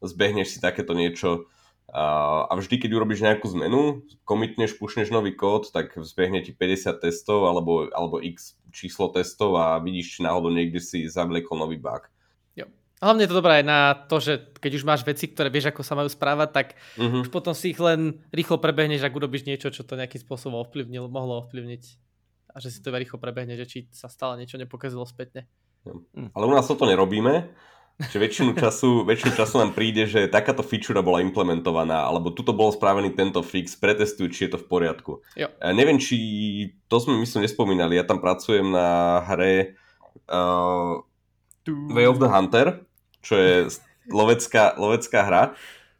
zbehneš 0.00 0.56
si 0.56 0.58
takéto 0.60 0.96
niečo 0.96 1.48
a 1.90 2.54
vždy, 2.54 2.86
keď 2.86 2.90
urobíš 2.94 3.26
nejakú 3.26 3.50
zmenu, 3.50 4.06
komitneš, 4.22 4.78
pušneš 4.78 5.10
nový 5.10 5.34
kód, 5.34 5.74
tak 5.74 5.90
zbehne 5.98 6.38
ti 6.38 6.54
50 6.54 7.02
testov 7.02 7.50
alebo, 7.50 7.90
alebo 7.90 8.22
x 8.22 8.54
číslo 8.70 9.10
testov 9.10 9.58
a 9.58 9.74
vidíš, 9.82 10.18
či 10.18 10.18
náhodou 10.22 10.54
niekde 10.54 10.78
si 10.78 11.10
zavliekol 11.10 11.58
nový 11.58 11.82
bug. 11.82 12.06
Hlavne 13.00 13.24
je 13.24 13.30
to 13.32 13.40
dobré 13.40 13.64
aj 13.64 13.64
na 13.64 13.80
to, 13.96 14.20
že 14.20 14.52
keď 14.60 14.72
už 14.76 14.84
máš 14.84 15.00
veci, 15.08 15.24
ktoré 15.32 15.48
vieš, 15.48 15.72
ako 15.72 15.80
sa 15.80 15.96
majú 15.96 16.12
správať, 16.12 16.48
tak 16.52 16.66
uh-huh. 17.00 17.24
už 17.24 17.32
potom 17.32 17.56
si 17.56 17.72
ich 17.72 17.80
len 17.80 18.20
rýchlo 18.28 18.60
prebehneš, 18.60 19.00
ak 19.08 19.16
urobíš 19.16 19.48
niečo, 19.48 19.72
čo 19.72 19.88
to 19.88 19.96
nejakým 19.96 20.20
spôsobom 20.20 20.60
ovplyvnil, 20.60 21.08
mohlo 21.08 21.40
ovplyvniť. 21.48 21.82
A 22.52 22.60
že 22.60 22.68
si 22.68 22.84
to 22.84 22.92
rýchlo 22.92 23.16
prebehne, 23.16 23.56
že 23.56 23.64
či 23.64 23.78
sa 23.88 24.12
stále 24.12 24.36
niečo 24.36 24.60
nepokazilo 24.60 25.08
spätne. 25.08 25.48
Jo. 25.88 26.04
Ale 26.36 26.44
u 26.44 26.52
nás 26.52 26.68
toto 26.68 26.84
nerobíme, 26.84 27.48
že 28.12 28.20
väčšinu 28.20 28.52
času, 28.52 29.00
väčšinu 29.08 29.32
času 29.32 29.54
nám 29.64 29.72
príde, 29.72 30.04
že 30.04 30.28
takáto 30.28 30.60
feature 30.60 31.00
bola 31.00 31.24
implementovaná, 31.24 32.04
alebo 32.04 32.36
tuto 32.36 32.52
bol 32.52 32.68
spravený 32.68 33.16
tento 33.16 33.40
fix, 33.40 33.80
pretestuj, 33.80 34.28
či 34.28 34.44
je 34.44 34.50
to 34.56 34.58
v 34.60 34.68
poriadku. 34.68 35.24
Jo. 35.40 35.48
Ja 35.48 35.72
neviem, 35.72 35.96
či 35.96 36.16
to 36.84 37.00
sme 37.00 37.16
myslím 37.24 37.48
nespomínali, 37.48 37.96
ja 37.96 38.04
tam 38.04 38.20
pracujem 38.20 38.68
na 38.68 39.20
hre 39.24 39.80
uh, 40.28 41.00
Way 41.64 42.06
of 42.08 42.20
the 42.20 42.28
Hunter, 42.28 42.89
čo 43.20 43.34
je 43.36 43.54
lovecká, 44.10 44.74
lovecká 44.80 45.20
hra, 45.24 45.44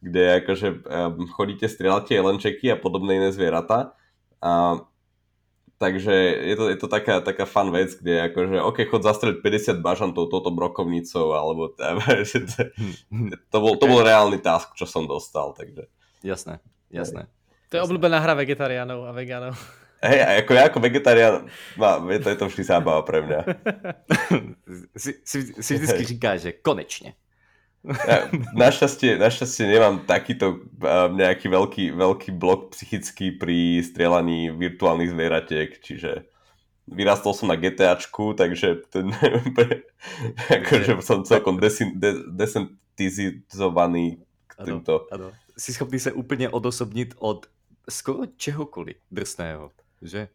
kde 0.01 0.41
akože 0.45 0.69
um, 0.85 1.29
chodíte, 1.29 1.69
strieľate 1.69 2.17
jelenčeky 2.17 2.73
a 2.73 2.81
podobné 2.81 3.21
iné 3.21 3.31
zvieratá. 3.31 3.93
A 4.41 4.81
Takže 5.81 6.13
je 6.45 6.55
to, 6.61 6.69
je 6.69 6.77
to 6.77 6.93
taká, 6.93 7.25
taká 7.25 7.49
fun 7.49 7.73
vec, 7.73 7.97
kde 7.97 8.29
akože, 8.29 8.61
OK, 8.61 8.85
chod 8.85 9.01
zastreliť 9.01 9.41
50 9.41 9.81
bažantov 9.81 10.29
touto 10.29 10.53
brokovnicou, 10.53 11.33
alebo 11.33 11.73
to, 13.53 13.57
bol, 13.57 13.81
to 13.81 13.87
bol 13.89 14.05
reálny 14.05 14.45
task, 14.45 14.77
čo 14.77 14.85
som 14.85 15.09
dostal, 15.09 15.57
takže. 15.57 15.89
Jasné, 16.21 16.61
jasné. 16.93 17.33
To 17.73 17.81
je 17.81 17.85
obľúbená 17.89 18.21
hra 18.21 18.37
vegetariánov 18.37 19.09
a 19.09 19.17
vegánov. 19.17 19.57
Hej, 20.01 20.45
ako 20.45 20.51
ja 20.57 20.63
ako 20.73 20.79
vegetarián, 20.81 21.35
je 22.09 22.19
to, 22.25 22.29
je 22.33 22.39
to 22.41 22.47
vždy 22.49 22.63
zábava 22.65 23.05
pre 23.05 23.21
mňa. 23.21 23.41
si, 25.03 25.21
si, 25.21 25.39
si 25.53 25.73
vždy 25.77 26.05
říká, 26.17 26.41
že 26.41 26.57
konečne. 26.57 27.21
Ja, 27.85 28.29
našťastie, 28.53 29.17
našťastie 29.17 29.65
nemám 29.65 30.05
takýto 30.05 30.69
uh, 30.85 31.09
nejaký 31.13 31.49
veľký, 31.49 31.85
veľký 31.97 32.31
blok 32.37 32.77
psychický 32.77 33.37
pri 33.41 33.81
strieľaní 33.81 34.53
virtuálnych 34.53 35.13
zvieratiek, 35.13 35.81
čiže 35.81 36.29
vyrastol 36.85 37.33
som 37.33 37.49
na 37.49 37.57
GTAčku, 37.57 38.37
takže 38.37 38.85
ten, 38.93 39.09
akože 40.61 41.01
som 41.01 41.25
celkom 41.25 41.57
desin, 41.57 41.97
de, 41.97 42.21
desentizovaný 42.29 44.21
k 44.45 44.53
týmto. 44.61 45.09
Ano, 45.09 45.33
ano. 45.33 45.57
Si 45.57 45.73
schopný 45.73 45.97
sa 45.97 46.13
úplne 46.13 46.53
odosobniť 46.53 47.17
od 47.21 47.49
skoro 47.89 48.29
čehokoliv 48.37 49.01
drsného, 49.09 49.73
že? 50.03 50.33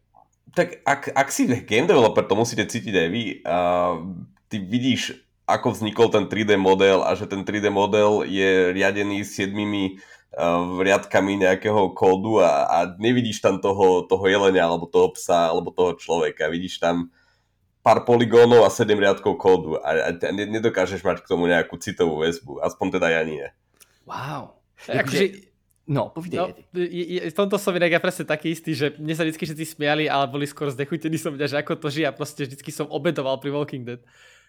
Tak 0.54 0.86
ak, 0.86 1.10
ak 1.12 1.28
si 1.34 1.50
game 1.66 1.90
developer, 1.90 2.22
to 2.22 2.38
musíte 2.38 2.64
cítiť 2.70 2.94
aj 2.94 3.08
vy. 3.10 3.24
Uh, 3.42 3.94
ty 4.46 4.62
vidíš 4.62 5.26
ako 5.46 5.74
vznikol 5.74 6.10
ten 6.10 6.26
3D 6.26 6.58
model 6.58 7.06
a 7.06 7.14
že 7.14 7.26
ten 7.30 7.46
3D 7.46 7.70
model 7.70 8.26
je 8.26 8.74
riadený 8.74 9.22
siedmimi 9.26 9.98
uh, 10.34 10.78
riadkami 10.82 11.42
nejakého 11.42 11.94
kódu 11.94 12.42
a, 12.42 12.66
a 12.66 12.78
nevidíš 12.98 13.42
tam 13.42 13.62
toho, 13.62 14.06
toho 14.06 14.24
jelenia 14.26 14.66
alebo 14.66 14.86
toho 14.86 15.14
psa 15.14 15.50
alebo 15.50 15.74
toho 15.74 15.94
človeka. 15.98 16.50
Vidíš 16.50 16.82
tam 16.82 17.10
pár 17.86 18.02
poligónov 18.02 18.66
a 18.66 18.70
7 18.70 18.90
riadkov 18.98 19.38
kódu 19.38 19.78
a, 19.78 20.10
a 20.10 20.30
nedokážeš 20.34 21.06
mať 21.06 21.22
k 21.22 21.30
tomu 21.30 21.46
nejakú 21.46 21.78
citovú 21.78 22.26
väzbu. 22.26 22.58
Aspoň 22.58 22.98
teda 22.98 23.14
ja 23.14 23.22
nie. 23.22 23.46
Wow. 24.02 24.58
Akože, 24.90 25.46
No, 25.86 26.10
povídej. 26.10 26.38
No, 26.42 26.50
v 27.30 27.34
tomto 27.34 27.62
som 27.62 27.70
inak 27.70 27.94
ja 27.94 28.02
presne 28.02 28.26
taký 28.26 28.50
istý, 28.50 28.74
že 28.74 28.98
mne 28.98 29.14
sa 29.14 29.22
vždy 29.22 29.38
všetci 29.38 29.78
smiali, 29.78 30.10
ale 30.10 30.26
boli 30.26 30.42
skôr 30.42 30.66
zdechutení 30.74 31.14
som 31.14 31.30
mňa, 31.30 31.46
že 31.46 31.56
ako 31.62 31.78
to 31.78 31.88
žije 31.94 32.10
a 32.10 32.16
proste 32.16 32.42
vždy 32.42 32.70
som 32.74 32.90
obedoval 32.90 33.38
pri 33.38 33.54
Walking 33.54 33.86
Dead. 33.86 34.02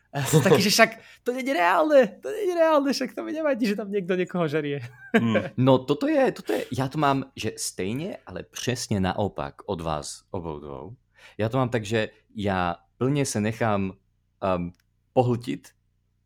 A 0.10 0.24
ja 0.24 0.26
som 0.26 0.42
taký, 0.42 0.64
že 0.64 0.74
však 0.74 0.92
to 1.22 1.36
nie 1.36 1.44
je 1.44 1.54
reálne, 1.54 2.00
to 2.24 2.32
nie 2.32 2.50
je 2.50 2.56
reálne, 2.56 2.90
však 2.90 3.12
to 3.14 3.22
mi 3.22 3.36
nevadí, 3.36 3.70
že 3.70 3.78
tam 3.78 3.92
niekto 3.92 4.16
niekoho 4.16 4.48
žerie. 4.50 4.82
Hmm. 5.14 5.52
No 5.68 5.84
toto 5.84 6.08
je, 6.08 6.32
toto 6.32 6.58
je, 6.58 6.64
ja 6.74 6.88
to 6.90 6.98
mám, 6.98 7.30
že 7.36 7.54
stejne, 7.60 8.18
ale 8.26 8.44
přesně 8.44 9.00
naopak 9.00 9.62
od 9.68 9.82
vás 9.82 10.24
obou 10.32 10.60
dvou. 10.60 10.96
Já 11.38 11.50
to 11.50 11.58
mám 11.58 11.70
tak, 11.70 11.86
že 11.86 12.10
já 12.36 12.76
plně 12.98 13.26
se 13.26 13.42
nechám 13.42 13.94
um, 14.42 14.74
pohltit 15.14 15.77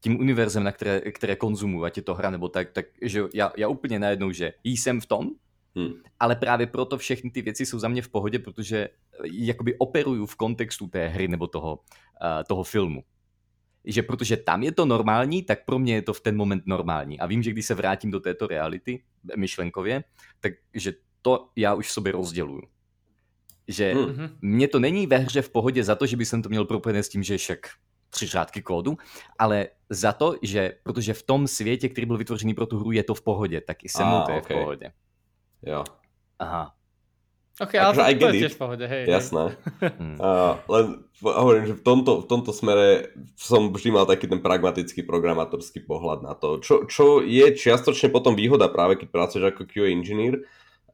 tím 0.01 0.19
univerzem, 0.19 0.63
na 0.63 0.71
které, 0.71 1.01
které 1.11 1.37
je 1.95 2.01
to 2.01 2.13
hra 2.13 2.29
nebo 2.29 2.49
tak, 2.49 2.71
tak 2.71 2.85
že 3.01 3.23
já, 3.33 3.51
já 3.57 3.67
úplně 3.67 3.99
najednou, 3.99 4.31
že 4.31 4.53
jsem 4.63 5.01
v 5.01 5.05
tom, 5.05 5.29
hmm. 5.75 5.93
ale 6.19 6.35
právě 6.35 6.67
proto 6.67 6.97
všechny 6.97 7.31
ty 7.31 7.41
věci 7.41 7.65
jsou 7.65 7.79
za 7.79 7.87
mě 7.87 8.01
v 8.01 8.09
pohodě, 8.09 8.39
protože 8.39 8.89
jakoby 9.33 9.77
operuju 9.77 10.25
v 10.25 10.35
kontextu 10.35 10.87
té 10.87 11.07
hry 11.07 11.27
nebo 11.27 11.47
toho, 11.47 11.73
uh, 11.73 12.43
toho 12.47 12.63
filmu 12.63 13.03
že 13.85 14.03
protože 14.03 14.37
tam 14.37 14.63
je 14.63 14.71
to 14.71 14.85
normální, 14.85 15.43
tak 15.43 15.65
pro 15.65 15.79
mě 15.79 15.93
je 15.93 16.01
to 16.01 16.13
v 16.13 16.21
ten 16.21 16.37
moment 16.37 16.63
normální. 16.65 17.19
A 17.19 17.25
vím, 17.25 17.43
že 17.43 17.51
když 17.51 17.65
se 17.65 17.75
vrátím 17.75 18.11
do 18.11 18.19
této 18.19 18.47
reality 18.47 19.03
myšlenkově, 19.35 20.03
takže 20.39 20.93
to 21.21 21.49
já 21.55 21.73
už 21.73 21.87
v 21.87 21.91
sobě 21.91 22.11
rozděluju. 22.11 22.61
Že 23.67 23.93
mm-hmm. 23.93 24.29
mně 24.41 24.67
to 24.67 24.79
není 24.79 25.07
ve 25.07 25.17
hře 25.17 25.41
v 25.41 25.49
pohodě 25.49 25.83
za 25.83 25.95
to, 25.95 26.05
že 26.05 26.17
by 26.17 26.25
jsem 26.25 26.41
to 26.41 26.49
měl 26.49 26.65
propojené 26.65 27.03
s 27.03 27.09
tím, 27.09 27.23
že 27.23 27.37
však 27.37 27.69
tři 28.11 28.27
řádky 28.27 28.61
kódu, 28.61 28.97
ale 29.39 29.67
za 29.89 30.11
to, 30.11 30.35
že 30.41 30.71
protože 30.83 31.13
v 31.13 31.23
tom 31.23 31.47
světě, 31.47 31.89
který 31.89 32.07
byl 32.07 32.17
vytvořený 32.17 32.53
pro 32.53 32.65
tu 32.65 32.79
hru, 32.79 32.91
je 32.91 33.03
to 33.03 33.13
v 33.13 33.21
pohodě, 33.21 33.61
tak 33.61 33.83
i 33.83 33.89
se 33.89 34.03
mnou 34.03 34.21
to 34.25 34.31
je 34.31 34.37
okay. 34.37 34.57
v 34.57 34.59
pohodě. 34.59 34.91
Jo. 35.65 35.83
Aha. 36.39 36.73
Ok, 37.61 37.75
ale 37.75 37.93
to, 37.93 38.01
to 38.01 38.27
je 38.33 38.41
tiež 38.47 38.55
v 38.57 38.61
pohode, 38.63 38.85
hej. 38.87 39.05
Jasné. 39.05 39.53
uh, 40.17 40.57
len 40.65 41.05
hovorím, 41.21 41.69
že 41.69 41.75
v 41.77 41.83
tomto, 41.83 42.23
v 42.23 42.27
tomto 42.31 42.51
smere 42.55 43.13
som 43.37 43.69
vždy 43.69 43.93
mal 43.93 44.09
taký 44.09 44.25
ten 44.25 44.41
pragmatický 44.41 45.05
programátorský 45.05 45.85
pohľad 45.85 46.25
na 46.25 46.33
to, 46.33 46.57
čo, 46.57 46.89
čo 46.89 47.21
je 47.21 47.53
čiastočne 47.53 48.09
potom 48.09 48.33
výhoda 48.33 48.65
práve 48.65 48.97
keď 48.97 49.13
pracuješ 49.13 49.45
ako 49.53 49.69
QA 49.69 49.93
engineer, 49.93 50.41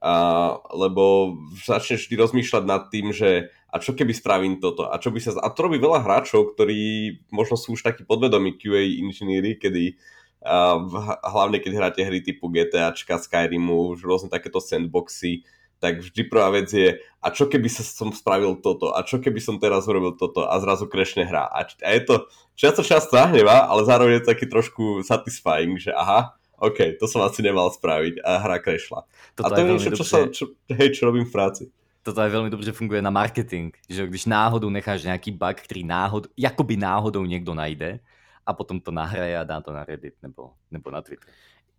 uh, 0.03 0.59
lebo 0.75 1.37
začneš 1.63 2.09
vždy 2.09 2.15
rozmýšľať 2.19 2.63
nad 2.67 2.91
tým, 2.91 3.15
že 3.15 3.47
a 3.67 3.75
čo 3.83 3.91
keby 3.91 4.15
spravím 4.15 4.63
toto, 4.63 4.87
a 4.87 4.95
čo 4.95 5.11
by 5.11 5.19
sa... 5.19 5.35
A 5.43 5.51
to 5.51 5.67
robí 5.67 5.75
veľa 5.75 5.99
hráčov, 5.99 6.55
ktorí 6.55 7.11
možno 7.35 7.59
sú 7.59 7.75
už 7.75 7.83
takí 7.83 8.07
podvedomí 8.07 8.55
QA 8.55 9.03
inžinieri, 9.03 9.59
kedy 9.59 9.99
uh, 10.47 10.79
hlavne 11.27 11.59
keď 11.59 11.71
hráte 11.75 12.01
hry 12.01 12.23
typu 12.23 12.47
GTAčka, 12.47 13.19
Skyrimu, 13.19 13.91
už 13.91 14.07
rôzne 14.07 14.31
takéto 14.31 14.63
sandboxy, 14.63 15.43
tak 15.77 16.01
vždy 16.01 16.21
prvá 16.25 16.49
vec 16.49 16.71
je, 16.73 16.97
a 17.21 17.27
čo 17.29 17.45
keby 17.45 17.69
sa 17.69 17.85
som 17.85 18.09
spravil 18.09 18.57
toto, 18.63 18.97
a 18.97 19.05
čo 19.05 19.21
keby 19.21 19.37
som 19.37 19.61
teraz 19.61 19.85
urobil 19.85 20.17
toto 20.17 20.49
a 20.49 20.57
zrazu 20.57 20.89
krešne 20.89 21.27
hra. 21.27 21.45
A, 21.45 21.69
a 21.69 21.89
je 21.93 22.01
to 22.01 22.15
často 22.57 22.81
často 22.81 23.13
nahnevá, 23.13 23.69
ale 23.69 23.85
zároveň 23.85 24.23
je 24.23 24.29
taký 24.31 24.49
trošku 24.49 25.05
satisfying, 25.05 25.77
že 25.77 25.93
aha, 25.93 26.33
OK, 26.57 26.97
to 26.97 27.05
som 27.05 27.21
asi 27.21 27.45
nemal 27.45 27.69
spraviť 27.69 28.25
a 28.25 28.41
hra 28.41 28.57
krešla. 28.57 29.05
Toto 29.37 29.45
a 29.45 29.53
to 29.53 29.59
je 29.61 29.65
niečo, 29.69 29.89
čo, 29.93 30.05
sa, 30.05 30.25
čo, 30.25 30.57
hej, 30.73 30.89
čo 30.97 31.05
robím 31.05 31.29
v 31.29 31.33
práci. 31.33 31.63
Toto 32.07 32.23
aj 32.23 32.31
veľmi 32.31 32.47
dobře 32.47 32.71
funguje 32.71 33.03
na 33.03 33.11
marketing, 33.11 33.75
že 33.83 34.07
když 34.07 34.31
náhodou 34.31 34.71
necháš 34.71 35.03
nejaký 35.03 35.35
bug, 35.35 35.59
ktorý 35.59 35.83
náhod, 35.83 36.31
jakoby 36.39 36.79
náhodou 36.79 37.27
niekto 37.27 37.51
najde 37.51 37.99
a 38.47 38.55
potom 38.55 38.79
to 38.79 38.95
nahraje 38.95 39.35
a 39.35 39.43
dá 39.43 39.59
to 39.59 39.75
na 39.75 39.83
Reddit 39.83 40.15
nebo, 40.23 40.55
nebo 40.71 40.87
na 40.87 41.03
Twitter. 41.03 41.27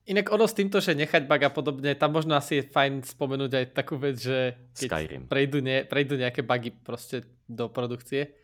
Inak 0.05 0.29
ono 0.29 0.45
s 0.45 0.53
týmto, 0.53 0.85
že 0.85 0.93
nechať 0.93 1.25
bug 1.25 1.41
a 1.41 1.49
podobne, 1.49 1.97
tam 1.97 2.13
možno 2.13 2.37
asi 2.37 2.61
je 2.61 2.69
fajn 2.69 3.09
spomenúť 3.09 3.53
aj 3.57 3.65
takú 3.73 3.97
vec, 3.97 4.21
že 4.21 4.53
keď 4.77 4.89
Skyrim. 4.93 5.23
Prejdú, 5.33 5.65
ne, 5.65 5.89
prejdú 5.89 6.21
nejaké 6.21 6.45
bugy 6.45 6.77
proste 6.77 7.25
do 7.49 7.73
produkcie, 7.73 8.37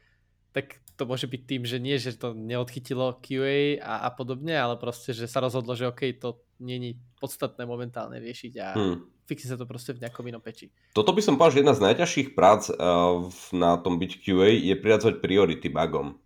tak 0.57 0.81
to 0.97 1.05
môže 1.05 1.29
byť 1.29 1.42
tým, 1.44 1.62
že 1.68 1.77
nie, 1.77 2.01
že 2.01 2.16
to 2.16 2.33
neodchytilo 2.33 3.20
QA 3.20 3.77
a, 3.77 4.09
a 4.09 4.09
podobne, 4.09 4.57
ale 4.57 4.81
proste, 4.81 5.12
že 5.12 5.29
sa 5.29 5.44
rozhodlo, 5.44 5.77
že 5.77 5.85
OK, 5.85 6.16
to 6.16 6.40
je 6.64 6.97
podstatné 7.20 7.68
momentálne 7.68 8.16
riešiť 8.25 8.53
a 8.57 8.68
hmm. 8.73 9.13
Fixí 9.25 9.49
sa 9.49 9.57
to 9.57 9.65
proste 9.65 9.97
v 9.97 10.05
nejakom 10.05 10.25
inom 10.29 10.41
peči. 10.41 10.69
Toto 10.93 11.13
by 11.13 11.21
som 11.25 11.35
povedal, 11.41 11.53
že 11.53 11.61
jedna 11.65 11.75
z 11.77 11.85
najťažších 11.91 12.29
prác 12.37 12.69
uh, 12.69 13.25
na 13.57 13.81
tom 13.81 13.97
byť 13.97 14.13
QA 14.21 14.53
je 14.61 14.75
priradzovať 14.77 15.25
priority 15.25 15.69
bugom 15.73 16.21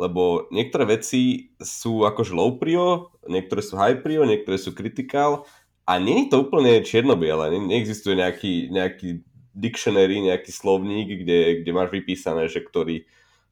lebo 0.00 0.48
niektoré 0.48 0.96
veci 0.96 1.52
sú 1.60 2.08
akože 2.08 2.32
low 2.32 2.56
prio, 2.56 3.12
niektoré 3.28 3.60
sú 3.60 3.76
high 3.76 4.00
prio, 4.00 4.24
niektoré 4.24 4.56
sú 4.56 4.72
critical 4.72 5.44
a 5.84 6.00
není 6.00 6.32
to 6.32 6.40
úplne 6.40 6.80
čierno-biele, 6.80 7.52
ne, 7.52 7.60
neexistuje 7.68 8.16
nejaký, 8.16 8.72
nejaký 8.72 9.20
dictionary, 9.52 10.24
nejaký 10.24 10.48
slovník, 10.48 11.20
kde, 11.20 11.60
kde 11.60 11.70
máš 11.76 11.92
vypísané, 11.92 12.48
že 12.48 12.64
ktorý, 12.64 13.04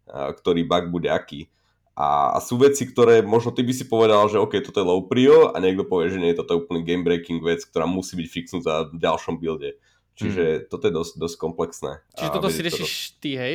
ktorý 0.09 0.65
bug 0.65 0.89
bude 0.89 1.13
aký. 1.13 1.53
A, 1.99 2.31
a 2.31 2.39
sú 2.39 2.55
veci, 2.63 2.87
ktoré 2.87 3.27
možno 3.27 3.51
ty 3.51 3.67
by 3.67 3.75
si 3.75 3.91
povedal, 3.91 4.31
že 4.31 4.39
OK, 4.39 4.63
toto 4.63 4.79
je 4.79 4.87
low 4.87 5.03
prio 5.11 5.51
a 5.51 5.59
niekto 5.59 5.83
povie, 5.83 6.15
že 6.15 6.23
nie, 6.23 6.31
toto 6.31 6.55
je 6.55 6.63
úplne 6.63 6.87
game 6.87 7.03
breaking 7.03 7.43
vec, 7.43 7.67
ktorá 7.67 7.91
musí 7.91 8.15
byť 8.15 8.29
fixnutá 8.31 8.87
v 8.87 9.03
ďalšom 9.03 9.43
builde. 9.43 9.83
Čiže 10.15 10.45
mm. 10.47 10.63
toto 10.71 10.85
je 10.87 10.93
dosť, 10.95 11.13
dosť 11.19 11.37
komplexné. 11.43 11.93
Čiže 12.15 12.31
toto 12.31 12.55
si 12.55 12.61
riešiš 12.63 12.91
to... 12.95 13.11
ty, 13.19 13.31
hej? 13.35 13.55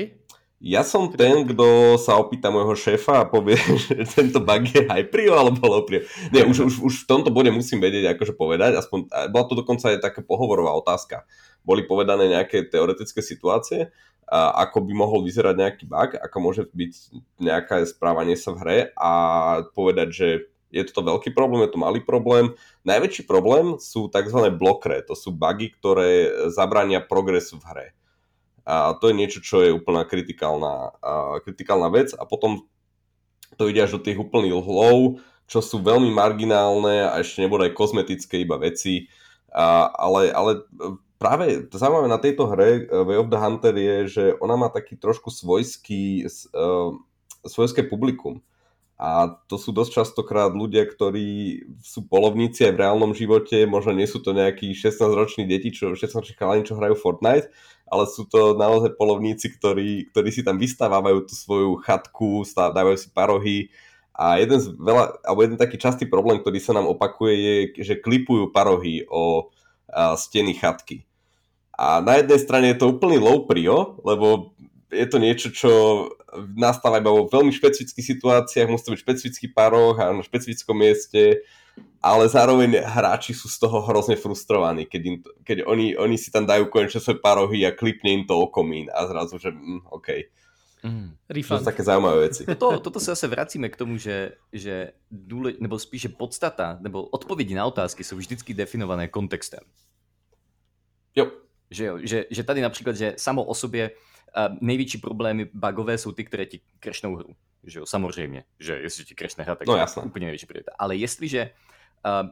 Ja 0.63 0.83
som 0.87 1.11
ten, 1.11 1.43
kto 1.43 1.99
sa 1.99 2.15
opýta 2.15 2.47
môjho 2.47 2.71
šéfa 2.75 3.23
a 3.23 3.27
povie, 3.27 3.59
že 3.83 4.03
tento 4.07 4.39
bug 4.43 4.63
je 4.67 4.87
high 4.87 5.07
prio 5.07 5.39
alebo 5.39 5.63
low 5.67 5.83
prio. 5.87 6.03
Nie, 6.31 6.43
už, 6.43 6.67
už, 6.67 6.73
už 6.83 6.93
v 7.03 7.07
tomto 7.07 7.31
bode 7.31 7.51
musím 7.51 7.79
vedieť, 7.79 8.15
akože 8.15 8.35
povedať, 8.35 8.79
aspoň, 8.79 9.11
bola 9.31 9.45
to 9.47 9.59
dokonca 9.59 9.91
aj 9.91 10.03
taká 10.03 10.19
pohovorová 10.23 10.71
otázka. 10.75 11.27
Boli 11.63 11.87
povedané 11.87 12.27
nejaké 12.27 12.67
teoretické 12.67 13.23
situácie, 13.23 13.91
ako 14.31 14.87
by 14.87 14.93
mohol 14.95 15.23
vyzerať 15.23 15.55
nejaký 15.55 15.83
bug, 15.87 16.15
ako 16.15 16.37
môže 16.39 16.63
byť 16.71 16.93
nejaké 17.43 17.83
správanie 17.87 18.39
sa 18.39 18.55
v 18.55 18.59
hre 18.63 18.77
a 18.95 19.11
povedať, 19.75 20.09
že 20.11 20.27
je 20.73 20.83
to 20.89 21.05
veľký 21.05 21.37
problém, 21.37 21.69
je 21.69 21.73
to 21.75 21.83
malý 21.83 22.01
problém. 22.01 22.57
Najväčší 22.81 23.29
problém 23.29 23.77
sú 23.77 24.09
tzv. 24.09 24.49
blokre, 24.57 25.05
to 25.05 25.13
sú 25.13 25.29
bugy, 25.29 25.69
ktoré 25.77 26.33
zabrania 26.49 26.97
progresu 26.97 27.61
v 27.61 27.67
hre. 27.69 27.87
A 28.63 28.95
to 28.97 29.11
je 29.11 29.19
niečo, 29.19 29.43
čo 29.43 29.61
je 29.61 29.75
úplná 29.75 30.07
kritikálna, 30.07 30.97
kritikálna 31.43 31.93
vec 31.93 32.15
a 32.15 32.23
potom 32.25 32.65
to 33.59 33.69
ide 33.69 33.85
až 33.85 34.01
do 34.01 34.01
tých 34.01 34.17
úplných 34.17 34.55
low, 34.55 35.21
čo 35.45 35.61
sú 35.61 35.83
veľmi 35.83 36.09
marginálne 36.09 37.05
a 37.05 37.21
ešte 37.21 37.43
nebudú 37.43 37.69
aj 37.69 37.77
kozmetické 37.77 38.41
iba 38.41 38.57
veci. 38.57 39.11
A, 39.53 39.93
ale, 39.93 40.33
ale 40.33 40.65
práve 41.23 41.71
zaujímavé 41.71 42.11
na 42.11 42.19
tejto 42.19 42.51
hre 42.51 42.83
e, 42.83 42.91
Way 42.91 43.17
of 43.23 43.31
the 43.31 43.39
Hunter 43.39 43.71
je, 43.71 43.97
že 44.11 44.23
ona 44.43 44.59
má 44.59 44.67
taký 44.67 44.99
trošku 44.99 45.31
svojský, 45.31 46.27
uh, 46.51 46.91
svojské 47.47 47.87
publikum. 47.87 48.43
A 48.99 49.39
to 49.47 49.55
sú 49.59 49.73
dosť 49.73 50.03
častokrát 50.03 50.53
ľudia, 50.53 50.85
ktorí 50.85 51.59
sú 51.81 52.05
polovníci 52.05 52.63
aj 52.67 52.73
v 52.77 52.81
reálnom 52.87 53.11
živote, 53.11 53.65
možno 53.65 53.95
nie 53.95 54.07
sú 54.07 54.21
to 54.21 54.31
nejakí 54.31 54.71
16-roční 54.77 55.43
deti, 55.49 55.73
čo 55.73 55.97
16-roční 55.97 56.35
chalani, 56.37 56.63
čo 56.63 56.77
hrajú 56.77 56.95
Fortnite, 56.95 57.49
ale 57.89 58.03
sú 58.07 58.23
to 58.29 58.53
naozaj 58.55 58.93
polovníci, 58.95 59.49
ktorí, 59.59 60.13
ktorí 60.13 60.29
si 60.29 60.45
tam 60.45 60.61
vystávajú 60.61 61.25
tú 61.25 61.33
svoju 61.35 61.83
chatku, 61.83 62.45
dávajú 62.55 62.97
si 62.99 63.09
parohy 63.11 63.57
a 64.13 64.37
jeden, 64.37 64.61
z 64.61 64.71
veľa, 64.77 65.25
alebo 65.25 65.41
jeden 65.41 65.57
taký 65.57 65.81
častý 65.81 66.05
problém, 66.05 66.37
ktorý 66.39 66.61
sa 66.61 66.77
nám 66.77 66.85
opakuje 66.85 67.33
je, 67.33 67.55
že 67.81 67.95
klipujú 67.97 68.53
parohy 68.53 69.09
o 69.09 69.49
a, 69.89 70.13
steny 70.13 70.53
chatky. 70.53 71.03
A 71.83 71.99
na 71.99 72.15
jednej 72.23 72.39
strane 72.39 72.71
je 72.71 72.79
to 72.79 72.95
úplný 72.95 73.19
low 73.19 73.43
prio, 73.43 73.99
lebo 74.07 74.55
je 74.87 75.03
to 75.09 75.17
niečo, 75.19 75.51
čo 75.51 75.71
nastáva 76.55 77.03
iba 77.03 77.11
vo 77.11 77.27
veľmi 77.27 77.51
špecifických 77.51 78.15
situáciách, 78.15 78.71
musí 78.71 78.87
to 78.87 78.93
byť 78.95 79.03
špecifický 79.03 79.47
paroch 79.51 79.99
a 79.99 80.15
na 80.15 80.23
špecifickom 80.23 80.79
mieste, 80.79 81.43
ale 81.99 82.29
zároveň 82.29 82.79
hráči 82.85 83.35
sú 83.35 83.49
z 83.49 83.57
toho 83.59 83.83
hrozne 83.83 84.15
frustrovaní, 84.15 84.87
keď, 84.87 85.01
im, 85.03 85.15
keď 85.43 85.57
oni, 85.67 85.97
oni 85.97 86.15
si 86.15 86.29
tam 86.31 86.47
dajú 86.47 86.71
konečne 86.71 87.03
svoje 87.03 87.19
parohy 87.19 87.67
a 87.67 87.75
klipne 87.75 88.21
im 88.21 88.23
to 88.23 88.37
o 88.37 88.47
komín 88.47 88.87
a 88.93 89.03
zrazu, 89.09 89.41
že 89.41 89.51
mm, 89.51 89.89
OK. 89.91 90.07
Mm. 90.83 91.15
To 91.15 91.63
sú 91.63 91.65
také 91.67 91.83
zaujímavé 91.83 92.27
veci. 92.27 92.43
Toto, 92.47 92.79
toto 92.83 92.99
sa 92.99 93.15
zase 93.15 93.31
vracíme 93.31 93.71
k 93.71 93.79
tomu, 93.79 93.95
že, 93.95 94.35
že 94.51 94.99
dôle, 95.07 95.55
nebo 95.63 95.79
spíše 95.79 96.11
podstata, 96.11 96.75
nebo 96.83 97.07
odpovedi 97.07 97.55
na 97.55 97.63
otázky 97.63 98.03
sú 98.03 98.19
vždycky 98.19 98.51
definované 98.51 99.07
kontextem. 99.07 99.63
Jo. 101.15 101.42
Že, 101.73 101.85
jo, 101.85 101.99
že, 102.03 102.25
že 102.29 102.43
tady 102.43 102.61
například, 102.61 102.95
že 102.95 103.13
samo 103.17 103.43
o 103.43 103.53
sobě 103.53 103.91
uh, 103.91 104.57
největší 104.61 104.97
problémy 104.97 105.49
bugové 105.53 105.97
jsou 105.97 106.11
ty, 106.11 106.23
které 106.25 106.45
ti 106.45 106.61
krešnou 106.79 107.15
hru. 107.15 107.29
Že 107.63 107.79
jo, 107.79 107.85
samozřejmě, 107.85 108.43
že 108.59 108.75
jestli 108.77 109.05
ti 109.05 109.15
krešne 109.15 109.43
hra, 109.43 109.55
tak 109.55 109.67
no, 109.67 109.77
je 109.77 109.85
úplně 110.03 110.25
největší 110.25 110.45
priorita. 110.45 110.71
Ale 110.79 110.95
jestliže 110.95 111.49
uh, 112.05 112.29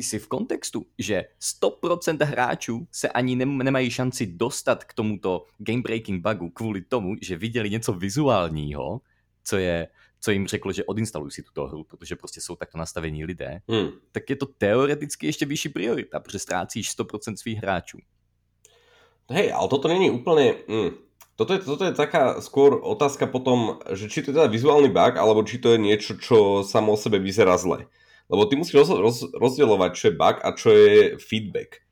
si 0.00 0.18
v 0.18 0.28
kontextu, 0.28 0.86
že 0.98 1.24
100% 1.62 2.24
hráčů 2.24 2.86
se 2.92 3.08
ani 3.08 3.36
nemají 3.36 3.90
šanci 3.90 4.26
dostat 4.26 4.84
k 4.84 4.94
tomuto 4.94 5.46
game 5.58 5.82
breaking 5.82 6.28
bugu 6.28 6.50
kvůli 6.50 6.82
tomu, 6.82 7.14
že 7.22 7.36
viděli 7.36 7.70
něco 7.70 7.92
vizuálního, 7.92 9.00
co 9.44 9.56
je 9.56 9.88
co 10.22 10.30
jim 10.30 10.46
řeklo, 10.46 10.72
že 10.72 10.84
odinstalují 10.84 11.30
si 11.30 11.42
tuto 11.42 11.66
hru, 11.66 11.84
protože 11.84 12.16
prostě 12.16 12.40
jsou 12.40 12.56
takto 12.56 12.78
nastavení 12.78 13.24
lidé, 13.24 13.60
hmm. 13.68 13.90
tak 14.12 14.30
je 14.30 14.36
to 14.36 14.46
teoreticky 14.46 15.26
ještě 15.26 15.46
vyšší 15.46 15.68
priorita, 15.68 16.20
protože 16.20 16.38
ztrácíš 16.38 16.98
100% 16.98 17.36
svých 17.36 17.58
hráčů. 17.58 17.98
Hej, 19.30 19.54
ale 19.54 19.66
toto 19.70 19.86
není 19.86 20.10
úplne... 20.10 20.64
Mm, 20.66 20.90
toto, 21.38 21.54
je, 21.54 21.60
toto 21.62 21.82
je 21.86 21.94
taká 21.94 22.38
skôr 22.42 22.76
otázka 22.78 23.26
potom, 23.26 23.80
že 23.94 24.06
či 24.06 24.22
to 24.22 24.30
je 24.30 24.36
teda 24.38 24.50
vizuálny 24.50 24.92
bug, 24.92 25.18
alebo 25.18 25.46
či 25.46 25.58
to 25.62 25.74
je 25.74 25.78
niečo, 25.80 26.18
čo 26.18 26.66
samo 26.66 26.94
o 26.94 26.98
sebe 26.98 27.22
vyzerá 27.22 27.56
zle. 27.56 27.88
Lebo 28.28 28.46
ty 28.46 28.54
musíš 28.56 28.84
roz, 28.84 28.90
roz, 28.92 29.18
rozdielovať, 29.32 29.90
čo 29.96 30.04
je 30.10 30.14
bug 30.14 30.36
a 30.40 30.48
čo 30.54 30.68
je 30.70 30.98
feedback. 31.18 31.82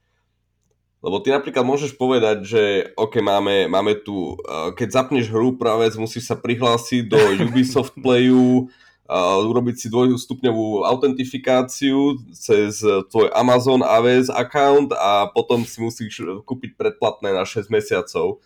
Lebo 1.01 1.16
ty 1.25 1.33
napríklad 1.33 1.64
môžeš 1.64 1.97
povedať, 1.97 2.45
že 2.45 2.62
OK, 2.93 3.25
máme, 3.25 3.73
máme 3.73 3.97
tu, 4.05 4.37
uh, 4.37 4.77
keď 4.77 5.01
zapneš 5.01 5.33
hru, 5.33 5.57
práve 5.57 5.88
musíš 5.97 6.29
sa 6.29 6.37
prihlásiť 6.37 7.09
do 7.09 7.16
Ubisoft 7.49 7.97
Playu, 7.97 8.69
urobiť 9.18 9.75
si 9.75 9.87
dvojstupňovú 9.90 10.87
autentifikáciu 10.87 12.14
cez 12.31 12.79
tvoj 13.11 13.35
Amazon 13.35 13.83
AWS 13.83 14.31
account 14.31 14.94
a 14.94 15.27
potom 15.35 15.66
si 15.66 15.83
musíš 15.83 16.23
kúpiť 16.46 16.79
predplatné 16.79 17.35
na 17.35 17.42
6 17.42 17.66
mesiacov. 17.75 18.38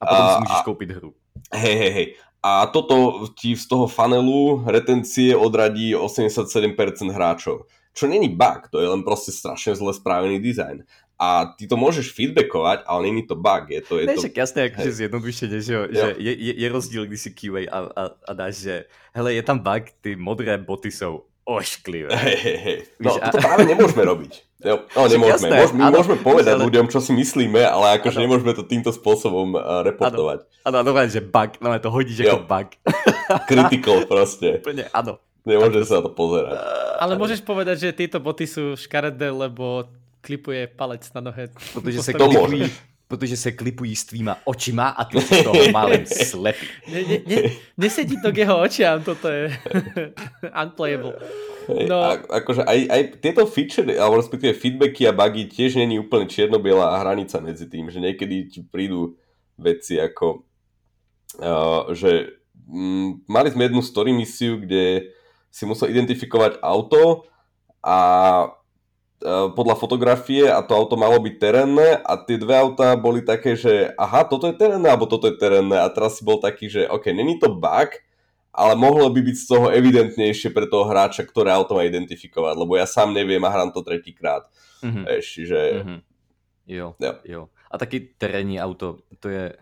A 0.00 0.02
potom 0.10 0.24
a, 0.26 0.30
si 0.34 0.38
musíš 0.42 0.62
kúpiť 0.66 0.88
hru. 0.98 1.10
Hej, 1.54 1.76
hej, 1.78 1.92
hej. 1.94 2.08
A 2.40 2.64
toto 2.72 3.28
ti 3.36 3.52
z 3.52 3.68
toho 3.68 3.84
funnelu 3.84 4.64
retencie 4.64 5.36
odradí 5.36 5.92
87% 5.92 6.72
hráčov. 7.12 7.68
Čo 7.92 8.08
není 8.08 8.32
bug, 8.32 8.70
to 8.72 8.80
je 8.80 8.88
len 8.88 9.04
proste 9.04 9.34
strašne 9.34 9.76
zle 9.76 9.92
správený 9.92 10.40
dizajn 10.40 10.86
a 11.20 11.52
ty 11.52 11.68
to 11.68 11.76
môžeš 11.76 12.16
feedbackovať, 12.16 12.88
ale 12.88 13.12
není 13.12 13.28
to 13.28 13.36
bug. 13.36 13.68
Je 13.68 13.84
to, 13.84 14.00
je 14.00 14.08
ne, 14.08 14.16
to... 14.16 14.24
Však 14.24 14.36
jasné, 14.40 14.60
akože 14.72 14.90
zjednodušene, 15.04 15.58
že, 15.60 15.74
že 15.92 16.08
je, 16.16 16.32
je, 16.32 16.52
je 16.56 16.68
rozdíl, 16.72 17.04
když 17.04 17.20
si 17.20 17.30
QA 17.36 17.68
a, 17.68 17.78
a, 17.92 18.02
a 18.24 18.30
dáš, 18.32 18.64
že 18.64 18.88
hele, 19.12 19.36
je 19.36 19.44
tam 19.44 19.60
bug, 19.60 19.84
ty 20.00 20.16
modré 20.16 20.56
boty 20.56 20.88
sú 20.88 21.28
ošklivé. 21.44 22.08
Hej, 22.16 22.36
hej, 22.40 22.58
hej. 22.64 22.78
No, 23.04 23.20
a... 23.20 23.28
to 23.28 23.36
práve 23.36 23.68
nemôžeme 23.68 24.00
robiť. 24.00 24.32
No, 24.64 24.84
no 24.96 25.00
nemôžeme. 25.08 25.48
Jasné, 25.52 25.56
Môž, 25.60 25.72
my 25.76 25.82
áno, 25.88 25.96
môžeme 26.00 26.18
povedať 26.20 26.54
ale... 26.56 26.64
ľuďom, 26.68 26.86
čo 26.88 27.04
si 27.04 27.12
myslíme, 27.12 27.60
ale 27.64 28.00
akože 28.00 28.16
nemôžeme 28.16 28.52
to 28.56 28.64
týmto 28.64 28.88
spôsobom 28.88 29.56
uh, 29.56 29.84
reportovať. 29.84 30.48
Áno, 30.64 30.76
áno, 30.80 30.90
že 31.04 31.20
bug, 31.20 31.60
no 31.60 31.68
to 31.76 31.88
hodíš 31.92 32.16
jo. 32.24 32.32
ako 32.32 32.48
bug. 32.48 32.68
Critical 33.50 34.08
proste. 34.08 34.60
Úplne, 34.64 34.88
áno. 34.96 35.20
Nemôže 35.40 35.88
sa 35.88 36.00
na 36.00 36.02
to 36.04 36.12
pozerať. 36.12 36.60
Ale 37.00 37.16
môžeš 37.16 37.40
povedať, 37.40 37.88
že 37.88 37.96
tieto 37.96 38.20
boty 38.20 38.44
sú 38.44 38.76
škaredé, 38.76 39.32
lebo 39.32 39.88
klipuje 40.20 40.66
palec 40.66 41.12
na 41.12 41.20
nohe. 41.20 41.48
Protože 41.72 42.02
se, 42.02 42.12
klipují, 42.12 42.70
protože 43.08 43.36
se 43.36 43.52
klipují 43.52 43.96
s 43.96 44.04
tvýma 44.04 44.38
očima 44.44 44.88
a 44.88 45.04
ty 45.04 45.20
z 45.20 45.42
toho 45.42 45.72
málem 45.72 46.06
slepý. 46.06 46.66
Ne, 46.92 47.02
ne, 47.02 47.18
ne, 47.26 47.36
nesedí 47.76 48.16
to 48.22 48.32
k 48.32 48.46
jeho 48.46 48.60
očiam, 48.60 49.02
toto 49.02 49.28
je 49.28 49.50
unplayable. 50.62 51.14
No. 51.70 51.98
A, 52.02 52.18
akože 52.42 52.66
aj, 52.66 52.78
aj 52.90 53.02
tieto 53.22 53.46
feature, 53.46 53.94
alebo 53.98 54.18
respektíve 54.18 54.54
feedbacky 54.54 55.06
a 55.06 55.14
bugy 55.14 55.46
tiež 55.46 55.78
není 55.78 55.98
úplne 55.98 56.26
čierno-biela 56.26 56.98
hranica 57.02 57.38
medzi 57.38 57.70
tým, 57.70 57.90
že 57.90 58.02
niekedy 58.02 58.50
ti 58.50 58.60
prídu 58.66 59.14
veci 59.54 60.00
ako, 60.00 60.46
uh, 61.38 61.90
že 61.94 62.42
mm, 62.66 63.28
mali 63.30 63.48
sme 63.54 63.70
jednu 63.70 63.82
story 63.82 64.10
misiu, 64.10 64.58
kde 64.58 65.14
si 65.50 65.66
musel 65.66 65.90
identifikovať 65.90 66.62
auto 66.62 67.26
a 67.82 67.98
podľa 69.28 69.76
fotografie 69.76 70.48
a 70.48 70.64
to 70.64 70.72
auto 70.72 70.96
malo 70.96 71.20
byť 71.20 71.34
terénne 71.36 72.00
a 72.00 72.12
tie 72.16 72.40
dve 72.40 72.56
autá 72.56 72.96
boli 72.96 73.20
také, 73.20 73.52
že 73.52 73.92
aha, 74.00 74.24
toto 74.24 74.48
je 74.48 74.56
terénne 74.56 74.88
alebo 74.88 75.04
toto 75.04 75.28
je 75.28 75.36
terénne 75.36 75.76
a 75.76 75.86
teraz 75.92 76.16
si 76.16 76.22
bol 76.24 76.40
taký, 76.40 76.72
že 76.72 76.88
ok, 76.88 77.12
není 77.12 77.36
to 77.36 77.52
bug, 77.52 78.00
ale 78.50 78.72
mohlo 78.74 79.12
by 79.12 79.20
byť 79.20 79.36
z 79.36 79.46
toho 79.46 79.66
evidentnejšie 79.68 80.50
pre 80.56 80.64
toho 80.66 80.88
hráča, 80.88 81.28
ktoré 81.28 81.52
auto 81.52 81.76
má 81.76 81.84
identifikovať, 81.84 82.54
lebo 82.56 82.80
ja 82.80 82.88
sám 82.88 83.12
neviem 83.12 83.44
a 83.44 83.52
hrám 83.52 83.70
to 83.76 83.84
tretíkrát. 83.84 84.48
Mm-hmm. 84.80 85.04
Ešte, 85.20 85.40
že... 85.44 85.60
Mm-hmm. 85.84 85.98
Jo, 86.70 86.86
jo. 86.96 87.14
jo. 87.28 87.42
A 87.70 87.74
taky 87.78 88.16
terénní 88.16 88.56
auto, 88.56 89.04
to 89.20 89.28
je, 89.28 89.52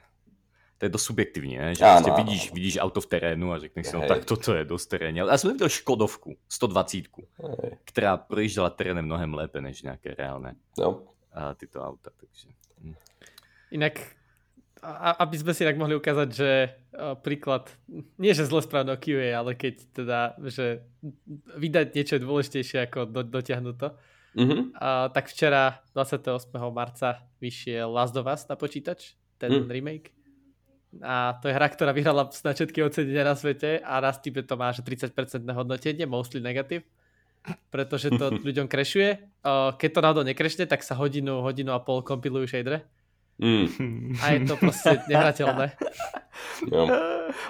to 0.79 0.87
je 0.87 0.89
dost 0.89 1.05
subjektivní, 1.05 1.57
ne? 1.59 1.75
že 1.75 1.85
ano, 1.85 2.03
prostě 2.03 2.23
vidíš, 2.23 2.53
vidíš 2.53 2.79
auto 2.79 3.01
v 3.01 3.07
terénu 3.07 3.53
a 3.53 3.59
řekneš 3.59 3.87
si, 3.87 3.97
no 3.97 4.03
tak 4.09 4.25
toto 4.25 4.55
je 4.55 4.65
dost 4.65 4.87
terénní. 4.87 5.19
Já 5.19 5.39
jsem 5.39 5.53
viděl 5.53 5.69
Škodovku, 5.69 6.37
120, 6.49 6.97
Hej. 6.97 7.77
která 7.85 8.17
projížděla 8.17 8.71
terénem 8.71 9.05
mnohem 9.05 9.35
lépe 9.35 9.61
než 9.61 9.83
nějaké 9.83 10.15
reálné 10.15 10.55
no. 10.79 11.03
a 11.33 11.55
tyto 11.55 11.83
auta. 11.83 12.11
Takže... 12.21 12.49
Hm. 12.83 12.95
Inak 13.71 14.01
a, 14.83 15.11
aby 15.27 15.37
sme 15.39 15.53
si 15.55 15.67
tak 15.67 15.75
mohli 15.75 15.99
ukázať, 15.99 16.29
že 16.31 16.51
príklad, 17.23 17.71
nie 18.19 18.31
že 18.31 18.47
zle 18.47 18.63
správne 18.63 18.95
o 18.95 18.99
QA, 19.01 19.35
ale 19.35 19.59
keď 19.59 19.75
teda, 19.91 20.21
že 20.47 20.87
vydať 21.59 21.87
niečo 21.95 22.15
je 22.19 22.23
dôležitejšie 22.27 22.79
ako 22.87 23.11
do, 23.11 23.21
dotiahnuť 23.27 23.75
to, 23.75 23.89
mm-hmm. 24.39 24.61
uh, 24.79 25.11
tak 25.11 25.31
včera 25.31 25.83
28. 25.95 26.55
marca 26.71 27.27
vyšiel 27.43 27.91
Last 27.91 28.15
of 28.15 28.31
Us 28.31 28.47
na 28.47 28.55
počítač, 28.55 29.19
ten 29.39 29.51
mm. 29.51 29.71
remake. 29.71 30.18
A 31.05 31.37
to 31.37 31.53
je 31.53 31.55
hra, 31.55 31.69
ktorá 31.69 31.93
vyhrala 31.93 32.33
na 32.33 32.53
všetky 32.57 32.81
ocenenia 32.81 33.21
na 33.21 33.37
svete 33.37 33.85
a 33.85 34.01
na 34.01 34.09
Steam 34.09 34.41
to 34.41 34.55
má 34.57 34.73
že 34.73 34.81
30% 34.81 35.13
hodnotenie, 35.53 36.09
mostly 36.09 36.41
negative 36.41 36.85
pretože 37.73 38.13
to 38.13 38.35
ľuďom 38.49 38.69
krešuje. 38.69 39.41
Keď 39.81 39.91
to 39.95 40.01
náhodou 40.05 40.25
nekrešne, 40.27 40.69
tak 40.69 40.85
sa 40.85 40.99
hodinu, 40.99 41.41
hodinu 41.41 41.73
a 41.73 41.81
pol 41.81 42.05
kompilujú 42.05 42.45
shadere 42.45 42.85
Mm. 43.39 44.19
A 44.19 44.35
je 44.35 44.51
to 44.51 44.59
proste 44.59 44.99
nehrateľné. 45.07 45.67
No. 46.59 46.91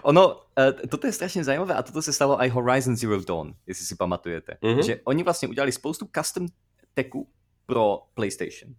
Ono, 0.05 0.49
uh, 0.53 0.73
toto 0.89 1.09
je 1.09 1.17
strašne 1.17 1.41
zaujímavé 1.45 1.77
a 1.77 1.85
toto 1.85 2.01
sa 2.05 2.13
stalo 2.13 2.37
aj 2.41 2.53
Horizon 2.53 2.97
Zero 2.97 3.21
Dawn, 3.21 3.57
jestli 3.65 3.85
si 3.85 3.95
pamatujete. 3.97 4.61
Mm-hmm. 4.61 4.85
Že 4.85 4.95
oni 5.05 5.21
vlastne 5.25 5.49
udělali 5.49 5.73
spoustu 5.73 6.09
custom 6.13 6.49
techu 6.93 7.29
pro 7.65 8.09
PlayStation 8.17 8.73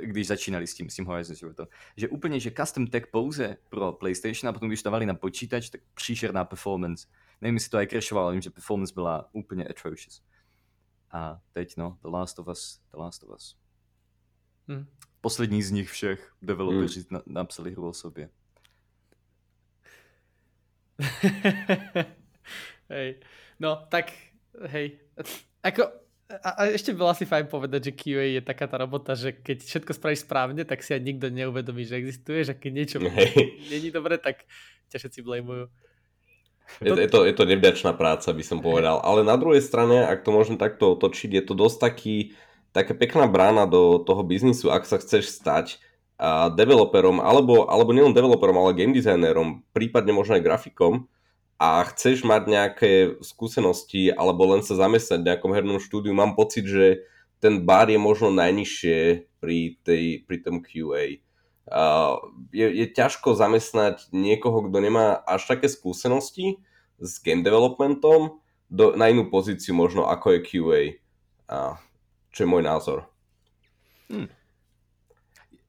když 0.00 0.26
začínali 0.26 0.66
s 0.66 0.74
tím, 0.74 0.90
s 0.90 0.94
tím 0.94 1.06
Horizon 1.06 1.36
Zero 1.36 1.52
Dawn. 1.52 1.68
Že 1.96 2.08
úplně, 2.08 2.40
že 2.40 2.50
custom 2.50 2.86
tech 2.86 3.06
pouze 3.06 3.56
pro 3.68 3.92
PlayStation 3.92 4.48
a 4.48 4.52
potom 4.52 4.68
když 4.68 4.82
dávali 4.82 5.06
na 5.06 5.14
počítač, 5.14 5.70
tak 5.70 5.80
příšerná 5.94 6.44
performance. 6.44 7.06
Nevím, 7.40 7.54
jestli 7.54 7.70
to 7.70 7.76
aj 7.76 7.86
crashovalo, 7.86 8.26
ale 8.26 8.34
vím, 8.34 8.42
že 8.42 8.50
performance 8.50 8.94
byla 8.94 9.28
úplně 9.32 9.66
atrocious. 9.66 10.22
A 11.10 11.40
teď 11.52 11.76
no, 11.76 11.98
The 12.02 12.08
Last 12.08 12.38
of 12.38 12.48
Us, 12.48 12.80
The 12.90 12.96
Last 12.96 13.22
of 13.22 13.30
Us. 13.36 13.56
Hmm 14.68 14.86
poslední 15.20 15.62
z 15.62 15.70
nich 15.70 15.90
všech 15.90 16.32
developeři 16.42 17.04
hmm. 17.10 17.20
napsali 17.26 17.72
hru 17.72 17.88
o 17.88 17.92
sobě. 17.92 18.30
hej. 22.88 23.20
No, 23.60 23.86
tak, 23.88 24.12
hej. 24.66 24.98
Ako, 25.62 25.82
a, 26.30 26.50
a 26.54 26.62
ešte 26.70 26.94
bolo 26.94 27.10
asi 27.10 27.26
fajn 27.26 27.50
povedať, 27.50 27.90
že 27.90 27.96
QA 27.98 28.38
je 28.38 28.42
taká 28.42 28.70
tá 28.70 28.78
robota, 28.78 29.18
že 29.18 29.34
keď 29.34 29.66
všetko 29.66 29.90
spravíš 29.98 30.22
správne, 30.22 30.62
tak 30.62 30.86
si 30.86 30.94
aj 30.94 31.02
nikto 31.02 31.26
neuvedomí, 31.26 31.82
že 31.82 31.98
existuje, 31.98 32.46
že 32.46 32.54
keď 32.54 32.70
niečo 32.70 32.96
není 33.72 33.90
dobre, 33.90 34.14
tak 34.16 34.46
ťa 34.94 34.96
všetci 35.02 35.20
blamujú. 35.26 35.66
Je, 36.78 36.94
to, 36.94 37.02
je, 37.02 37.10
to, 37.10 37.18
je 37.26 37.34
to 37.34 37.44
nevďačná 37.50 37.98
práca, 37.98 38.30
by 38.30 38.44
som 38.46 38.62
povedal. 38.62 39.02
Ale 39.02 39.26
na 39.26 39.34
druhej 39.34 39.58
strane, 39.58 40.06
ak 40.06 40.22
to 40.22 40.30
môžem 40.30 40.54
takto 40.54 40.94
otočiť, 40.94 41.42
je 41.42 41.42
to 41.42 41.58
dosť 41.58 41.76
taký 41.82 42.16
taká 42.70 42.94
pekná 42.94 43.26
brána 43.26 43.66
do 43.66 43.98
toho 43.98 44.22
biznisu, 44.22 44.70
ak 44.70 44.86
sa 44.86 45.02
chceš 45.02 45.34
stať 45.34 45.82
a 46.20 46.52
developerom, 46.52 47.18
alebo, 47.18 47.66
alebo 47.66 47.90
nielen 47.90 48.14
developerom, 48.14 48.54
ale 48.60 48.76
game 48.76 48.94
designerom, 48.94 49.66
prípadne 49.74 50.14
možno 50.14 50.38
aj 50.38 50.44
grafikom 50.44 51.10
a 51.60 51.84
chceš 51.92 52.24
mať 52.24 52.42
nejaké 52.48 52.92
skúsenosti 53.20 54.08
alebo 54.08 54.48
len 54.48 54.64
sa 54.64 54.80
zamestnať 54.80 55.20
v 55.20 55.28
nejakom 55.28 55.52
hernom 55.52 55.76
štúdiu, 55.76 56.16
mám 56.16 56.32
pocit, 56.32 56.64
že 56.64 57.04
ten 57.36 57.60
bar 57.68 57.92
je 57.92 58.00
možno 58.00 58.32
najnižšie 58.32 59.28
pri, 59.44 59.76
tej, 59.84 60.24
pri 60.24 60.36
tom 60.40 60.64
QA. 60.64 61.20
Uh, 61.68 62.16
je, 62.50 62.64
je 62.64 62.86
ťažko 62.88 63.36
zamestnať 63.36 64.08
niekoho, 64.10 64.72
kto 64.72 64.76
nemá 64.80 65.20
až 65.28 65.52
také 65.52 65.68
skúsenosti 65.68 66.56
s 66.96 67.20
game 67.20 67.44
developmentom 67.44 68.40
do, 68.72 68.96
na 68.96 69.12
inú 69.12 69.28
pozíciu 69.28 69.76
možno 69.76 70.08
ako 70.08 70.36
je 70.36 70.40
QA. 70.40 70.82
Uh, 71.44 71.76
čo 72.32 72.46
je 72.46 72.48
môj 72.48 72.64
názor. 72.64 73.04
Hmm. 74.08 74.30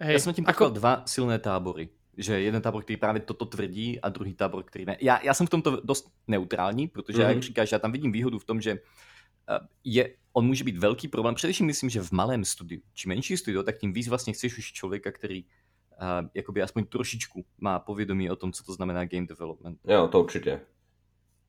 Hej, 0.02 0.14
ja 0.18 0.22
som 0.24 0.34
tím 0.34 0.48
ako... 0.48 0.74
dva 0.74 1.04
silné 1.04 1.38
tábory. 1.38 1.90
Že 2.18 2.42
jeden 2.42 2.62
tábor, 2.62 2.84
který 2.84 2.98
právě 2.98 3.22
toto 3.22 3.46
tvrdí 3.46 4.02
a 4.02 4.10
druhý 4.10 4.34
tábor, 4.34 4.64
který 4.64 4.86
ne. 4.86 4.98
Já, 5.02 5.20
já 5.24 5.34
jsem 5.34 5.48
v 5.48 5.50
tomto 5.50 5.82
dost 5.84 6.12
neutrální, 6.28 6.88
protože 6.88 7.18
mm-hmm. 7.18 7.30
jak 7.30 7.44
říkáš, 7.44 7.72
já 7.72 7.80
tam 7.80 7.92
vidím 7.92 8.12
výhodu 8.12 8.40
v 8.40 8.46
tom, 8.46 8.62
že 8.62 8.72
eh, 8.72 9.60
je, 9.84 10.16
on 10.34 10.46
může 10.46 10.64
být 10.64 10.78
velký 10.78 11.08
problém. 11.08 11.36
Především 11.36 11.66
myslím, 11.66 11.90
že 11.90 12.02
v 12.02 12.12
malém 12.12 12.46
studiu. 12.46 12.82
Čím 12.94 13.10
menší 13.10 13.38
studio, 13.38 13.64
tak 13.64 13.78
tím 13.78 13.94
víc 13.94 14.08
vlastně 14.08 14.34
chceš 14.34 14.58
už 14.58 14.74
člověka, 14.74 15.12
který 15.12 15.44
uh, 15.44 16.30
jakoby 16.34 16.62
aspoň 16.62 16.86
trošičku 16.86 17.46
má 17.58 17.80
povědomí 17.80 18.30
o 18.30 18.36
tom, 18.36 18.52
co 18.52 18.64
to 18.64 18.74
znamená 18.74 19.06
game 19.06 19.28
development. 19.28 19.80
Jo, 19.88 20.08
to 20.08 20.24
určitě. 20.24 20.62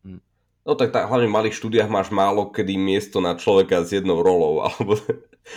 Hmm. 0.05 0.21
No 0.67 0.75
tak, 0.75 0.95
tak 0.95 1.09
hlavne 1.11 1.27
v 1.27 1.35
malých 1.35 1.59
štúdiách 1.59 1.91
máš 1.91 2.15
málo 2.15 2.47
kedy 2.55 2.79
miesto 2.79 3.19
na 3.19 3.35
človeka 3.35 3.83
s 3.83 3.99
jednou 3.99 4.23
rolou, 4.23 4.63
alebo 4.67 4.95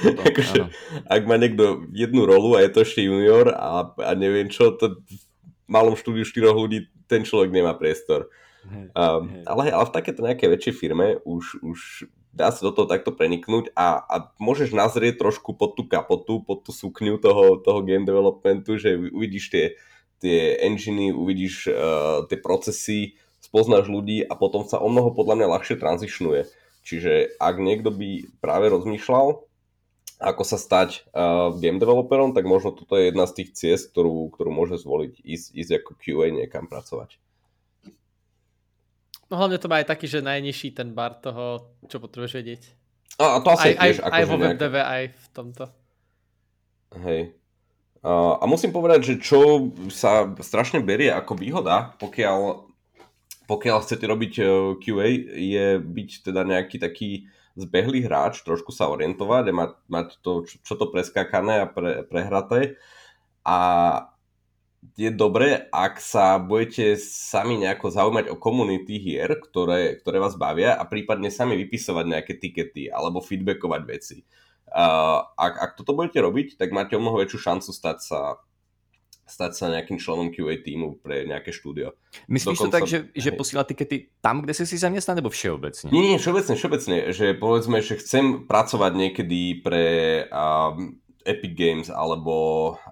no, 0.04 0.10
akože, 0.18 0.62
ak 1.06 1.22
má 1.30 1.36
niekto 1.38 1.86
jednu 1.94 2.26
rolu 2.26 2.58
a 2.58 2.64
je 2.66 2.72
to 2.74 2.80
ešte 2.82 3.06
junior 3.06 3.54
a, 3.54 3.94
a 3.96 4.12
neviem 4.18 4.50
čo, 4.50 4.74
to 4.74 5.02
v 5.06 5.22
malom 5.70 5.98
štúdiu 5.98 6.26
štyroch 6.26 6.58
ľudí 6.58 6.90
ten 7.06 7.22
človek 7.26 7.54
nemá 7.54 7.78
priestor. 7.78 8.30
Hey, 8.66 8.90
um, 8.98 9.30
hey. 9.30 9.44
Ale, 9.46 9.64
ale 9.70 9.86
v 9.86 9.96
takéto 9.96 10.26
nejakej 10.26 10.50
väčšej 10.58 10.74
firme 10.74 11.22
už, 11.22 11.62
už 11.62 11.80
dá 12.34 12.50
sa 12.50 12.66
do 12.66 12.74
toho 12.74 12.90
takto 12.90 13.14
preniknúť 13.14 13.72
a, 13.78 14.02
a 14.04 14.16
môžeš 14.42 14.74
nazrieť 14.74 15.22
trošku 15.22 15.54
pod 15.56 15.78
tú 15.78 15.86
kapotu, 15.86 16.42
pod 16.42 16.66
tú 16.66 16.74
sukňu 16.74 17.22
toho, 17.22 17.62
toho 17.62 17.80
game 17.86 18.04
developmentu, 18.04 18.76
že 18.76 18.98
uvidíš 18.98 19.54
tie, 19.54 19.66
tie 20.20 20.60
enginy, 20.66 21.14
uvidíš 21.14 21.70
uh, 21.72 22.26
tie 22.28 22.36
procesy, 22.42 23.16
spoznáš 23.40 23.88
ľudí 23.88 24.26
a 24.26 24.34
potom 24.34 24.66
sa 24.66 24.82
o 24.82 24.90
mnoho 24.90 25.14
podľa 25.14 25.40
mňa 25.40 25.48
ľahšie 25.56 25.76
transitionuje. 25.78 26.50
Čiže 26.86 27.40
ak 27.40 27.56
niekto 27.62 27.90
by 27.90 28.42
práve 28.42 28.70
rozmýšľal, 28.70 29.46
ako 30.20 30.44
sa 30.48 30.56
stať 30.56 31.04
uh, 31.12 31.52
game 31.60 31.80
developerom, 31.80 32.32
tak 32.32 32.48
možno 32.48 32.72
toto 32.72 32.96
je 32.96 33.12
jedna 33.12 33.28
z 33.28 33.44
tých 33.44 33.50
ciest, 33.56 33.92
ktorú, 33.92 34.32
ktorú 34.32 34.52
môže 34.52 34.80
zvoliť, 34.80 35.20
ísť, 35.20 35.48
ísť 35.52 35.72
ako 35.84 35.92
QA 36.00 36.32
niekam 36.32 36.72
pracovať. 36.72 37.20
No 39.28 39.42
hlavne 39.42 39.58
to 39.58 39.68
má 39.68 39.82
aj 39.82 39.90
taký, 39.90 40.06
že 40.06 40.24
najnižší 40.24 40.78
ten 40.78 40.94
bar 40.94 41.18
toho, 41.18 41.76
čo 41.90 41.98
potrebuješ 41.98 42.34
vedieť. 42.38 42.64
A, 43.18 43.38
a 43.38 43.44
to 43.44 43.50
asi 43.52 43.74
aj, 43.74 43.78
tiež. 43.80 43.98
Aj, 44.06 44.12
aj 44.12 44.24
vo 44.28 44.36
WebDV, 44.38 44.76
aj 44.76 45.04
v 45.12 45.26
tomto. 45.34 45.64
Hej. 47.04 47.22
Uh, 48.06 48.38
a 48.38 48.46
musím 48.46 48.70
povedať, 48.70 49.02
že 49.02 49.16
čo 49.18 49.74
sa 49.90 50.30
strašne 50.38 50.80
berie 50.86 51.10
ako 51.10 51.34
výhoda, 51.42 51.98
pokiaľ 51.98 52.70
pokiaľ 53.46 53.78
chcete 53.86 54.06
robiť 54.10 54.34
e, 54.42 54.44
QA, 54.82 55.08
je 55.38 55.68
byť 55.78 56.10
teda 56.26 56.42
nejaký 56.50 56.82
taký 56.82 57.30
zbehlý 57.56 58.04
hráč, 58.04 58.44
trošku 58.44 58.76
sa 58.76 58.92
orientovať 58.92 59.44
a 59.50 59.54
mať, 59.56 59.72
mať 59.88 60.08
to, 60.20 60.44
čo, 60.44 60.56
čo 60.62 60.74
to 60.76 60.92
preskákané 60.92 61.64
a 61.64 61.68
pre, 61.68 62.04
prehraté. 62.04 62.76
A 63.48 63.58
je 64.94 65.10
dobré, 65.10 65.66
ak 65.74 65.98
sa 65.98 66.38
budete 66.38 67.00
sami 67.02 67.58
nejako 67.58 67.90
zaujímať 67.90 68.26
o 68.30 68.38
komunity 68.38 69.02
hier, 69.02 69.34
ktoré, 69.42 69.98
ktoré 69.98 70.22
vás 70.22 70.38
bavia 70.38 70.78
a 70.78 70.86
prípadne 70.86 71.34
sami 71.34 71.58
vypisovať 71.66 72.06
nejaké 72.06 72.34
tikety 72.38 72.94
alebo 72.94 73.24
feedbackovať 73.24 73.82
veci. 73.90 74.22
Uh, 74.70 75.26
ak, 75.40 75.54
ak 75.58 75.72
toto 75.80 75.98
budete 75.98 76.22
robiť, 76.22 76.60
tak 76.60 76.70
máte 76.70 76.94
o 76.94 77.02
mnoho 77.02 77.24
väčšiu 77.24 77.40
šancu 77.40 77.72
stať 77.74 77.98
sa 78.04 78.20
stať 79.26 79.52
sa 79.58 79.66
nejakým 79.74 79.98
členom 79.98 80.30
QA 80.30 80.62
týmu 80.62 81.02
pre 81.02 81.26
nejaké 81.26 81.50
štúdio. 81.50 81.98
Myslíš 82.30 82.62
Dokonca, 82.62 82.70
to 82.70 82.76
tak, 82.78 82.86
že, 82.86 82.98
že 83.18 83.34
posílá 83.34 83.66
tikety 83.66 84.14
tam, 84.22 84.46
kde 84.46 84.54
si 84.54 84.70
si 84.70 84.78
zamestnaný, 84.78 85.26
nebo 85.26 85.34
všeobecne? 85.34 85.90
Nie, 85.90 86.14
nie, 86.14 86.18
všeobecne, 86.22 86.54
všeobecne, 86.54 86.96
že 87.10 87.34
povedzme, 87.34 87.82
že 87.82 87.98
chcem 87.98 88.46
pracovať 88.46 88.92
niekedy 88.94 89.66
pre 89.66 89.86
um, 90.30 91.02
Epic 91.26 91.58
Games, 91.58 91.90
alebo 91.90 92.34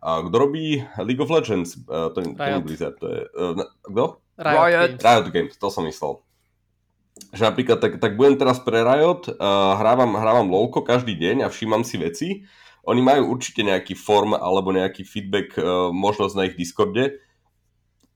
uh, 0.02 0.26
kto 0.26 0.36
robí 0.36 0.82
League 1.06 1.22
of 1.22 1.30
Legends? 1.30 1.78
Uh, 1.86 2.10
to, 2.10 2.26
to 2.26 2.42
nie 2.42 2.66
Blizzard, 2.66 2.98
to 2.98 3.08
je... 3.14 3.22
Uh, 3.38 3.54
kto? 3.86 4.04
Riot, 4.42 4.58
Riot. 4.58 4.90
Games. 4.98 5.04
Riot 5.06 5.28
Games, 5.30 5.54
to 5.62 5.68
som 5.70 5.86
myslel. 5.86 6.18
Že 7.30 7.54
napríklad, 7.54 7.78
tak, 7.78 8.02
tak 8.02 8.18
budem 8.18 8.42
teraz 8.42 8.58
pre 8.58 8.82
Riot, 8.82 9.30
uh, 9.30 9.78
hrávam, 9.78 10.18
hrávam 10.18 10.50
LoLko 10.50 10.82
každý 10.82 11.14
deň 11.14 11.46
a 11.46 11.54
všímam 11.54 11.86
si 11.86 12.02
veci 12.02 12.30
oni 12.84 13.02
majú 13.02 13.32
určite 13.32 13.64
nejaký 13.64 13.96
form 13.96 14.36
alebo 14.36 14.76
nejaký 14.76 15.08
feedback 15.08 15.56
uh, 15.56 15.90
možnosť 15.90 16.34
na 16.36 16.44
ich 16.52 16.60
Discorde, 16.60 17.24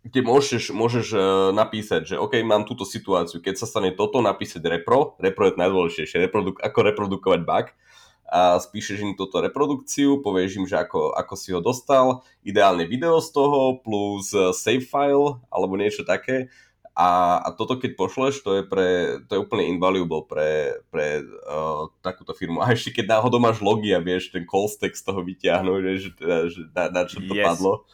kde 0.07 0.19
môžeš, 0.23 0.71
môžeš 0.75 1.07
uh, 1.15 1.21
napísať, 1.55 2.15
že 2.15 2.15
OK, 2.19 2.39
mám 2.43 2.67
túto 2.67 2.83
situáciu, 2.83 3.39
keď 3.39 3.55
sa 3.59 3.67
stane 3.67 3.95
toto, 3.95 4.19
napísať 4.19 4.63
repro, 4.67 5.15
repro 5.19 5.47
je 5.47 5.59
najdôležitejšie, 5.59 6.27
reproduk- 6.27 6.63
ako 6.63 6.79
reprodukovať 6.83 7.41
bug, 7.43 7.67
a 8.27 8.59
spíšeš 8.59 9.07
im 9.07 9.15
túto 9.15 9.39
reprodukciu, 9.39 10.19
povieš 10.19 10.59
im, 10.59 10.65
že 10.67 10.83
ako, 10.83 11.15
ako 11.15 11.33
si 11.39 11.55
ho 11.55 11.63
dostal, 11.63 12.27
ideálne 12.43 12.83
video 12.83 13.23
z 13.23 13.31
toho 13.31 13.79
plus 13.79 14.35
save 14.51 14.83
file 14.83 15.39
alebo 15.47 15.79
niečo 15.79 16.03
také 16.03 16.51
A, 16.97 17.37
a 17.45 17.53
toto 17.53 17.77
keď 17.77 17.93
pošleš, 17.93 18.41
to 18.41 18.57
je, 18.57 18.63
pre, 18.65 19.21
to 19.29 19.37
je 19.37 19.43
úplne 19.45 19.69
invaluable 19.69 20.25
pre, 20.25 20.81
pre 20.89 21.21
uh, 21.21 21.93
takúto 22.01 22.33
firmu. 22.33 22.57
A 22.57 22.73
ešte 22.73 22.89
keď 22.89 23.21
náhodou 23.21 23.37
máš 23.37 23.61
logy 23.61 23.93
a 23.93 24.01
vieš 24.01 24.33
ten 24.33 24.49
call 24.49 24.65
stack 24.65 24.97
z 24.97 25.05
toho 25.05 25.21
vyťahnuť, 25.21 25.81
že, 26.01 26.09
teda, 26.17 26.37
že 26.49 26.61
na, 26.73 26.83
na 26.89 27.01
čo 27.05 27.21
to 27.21 27.37
yes. 27.37 27.45
padlo. 27.45 27.85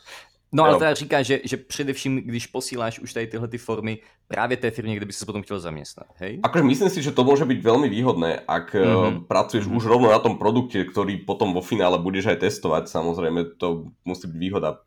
No 0.53 0.63
ale 0.63 0.77
teda 0.79 0.93
říká, 0.93 1.21
že, 1.21 1.41
že 1.43 1.57
především, 1.57 2.21
když 2.29 2.47
posíláš 2.47 2.99
už 2.99 3.13
tady 3.13 3.27
tyhle 3.27 3.47
ty 3.47 3.57
formy 3.57 3.99
právě 4.27 4.57
té 4.57 4.71
firmě, 4.71 4.95
kde 4.95 5.05
by 5.05 5.13
si 5.13 5.25
potom 5.25 5.41
chtěl 5.41 5.59
zaměstnat, 5.59 6.07
hej? 6.15 6.39
Akože 6.43 6.63
myslím 6.63 6.89
si, 6.89 6.99
že 7.01 7.11
to 7.11 7.25
môže 7.25 7.41
byť 7.45 7.59
veľmi 7.59 7.89
výhodné, 7.89 8.45
ak 8.45 8.77
mm-hmm. 8.77 9.25
pracuješ 9.25 9.65
mm-hmm. 9.65 9.77
už 9.81 9.83
rovno 9.89 10.13
na 10.13 10.21
tom 10.21 10.37
produkte, 10.37 10.85
ktorý 10.85 11.25
potom 11.25 11.57
vo 11.57 11.61
finále 11.65 11.97
budeš 11.97 12.29
aj 12.29 12.45
testovať, 12.45 12.85
samozrejme 12.85 13.57
to 13.57 13.89
musí 14.05 14.29
byť 14.29 14.39
výhoda 14.39 14.77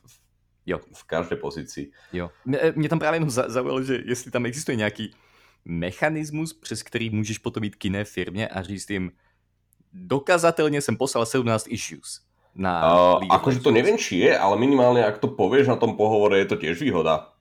jo. 0.66 0.80
v 0.94 1.04
každej 1.04 1.38
pozícii. 1.38 1.92
Jo. 2.12 2.30
Mě 2.74 2.88
tam 2.88 2.98
právě 2.98 3.16
jenom 3.16 3.30
zaujalo, 3.30 3.82
že 3.82 4.02
jestli 4.04 4.30
tam 4.30 4.46
existuje 4.46 4.76
nějaký 4.76 5.14
mechanismus, 5.64 6.52
přes 6.52 6.82
který 6.82 7.10
můžeš 7.10 7.38
potom 7.38 7.64
jít 7.64 7.76
k 7.76 7.84
jiné 7.84 8.04
firmě 8.04 8.48
a 8.48 8.62
říct 8.62 8.90
jim, 8.90 9.12
dokazatelně 9.92 10.80
jsem 10.80 10.96
poslal 10.96 11.26
17 11.26 11.66
issues 11.68 12.26
na 12.56 12.72
uh, 13.20 13.28
akože 13.28 13.60
to 13.60 13.68
neviem, 13.68 14.00
či 14.00 14.24
je, 14.24 14.32
ale 14.32 14.56
minimálne 14.56 15.04
ak 15.04 15.20
to 15.20 15.28
povieš 15.28 15.68
na 15.68 15.76
tom 15.76 15.94
pohovore, 15.94 16.40
je 16.40 16.48
to 16.48 16.56
tiež 16.56 16.80
výhoda. 16.80 17.36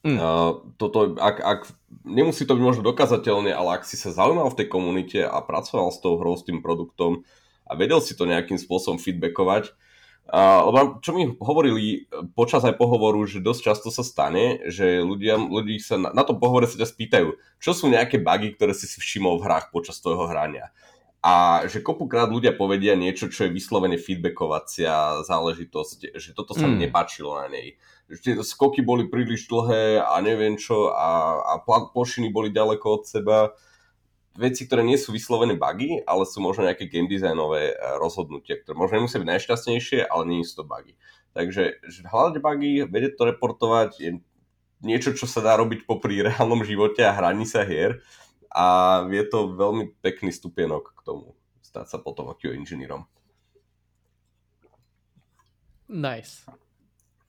Mm. 0.00 0.16
Uh, 0.16 0.72
toto, 0.80 1.12
ak, 1.20 1.36
ak, 1.44 1.60
nemusí 2.08 2.48
to 2.48 2.56
byť 2.56 2.64
možno 2.64 2.82
dokazateľne, 2.82 3.52
ale 3.52 3.76
ak 3.76 3.84
si 3.84 4.00
sa 4.00 4.16
zaujímal 4.16 4.48
v 4.48 4.58
tej 4.64 4.68
komunite 4.72 5.20
a 5.20 5.36
pracoval 5.44 5.92
s 5.92 6.00
tou 6.00 6.16
hrou, 6.16 6.40
s 6.40 6.46
tým 6.48 6.64
produktom 6.64 7.20
a 7.68 7.76
vedel 7.76 8.00
si 8.00 8.16
to 8.16 8.24
nejakým 8.24 8.56
spôsobom 8.56 8.96
feedbackovať, 8.96 9.76
uh, 10.30 10.60
lebo 10.70 11.02
čo 11.02 11.10
mi 11.14 11.30
hovorili 11.38 12.06
počas 12.34 12.62
aj 12.66 12.78
pohovoru, 12.78 13.22
že 13.26 13.44
dosť 13.44 13.60
často 13.72 13.88
sa 13.94 14.02
stane, 14.02 14.66
že 14.70 15.02
ľudia, 15.02 15.38
ľudí 15.38 15.78
sa 15.82 15.98
na, 15.98 16.10
na 16.10 16.22
tom 16.22 16.38
pohovore 16.38 16.66
sa 16.66 16.78
ťa 16.78 16.88
spýtajú, 16.88 17.28
čo 17.62 17.70
sú 17.74 17.90
nejaké 17.90 18.18
bugy, 18.22 18.54
ktoré 18.54 18.74
si 18.74 18.90
si 18.90 18.98
všimol 18.98 19.38
v 19.38 19.46
hrách 19.46 19.74
počas 19.74 19.98
tvojho 20.02 20.30
hrania 20.30 20.70
a 21.26 21.66
že 21.66 21.82
kopukrát 21.82 22.30
ľudia 22.30 22.54
povedia 22.54 22.94
niečo, 22.94 23.26
čo 23.26 23.50
je 23.50 23.50
vyslovene 23.50 23.98
feedbackovacia 23.98 25.26
záležitosť, 25.26 26.14
že 26.14 26.30
toto 26.38 26.54
sa 26.54 26.70
mm. 26.70 26.86
nepáčilo 26.86 27.34
na 27.34 27.50
nej. 27.50 27.74
Že 28.06 28.18
tie 28.22 28.32
skoky 28.46 28.86
boli 28.86 29.10
príliš 29.10 29.50
dlhé 29.50 30.06
a 30.06 30.22
neviem 30.22 30.54
čo 30.54 30.94
a, 30.94 31.42
a 31.42 31.66
plošiny 31.66 32.30
boli 32.30 32.54
ďaleko 32.54 32.86
od 32.86 33.02
seba. 33.10 33.50
Veci, 34.36 34.68
ktoré 34.68 34.84
nie 34.84 35.00
sú 35.00 35.16
vyslovené 35.16 35.56
bugy, 35.56 36.04
ale 36.04 36.22
sú 36.28 36.44
možno 36.44 36.68
nejaké 36.68 36.86
game 36.92 37.08
designové 37.08 37.72
eh, 37.72 37.76
rozhodnutia, 37.96 38.60
ktoré 38.60 38.76
možno 38.76 39.00
nemusia 39.00 39.20
byť 39.20 39.30
najšťastnejšie, 39.32 39.98
ale 40.06 40.22
nie 40.28 40.44
sú 40.44 40.62
to 40.62 40.64
bugy. 40.68 40.94
Takže 41.32 41.80
hľadať 42.08 42.36
bugy, 42.40 42.72
vedieť 42.88 43.12
to 43.16 43.24
reportovať 43.28 43.90
je 44.00 44.10
niečo, 44.84 45.16
čo 45.16 45.24
sa 45.24 45.40
dá 45.40 45.56
robiť 45.56 45.88
popri 45.88 46.20
reálnom 46.26 46.62
živote 46.62 47.00
a 47.04 47.16
hraní 47.16 47.48
sa 47.48 47.64
hier 47.64 48.04
a 48.52 49.04
je 49.08 49.24
to 49.28 49.52
veľmi 49.52 49.92
pekný 50.00 50.32
stupienok 50.32 50.96
k 50.96 51.00
tomu 51.04 51.36
stať 51.76 51.92
sa 51.92 51.98
potom 52.00 52.32
QA 52.32 52.56
inžinierom. 52.56 53.04
Nice. 55.92 56.48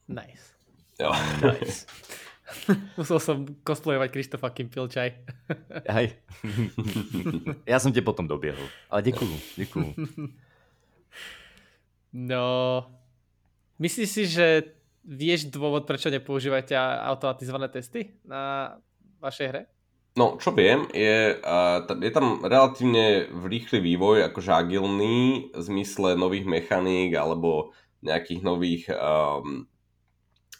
Nice. 0.07 0.55
Jo. 0.95 1.11
Nice. 1.43 1.83
Musel 2.99 3.19
som 3.19 3.43
cosplayovať 3.63 4.09
Krištofa 4.11 4.49
Kimpilčaj. 4.55 5.09
Hej. 5.91 6.15
ja 7.71 7.77
som 7.77 7.91
te 7.91 7.99
potom 7.99 8.27
dobiehol. 8.27 8.63
Ale 8.87 9.03
ďakujem, 9.03 9.39
ďakujem. 9.59 9.91
No, 12.17 12.47
myslíš 13.83 14.09
si, 14.09 14.23
že 14.25 14.77
vieš 15.03 15.51
dôvod, 15.51 15.83
prečo 15.83 16.07
nepoužívate 16.07 16.73
automatizované 16.75 17.67
testy 17.71 18.15
na 18.23 18.75
vašej 19.19 19.47
hre? 19.51 19.61
No, 20.17 20.41
čo 20.41 20.49
viem, 20.49 20.89
je, 20.97 21.37
je 22.01 22.11
tam 22.11 22.41
relatívne 22.41 23.29
rýchly 23.45 23.77
vývoj, 23.77 24.33
akože 24.33 24.49
agilný, 24.49 25.53
v 25.53 25.61
zmysle 25.61 26.17
nových 26.17 26.49
mechaník 26.49 27.13
alebo 27.13 27.69
nejakých 28.01 28.41
nových 28.41 28.83
um, 28.89 29.69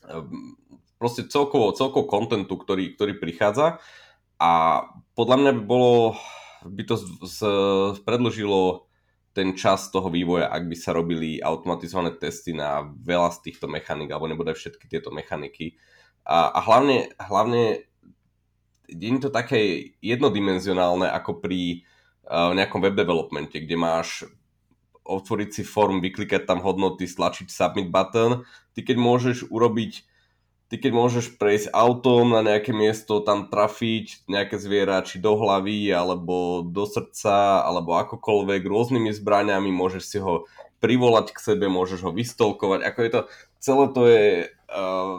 um, 0.06 0.54
proste 0.98 1.30
celkovo, 1.30 1.74
celkovo 1.74 2.10
kontentu, 2.10 2.58
ktorý, 2.58 2.98
ktorý 2.98 3.18
prichádza 3.18 3.82
a 4.38 4.84
podľa 5.18 5.38
mňa 5.42 5.52
by 5.58 5.64
bolo, 5.66 6.18
by 6.66 6.84
to 6.86 6.96
z, 6.98 7.06
z, 7.26 7.40
predložilo 8.06 8.86
ten 9.34 9.54
čas 9.54 9.94
toho 9.94 10.10
vývoja, 10.10 10.50
ak 10.50 10.66
by 10.66 10.78
sa 10.78 10.98
robili 10.98 11.38
automatizované 11.38 12.18
testy 12.18 12.58
na 12.58 12.82
veľa 12.86 13.34
z 13.38 13.50
týchto 13.50 13.70
mechaník, 13.70 14.10
alebo 14.10 14.26
nebude 14.26 14.54
všetky 14.58 14.90
tieto 14.90 15.14
mechaniky. 15.14 15.78
A, 16.26 16.58
a 16.58 16.60
hlavne, 16.66 17.14
hlavne 17.22 17.86
je 18.90 19.10
to 19.22 19.30
také 19.30 19.94
jednodimenzionálne 20.02 21.06
ako 21.14 21.38
pri 21.38 21.86
uh, 22.26 22.56
nejakom 22.58 22.82
web 22.82 22.98
developmente, 22.98 23.62
kde 23.62 23.78
máš 23.78 24.26
otvoriť 25.06 25.50
si 25.54 25.64
form, 25.64 26.02
vyklikať 26.04 26.50
tam 26.50 26.60
hodnoty, 26.60 27.08
stlačiť 27.08 27.48
submit 27.48 27.94
button. 27.94 28.44
Ty 28.76 28.80
keď 28.84 28.98
môžeš 29.00 29.38
urobiť 29.54 30.04
ty 30.68 30.76
keď 30.78 30.92
môžeš 30.92 31.26
prejsť 31.40 31.72
autom 31.72 32.36
na 32.36 32.44
nejaké 32.44 32.76
miesto, 32.76 33.24
tam 33.24 33.48
trafiť 33.48 34.28
nejaké 34.28 34.60
zviera, 34.60 35.00
či 35.04 35.24
do 35.24 35.40
hlavy, 35.40 35.88
alebo 35.92 36.64
do 36.64 36.84
srdca, 36.84 37.64
alebo 37.64 37.96
akokoľvek, 37.96 38.68
rôznymi 38.68 39.16
zbraniami, 39.16 39.72
môžeš 39.72 40.04
si 40.04 40.20
ho 40.20 40.48
privolať 40.84 41.34
k 41.34 41.40
sebe, 41.40 41.66
môžeš 41.72 42.04
ho 42.04 42.12
vystolkovať. 42.12 42.84
Ako 42.84 43.00
je 43.02 43.12
to, 43.12 43.22
celé 43.64 43.86
to 43.96 44.02
je, 44.06 44.26
uh, 44.52 45.18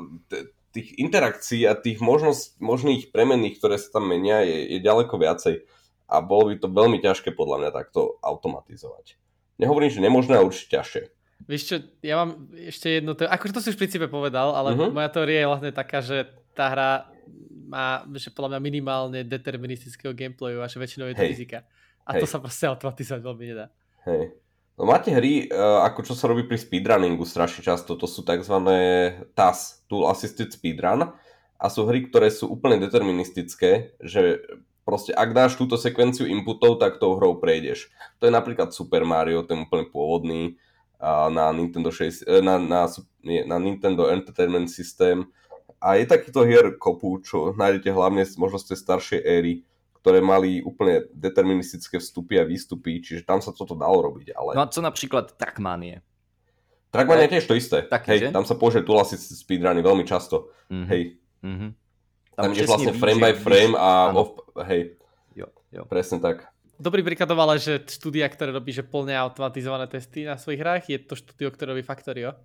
tých 0.77 0.89
interakcií 1.01 1.65
a 1.65 1.75
tých 1.75 1.99
možnosť, 1.99 2.61
možných 2.61 3.11
premenných, 3.11 3.59
ktoré 3.59 3.81
sa 3.81 3.99
tam 3.99 4.07
menia, 4.07 4.45
je, 4.45 4.77
je 4.77 4.79
ďaleko 4.85 5.17
viacej. 5.17 5.65
A 6.09 6.25
bolo 6.25 6.53
by 6.53 6.61
to 6.61 6.69
veľmi 6.73 7.01
ťažké 7.01 7.33
podľa 7.37 7.67
mňa 7.67 7.71
takto 7.73 8.17
automatizovať. 8.25 9.21
Nehovorím, 9.59 9.91
že 9.91 10.05
nemožné, 10.05 10.39
ale 10.39 10.49
určite 10.49 10.79
ťažšie. 10.79 11.18
Vieš 11.47 11.63
čo, 11.65 11.77
ja 12.03 12.19
mám 12.19 12.51
ešte 12.57 12.99
jedno, 12.99 13.15
to, 13.15 13.29
akože 13.29 13.55
to 13.55 13.63
si 13.63 13.71
už 13.71 13.77
v 13.79 13.83
princípe 13.87 14.07
povedal, 14.11 14.53
ale 14.59 14.75
uh-huh. 14.75 14.91
moja 14.91 15.07
teória 15.13 15.47
je 15.47 15.51
vlastne 15.51 15.71
taká, 15.71 16.03
že 16.03 16.27
tá 16.53 16.73
hra 16.75 16.91
má, 17.69 18.03
že 18.17 18.33
podľa 18.33 18.57
mňa 18.57 18.61
minimálne 18.65 19.21
deterministického 19.23 20.17
gameplayu 20.17 20.65
a 20.65 20.67
že 20.67 20.81
väčšinou 20.81 21.13
je 21.13 21.17
to 21.21 21.25
rizika. 21.29 21.59
A 22.09 22.17
Hej. 22.17 22.25
to 22.25 22.27
sa 22.27 22.41
proste 22.41 22.65
automatizovať 22.65 23.21
veľmi 23.21 23.45
nedá. 23.45 23.69
Hej. 24.09 24.33
No 24.81 24.89
máte 24.89 25.13
hry, 25.13 25.45
e, 25.45 25.47
ako 25.85 26.01
čo 26.07 26.15
sa 26.17 26.31
robí 26.31 26.49
pri 26.49 26.57
speedrunningu 26.57 27.29
strašne 27.29 27.61
často, 27.61 27.99
to 27.99 28.09
sú 28.09 28.25
tzv. 28.25 28.57
TAS, 29.37 29.85
Tool 29.91 30.09
Assisted 30.09 30.49
Speedrun, 30.49 31.13
a 31.59 31.67
sú 31.67 31.85
hry, 31.91 32.07
ktoré 32.07 32.31
sú 32.31 32.47
úplne 32.49 32.79
deterministické, 32.79 33.99
že 33.99 34.39
proste 34.87 35.11
ak 35.11 35.35
dáš 35.35 35.59
túto 35.59 35.75
sekvenciu 35.75 36.31
inputov, 36.31 36.79
tak 36.79 37.03
tou 37.03 37.19
hrou 37.19 37.37
prejdeš. 37.43 37.91
To 38.23 38.31
je 38.31 38.33
napríklad 38.33 38.71
Super 38.71 39.03
Mario, 39.03 39.43
ten 39.43 39.67
úplne 39.67 39.91
pôvodný, 39.91 40.57
na 41.31 41.55
Nintendo, 41.55 41.95
6, 41.95 42.27
e, 42.27 42.43
na, 42.43 42.59
na, 42.59 42.91
na 43.23 43.57
Nintendo 43.59 44.11
Entertainment 44.11 44.71
System. 44.71 45.31
A 45.79 45.95
je 45.95 46.11
takýto 46.11 46.43
hier 46.43 46.75
kopu, 46.75 47.23
čo 47.23 47.55
nájdete 47.55 47.95
hlavne 47.95 48.27
možno 48.35 48.59
z 48.59 48.75
tej 48.75 48.79
staršej 48.83 49.21
éry 49.23 49.63
ktoré 49.99 50.23
mali 50.23 50.63
úplne 50.63 51.05
deterministické 51.11 51.99
vstupy 51.99 52.41
a 52.41 52.49
výstupy, 52.49 53.03
čiže 53.03 53.27
tam 53.27 53.43
sa 53.43 53.51
toto 53.51 53.75
dalo 53.75 54.01
robiť. 54.09 54.33
Ale... 54.33 54.57
No 54.57 54.65
a 54.65 54.71
co 54.71 54.81
napríklad 54.81 55.35
Trackmania? 55.37 56.01
Trackmania 56.89 57.29
je 57.29 57.33
tiež 57.37 57.45
to 57.45 57.59
isté. 57.59 57.85
Tak, 57.85 58.09
Hej, 58.09 58.19
že? 58.25 58.29
tam 58.33 58.49
sa 58.49 58.57
použije 58.57 58.87
tulasiť 58.89 59.19
speedruny 59.21 59.85
veľmi 59.85 60.09
často. 60.09 60.49
Mm-hmm. 60.73 60.89
Hej. 60.89 61.03
Mm-hmm. 61.45 61.71
Tam, 62.39 62.43
tam 62.47 62.51
ideš 62.55 62.69
vlastne 62.71 62.95
frame 62.97 63.21
by 63.21 63.33
frame 63.37 63.75
a 63.77 63.91
off, 64.15 64.41
hej. 64.71 64.97
Jo, 65.35 65.51
jo. 65.75 65.83
Presne 65.91 66.23
tak. 66.23 66.47
Dobrý 66.79 67.03
príklad 67.03 67.27
ale, 67.35 67.59
že 67.59 67.83
štúdia, 67.83 68.31
ktoré 68.31 68.55
robí 68.55 68.71
že 68.71 68.87
plne 68.87 69.19
automatizované 69.19 69.91
testy 69.91 70.23
na 70.23 70.39
svojich 70.39 70.63
hrách, 70.63 70.85
je 70.87 70.99
to 71.03 71.19
štúdio, 71.19 71.51
ktoré 71.51 71.75
robí 71.75 71.83
Factorio. 71.83 72.39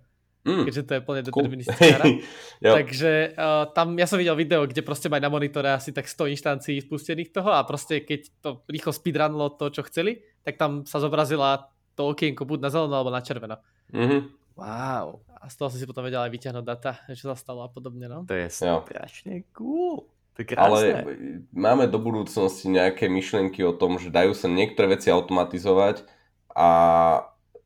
Mm. 0.44 0.68
Keďže 0.68 0.82
to 0.84 0.92
je 0.92 1.00
plne 1.00 1.22
deterministická 1.24 1.94
hra. 2.02 2.06
Takže 2.82 3.12
uh, 3.32 3.64
tam 3.72 3.96
ja 3.96 4.04
som 4.04 4.20
videl 4.20 4.36
video, 4.36 4.68
kde 4.68 4.84
proste 4.84 5.08
majú 5.08 5.24
na 5.24 5.32
monitore 5.32 5.72
asi 5.72 5.94
tak 5.94 6.04
100 6.04 6.34
inštancií 6.36 6.84
spustených 6.84 7.32
toho 7.32 7.48
a 7.48 7.64
proste 7.64 8.04
keď 8.04 8.20
to 8.44 8.48
rýchlo 8.68 8.92
speedrunlo 8.92 9.56
to, 9.56 9.72
čo 9.72 9.86
chceli, 9.88 10.20
tak 10.44 10.60
tam 10.60 10.84
sa 10.84 11.00
zobrazila 11.00 11.72
to 11.96 12.12
okienko 12.12 12.44
buď 12.44 12.58
na 12.60 12.70
zeleno 12.74 12.92
alebo 12.98 13.14
na 13.14 13.24
červeno. 13.24 13.56
Mm-hmm. 13.94 14.20
Wow. 14.58 15.24
A 15.40 15.48
z 15.48 15.54
toho 15.56 15.68
si 15.72 15.80
si 15.80 15.86
potom 15.88 16.04
vedel 16.04 16.20
aj 16.20 16.30
vyťahnuť 16.30 16.64
data, 16.66 17.00
čo 17.16 17.32
sa 17.32 17.36
stalo 17.38 17.64
a 17.64 17.70
podobne. 17.72 18.04
No? 18.10 18.28
To 18.28 18.34
je 18.36 18.50
strašne 18.50 19.48
cool. 19.56 20.04
To 20.34 20.42
je 20.42 20.58
Ale 20.58 21.06
máme 21.54 21.86
do 21.86 22.02
budúcnosti 22.02 22.66
nejaké 22.66 23.06
myšlienky 23.06 23.62
o 23.62 23.70
tom, 23.70 24.02
že 24.02 24.10
dajú 24.10 24.34
sa 24.34 24.50
niektoré 24.50 24.98
veci 24.98 25.06
automatizovať 25.14 26.02
a, 26.50 26.70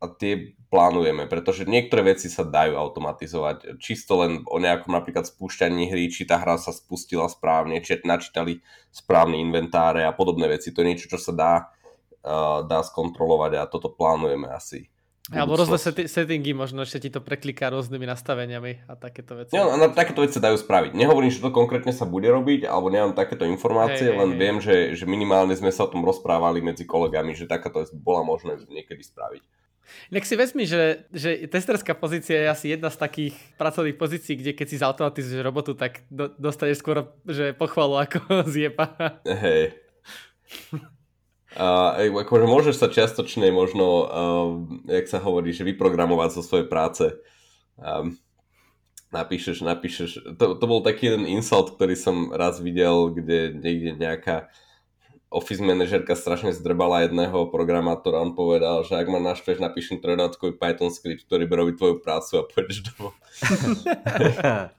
a 0.01 0.05
tie 0.21 0.53
plánujeme, 0.69 1.25
pretože 1.25 1.65
niektoré 1.65 2.13
veci 2.13 2.29
sa 2.29 2.45
dajú 2.45 2.77
automatizovať. 2.77 3.81
Čisto 3.81 4.21
len 4.21 4.45
o 4.45 4.61
nejakom 4.61 4.93
napríklad 4.93 5.25
spúšťaní 5.25 5.89
hry, 5.89 6.13
či 6.13 6.29
tá 6.29 6.37
hra 6.37 6.61
sa 6.61 6.77
spustila 6.77 7.25
správne, 7.33 7.81
či 7.81 8.05
načítali 8.05 8.61
správne 8.93 9.41
inventáre 9.41 10.05
a 10.05 10.13
podobné 10.13 10.45
veci. 10.53 10.69
To 10.77 10.85
je 10.85 10.89
niečo, 10.93 11.09
čo 11.09 11.17
sa 11.17 11.33
dá, 11.33 11.53
uh, 12.21 12.69
dá 12.69 12.85
skontrolovať 12.85 13.65
a 13.65 13.65
toto 13.65 13.89
plánujeme 13.89 14.53
asi. 14.53 14.93
Alebo 15.29 15.61
rôzne 15.61 15.77
settingy, 16.09 16.57
možno 16.57 16.89
ešte 16.89 17.05
ti 17.05 17.11
to 17.13 17.21
prekliká 17.21 17.69
rôznymi 17.69 18.09
nastaveniami 18.09 18.89
a 18.89 18.97
takéto 18.97 19.37
veci. 19.37 19.53
No, 19.53 19.77
na 19.77 19.93
takéto 19.93 20.25
veci 20.25 20.41
dajú 20.41 20.57
spraviť. 20.57 20.97
Nehovorím, 20.97 21.29
že 21.29 21.45
to 21.45 21.53
konkrétne 21.53 21.93
sa 21.93 22.09
bude 22.09 22.33
robiť, 22.33 22.65
alebo 22.65 22.89
nemám 22.89 23.13
takéto 23.13 23.45
informácie, 23.45 24.09
hey, 24.09 24.17
len 24.17 24.31
hey, 24.33 24.41
viem, 24.41 24.57
hey. 24.57 24.65
Že, 24.65 24.77
že 24.97 25.05
minimálne 25.05 25.53
sme 25.53 25.69
sa 25.69 25.85
o 25.85 25.93
tom 25.93 26.01
rozprávali 26.01 26.65
medzi 26.65 26.89
kolegami, 26.89 27.37
že 27.37 27.45
takáto 27.45 27.85
vec 27.85 27.93
bola 27.93 28.25
možné 28.25 28.57
niekedy 28.73 29.05
spraviť. 29.05 29.45
Nech 30.13 30.25
si 30.25 30.37
vezmi, 30.37 30.65
že, 30.69 31.09
že 31.13 31.49
testerská 31.49 31.97
pozícia 31.97 32.45
je 32.45 32.49
asi 32.49 32.67
jedna 32.77 32.93
z 32.93 33.01
takých 33.01 33.35
pracovných 33.57 33.97
pozícií, 33.97 34.37
kde 34.37 34.53
keď 34.53 34.67
si 34.69 34.81
zautomatizuješ 34.81 35.41
robotu, 35.45 35.73
tak 35.73 36.05
do, 36.13 36.29
dostaneš 36.37 36.81
skôr 36.81 37.09
že 37.25 37.57
pochvalu 37.57 38.01
ako 38.05 38.21
zjeba. 38.55 39.21
Hej. 39.25 39.77
A 41.59 41.99
akože 41.99 42.47
môžeš 42.47 42.79
sa 42.79 42.87
čiastočne 42.87 43.51
možno, 43.51 43.87
uh, 44.07 44.07
jak 44.87 45.11
sa 45.11 45.19
hovorí, 45.19 45.51
že 45.51 45.67
vyprogramovať 45.67 46.39
zo 46.39 46.43
svojej 46.47 46.71
práce. 46.71 47.19
Um, 47.75 48.15
napíšeš, 49.11 49.67
napíšeš, 49.67 50.39
to, 50.39 50.55
to 50.55 50.65
bol 50.71 50.87
taký 50.87 51.11
jeden 51.11 51.27
insult, 51.27 51.75
ktorý 51.75 51.99
som 51.99 52.31
raz 52.31 52.63
videl, 52.63 53.11
kde 53.11 53.59
niekde 53.59 53.99
nejaká 53.99 54.47
office 55.29 55.61
manažerka 55.61 56.17
strašne 56.17 56.57
zdrbala 56.57 57.05
jedného 57.05 57.53
programátora, 57.53 58.25
on 58.25 58.33
povedal, 58.33 58.81
že 58.87 58.97
ak 58.97 59.11
ma 59.13 59.21
naštveš, 59.21 59.61
napíšem 59.61 60.01
trojnáckový 60.01 60.57
Python 60.57 60.89
script, 60.89 61.29
ktorý 61.29 61.45
by 61.45 61.55
robiť 61.59 61.75
tvoju 61.77 61.97
prácu 62.01 62.33
a 62.41 62.43
pôjdeš 62.49 62.89
domov. 62.89 63.13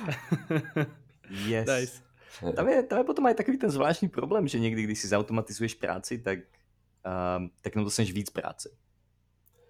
yes. 1.50 1.66
Nice. 1.68 2.09
Tam 2.40 2.68
je, 2.68 2.82
tam 2.82 2.98
je 2.98 3.04
potom 3.04 3.26
aj 3.26 3.34
takový 3.34 3.58
ten 3.58 3.70
zvláštní 3.70 4.08
problém, 4.08 4.48
že 4.48 4.58
někdy, 4.58 4.82
když 4.82 4.98
si 4.98 5.08
zautomatizuješ 5.08 5.74
práci, 5.74 6.18
tak, 6.18 6.38
um, 7.36 7.50
tak 7.60 7.76
na 7.76 7.82
dostaneš 7.82 8.12
víc 8.12 8.30
práce. 8.30 8.70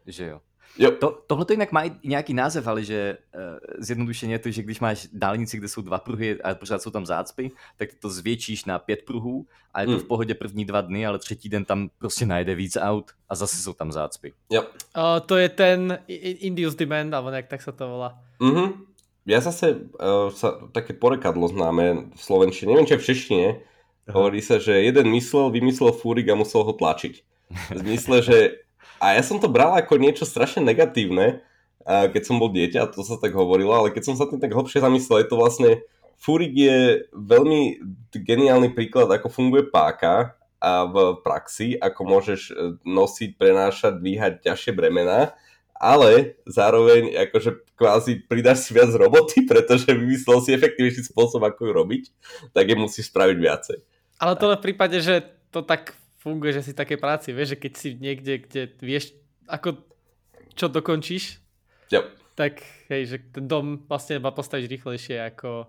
Že 0.07 0.27
jo. 0.27 0.41
Jo. 0.79 0.91
To, 0.91 1.23
tohle 1.27 1.45
to 1.45 1.53
jinak 1.53 1.73
má 1.73 1.83
nějaký 2.05 2.35
název, 2.35 2.67
ale 2.67 2.85
že 2.85 3.19
uh, 3.35 3.59
zjednodušeně 3.79 4.35
je 4.35 4.39
to, 4.39 4.51
že 4.51 4.63
když 4.63 4.81
máš 4.81 5.09
dálnici, 5.13 5.59
kde 5.59 5.69
jsou 5.69 5.83
dva 5.83 5.99
pruhy 5.99 6.43
a 6.43 6.55
pořád 6.55 6.83
jsou 6.83 6.91
tam 6.91 7.07
zácpy, 7.07 7.51
tak 7.77 7.89
to 7.95 8.11
zvětšíš 8.11 8.65
na 8.65 8.79
pět 8.79 9.03
pruhů 9.03 9.47
a 9.75 9.81
je 9.81 9.87
to 9.87 9.93
hmm. 9.93 10.01
v 10.01 10.05
pohodě 10.05 10.35
první 10.35 10.65
dva 10.65 10.81
dny, 10.81 11.07
ale 11.07 11.19
třetí 11.19 11.49
den 11.49 11.65
tam 11.65 11.91
prostě 11.99 12.27
najde 12.27 12.55
víc 12.55 12.77
aut 12.81 13.11
a 13.29 13.35
zase 13.35 13.57
jsou 13.57 13.73
tam 13.73 13.93
zácpy. 13.93 14.33
Jo. 14.51 14.63
Uh, 14.63 15.27
to 15.27 15.37
je 15.37 15.49
ten 15.49 15.99
induced 16.39 16.79
demand, 16.79 17.15
alebo 17.15 17.31
nejak 17.31 17.49
tak 17.49 17.63
sa 17.63 17.73
to 17.73 17.89
volá. 17.89 18.19
Mhm. 18.41 18.90
Ja 19.31 19.39
zase 19.39 19.87
uh, 20.03 20.35
sa, 20.35 20.59
také 20.75 20.91
porekadlo 20.91 21.47
známe 21.47 22.11
v 22.11 22.19
Slovenčine, 22.19 22.75
neviem, 22.75 22.91
čo 22.91 22.99
v 22.99 23.07
češtine, 23.07 23.47
Aha. 23.55 24.11
hovorí 24.11 24.43
sa, 24.43 24.59
že 24.59 24.75
jeden 24.83 25.07
myslel, 25.15 25.55
vymyslel 25.55 25.95
fúrik 25.95 26.27
a 26.27 26.35
musel 26.35 26.67
ho 26.67 26.75
tlačiť. 26.75 27.15
V 27.71 27.79
zmysle, 27.79 28.27
že... 28.27 28.39
A 28.99 29.15
ja 29.15 29.23
som 29.23 29.39
to 29.39 29.47
bral 29.47 29.79
ako 29.79 30.03
niečo 30.03 30.27
strašne 30.27 30.67
negatívne, 30.67 31.47
uh, 31.87 32.11
keď 32.11 32.23
som 32.27 32.43
bol 32.43 32.51
dieťa, 32.51 32.91
to 32.91 33.07
sa 33.07 33.23
tak 33.23 33.31
hovorilo, 33.31 33.71
ale 33.71 33.95
keď 33.95 34.11
som 34.11 34.15
sa 34.19 34.27
tým 34.27 34.43
tak 34.43 34.51
hlbšie 34.51 34.83
zamyslel, 34.83 35.23
je 35.23 35.29
to 35.31 35.39
vlastne... 35.39 35.71
Fúrik 36.21 36.53
je 36.53 37.09
veľmi 37.17 37.81
geniálny 38.13 38.77
príklad, 38.77 39.09
ako 39.09 39.33
funguje 39.33 39.65
páka 39.73 40.37
a 40.61 40.85
v 40.85 41.17
praxi, 41.25 41.81
ako 41.81 42.01
môžeš 42.05 42.41
e, 42.53 42.77
nosiť, 42.85 43.41
prenášať, 43.41 43.97
dvíhať 43.97 44.45
ťažšie 44.45 44.77
bremená 44.77 45.33
ale 45.81 46.37
zároveň 46.45 47.17
akože 47.17 47.73
kvázi 47.73 48.29
pridáš 48.29 48.69
si 48.69 48.77
viac 48.77 48.93
roboty, 48.93 49.43
pretože 49.51 49.89
vymyslel 49.89 50.45
si 50.45 50.53
efektívnejší 50.53 51.09
spôsob, 51.09 51.41
ako 51.41 51.61
ju 51.65 51.73
robiť, 51.73 52.03
tak 52.53 52.69
je 52.69 52.77
musíš 52.77 53.09
spraviť 53.09 53.37
viacej. 53.41 53.79
Ale 54.21 54.37
to 54.37 54.53
v 54.53 54.61
prípade, 54.61 55.01
že 55.01 55.25
to 55.49 55.65
tak 55.65 55.97
funguje, 56.21 56.53
že 56.53 56.69
si 56.69 56.77
v 56.77 56.81
takej 56.85 56.99
práci, 57.01 57.33
vieš, 57.33 57.57
že 57.57 57.61
keď 57.65 57.73
si 57.73 57.89
niekde, 57.97 58.45
kde 58.45 58.63
vieš, 58.85 59.17
ako 59.49 59.81
čo 60.53 60.69
dokončíš, 60.69 61.41
yep. 61.89 62.13
tak 62.37 62.61
hej, 62.93 63.17
že 63.17 63.17
ten 63.33 63.49
dom 63.49 63.81
vlastne 63.89 64.21
má 64.21 64.29
postaviť 64.29 64.69
rýchlejšie 64.69 65.17
ako... 65.33 65.65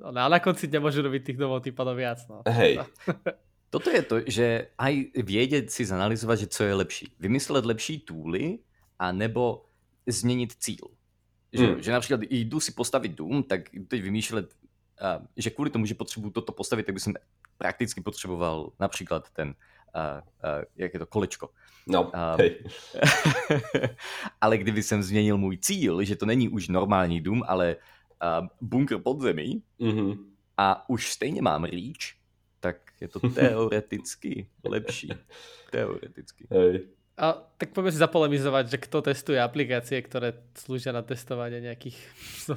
No, 0.00 0.10
a 0.10 0.26
na 0.26 0.40
konci 0.40 0.66
nemôžu 0.66 1.04
robiť 1.04 1.22
tých 1.30 1.38
domov 1.38 1.62
tým 1.62 1.76
viac. 1.94 2.24
No. 2.26 2.42
Hej. 2.48 2.82
Toto 3.70 3.90
je 3.90 4.02
to, 4.02 4.16
že 4.26 4.74
aj 4.78 4.94
vědět 5.14 5.70
si 5.70 5.84
zanalizovať, 5.84 6.38
že 6.38 6.46
co 6.46 6.62
je 6.64 6.74
lepší. 6.74 7.06
Vymyslet 7.20 7.66
lepší 7.66 8.06
túly, 8.06 8.58
a 9.04 9.12
nebo 9.12 9.64
změnit 10.06 10.52
cíl. 10.58 10.88
Že, 11.52 11.66
hmm. 11.66 11.82
že 11.82 11.92
například 11.92 12.20
jdu 12.30 12.60
si 12.60 12.72
postavit 12.72 13.12
dům, 13.12 13.42
tak 13.42 13.60
teď 13.88 14.02
vymýšlet, 14.02 14.54
že 15.36 15.50
kvůli 15.50 15.70
tomu, 15.70 15.86
že 15.86 15.94
potřebuju 15.94 16.32
toto 16.32 16.52
postavit, 16.52 16.86
tak 16.86 16.94
bych 16.94 17.04
prakticky 17.58 18.00
potřeboval 18.00 18.72
například 18.80 19.30
ten, 19.30 19.48
uh, 19.48 20.20
uh, 20.24 20.64
jak 20.76 20.94
je 20.94 21.00
to, 21.00 21.06
kolečko. 21.06 21.50
No, 21.86 22.02
um, 22.02 22.10
hej. 22.38 22.64
ale 24.40 24.58
kdyby 24.58 24.82
jsem 24.82 25.02
změnil 25.02 25.38
můj 25.38 25.58
cíl, 25.58 26.04
že 26.04 26.16
to 26.16 26.26
není 26.26 26.48
už 26.48 26.68
normální 26.68 27.20
dům, 27.20 27.42
ale 27.46 27.76
uh, 28.40 28.46
bunkr 28.60 28.98
pod 28.98 29.20
zemí 29.20 29.62
mm-hmm. 29.80 30.18
a 30.56 30.88
už 30.88 31.12
stejně 31.12 31.42
mám 31.42 31.64
reach, 31.64 32.16
tak 32.60 32.76
je 33.00 33.08
to 33.08 33.20
teoreticky 33.34 34.48
lepší. 34.64 35.12
Teoreticky. 35.70 36.46
Hej. 36.50 36.88
A 37.14 37.38
tak 37.58 37.70
poďme 37.70 37.94
si 37.94 38.02
zapolemizovať, 38.02 38.64
že 38.74 38.78
kto 38.82 38.98
testuje 39.06 39.38
aplikácie, 39.38 40.02
ktoré 40.02 40.34
slúžia 40.58 40.90
na 40.90 41.06
testovanie 41.06 41.62
nejakých 41.62 41.94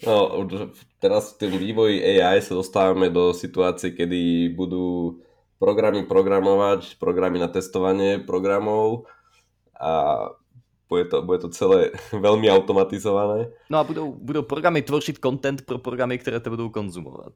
no, 0.06 0.44
teraz 1.00 1.32
v 1.32 1.36
tom 1.40 1.52
vývoji 1.56 2.04
AI 2.04 2.44
sa 2.44 2.52
dostávame 2.52 3.08
do 3.08 3.32
situácie, 3.32 3.96
kedy 3.96 4.52
budú 4.52 5.20
programy 5.60 6.04
programovať, 6.04 6.96
programy 7.00 7.40
na 7.40 7.48
testovanie 7.48 8.20
programov 8.20 9.08
a 9.76 10.28
bude 10.88 11.04
to, 11.04 11.22
bude 11.22 11.38
to 11.38 11.48
celé 11.48 11.94
veľmi 12.26 12.50
automatizované. 12.50 13.48
No 13.70 13.78
a 13.78 13.84
budou, 13.84 14.12
budou 14.12 14.42
programy 14.42 14.82
tvořit 14.82 15.18
content 15.18 15.62
pro 15.62 15.78
programy, 15.78 16.18
které 16.18 16.40
to 16.40 16.50
budou 16.50 16.68
konzumovat. 16.68 17.32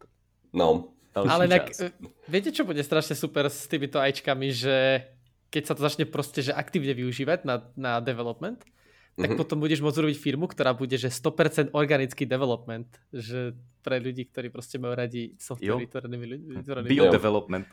No, 0.53 0.85
ale 1.15 1.47
inak, 1.47 1.71
e, 1.79 1.95
viete, 2.27 2.51
čo 2.51 2.67
bude 2.67 2.83
strašne 2.83 3.15
super 3.15 3.47
s 3.47 3.71
týmito 3.71 4.03
ajčkami, 4.03 4.51
že 4.51 5.07
keď 5.55 5.63
sa 5.71 5.75
to 5.79 5.87
začne 5.87 6.05
proste 6.11 6.43
že 6.43 6.51
aktívne 6.51 6.91
využívať 6.99 7.47
na, 7.47 7.63
na 7.79 8.03
development, 8.03 8.67
tak 9.15 9.31
mm-hmm. 9.31 9.39
potom 9.39 9.63
budeš 9.63 9.79
môcť 9.79 10.03
robiť 10.03 10.19
firmu, 10.19 10.51
ktorá 10.51 10.75
bude 10.75 10.99
že 10.99 11.07
100% 11.07 11.71
organický 11.71 12.27
development, 12.27 12.91
že 13.15 13.55
pre 13.79 14.03
ľudí, 14.03 14.27
ktorí 14.27 14.51
proste 14.51 14.83
majú 14.83 14.99
radi 14.99 15.39
software 15.39 15.87
vytvorenými 15.87 16.27
ľuďmi. 16.35 16.53
Bio-development. 16.91 17.71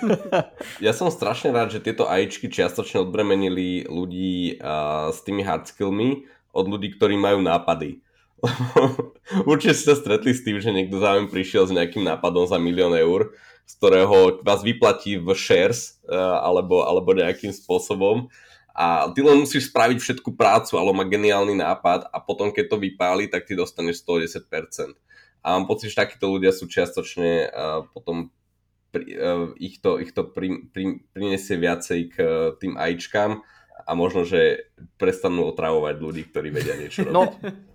ja 0.86 0.96
som 0.96 1.12
strašne 1.12 1.52
rád, 1.52 1.76
že 1.76 1.84
tieto 1.84 2.08
AIčky 2.08 2.48
čiastočne 2.48 3.04
odbremenili 3.04 3.84
ľudí 3.84 4.56
uh, 4.56 5.12
s 5.12 5.20
tými 5.20 5.44
hard 5.44 5.68
skillmi 5.68 6.24
od 6.56 6.64
ľudí, 6.64 6.96
ktorí 6.96 7.20
majú 7.20 7.44
nápady 7.44 8.00
Určite 9.50 9.74
ste 9.78 9.86
sa 9.94 9.96
stretli 9.96 10.34
s 10.34 10.42
tým, 10.42 10.58
že 10.58 10.74
niekto 10.74 10.98
záujem 10.98 11.30
prišiel 11.30 11.70
s 11.70 11.74
nejakým 11.74 12.02
nápadom 12.02 12.50
za 12.50 12.58
milión 12.58 12.92
eur, 12.92 13.34
z 13.66 13.72
ktorého 13.78 14.42
vás 14.42 14.66
vyplatí 14.66 15.16
v 15.16 15.30
shares 15.38 16.02
uh, 16.10 16.42
alebo, 16.42 16.82
alebo 16.82 17.14
nejakým 17.14 17.54
spôsobom 17.54 18.26
a 18.72 19.12
ty 19.12 19.20
len 19.20 19.44
musíš 19.44 19.68
spraviť 19.68 19.98
všetku 20.00 20.32
prácu, 20.32 20.80
ale 20.80 20.96
má 20.96 21.04
geniálny 21.04 21.60
nápad 21.60 22.08
a 22.08 22.16
potom 22.24 22.48
keď 22.48 22.72
to 22.72 22.76
vypáli, 22.80 23.28
tak 23.28 23.44
ty 23.44 23.52
dostaneš 23.52 24.00
110%. 24.00 24.96
A 25.44 25.46
mám 25.58 25.68
pocit, 25.68 25.92
že 25.92 26.00
takíto 26.00 26.32
ľudia 26.32 26.56
sú 26.56 26.64
čiastočne 26.66 27.52
uh, 27.52 27.84
potom 27.92 28.32
pri, 28.90 29.04
uh, 29.12 29.46
ich 29.60 29.78
to, 29.84 30.00
ich 30.00 30.16
to 30.16 30.24
pri, 30.24 30.72
pri, 30.72 31.04
prinesie 31.12 31.60
viacej 31.60 32.00
k 32.10 32.16
uh, 32.18 32.28
tým 32.56 32.80
ajčkám 32.80 33.44
a 33.82 33.90
možno, 33.92 34.24
že 34.24 34.72
prestanú 34.96 35.50
otravovať 35.52 35.94
ľudí, 36.00 36.22
ktorí 36.32 36.48
vedia 36.48 36.78
niečo 36.78 37.04
no, 37.04 37.28
robiť. 37.28 37.38
No 37.44 37.71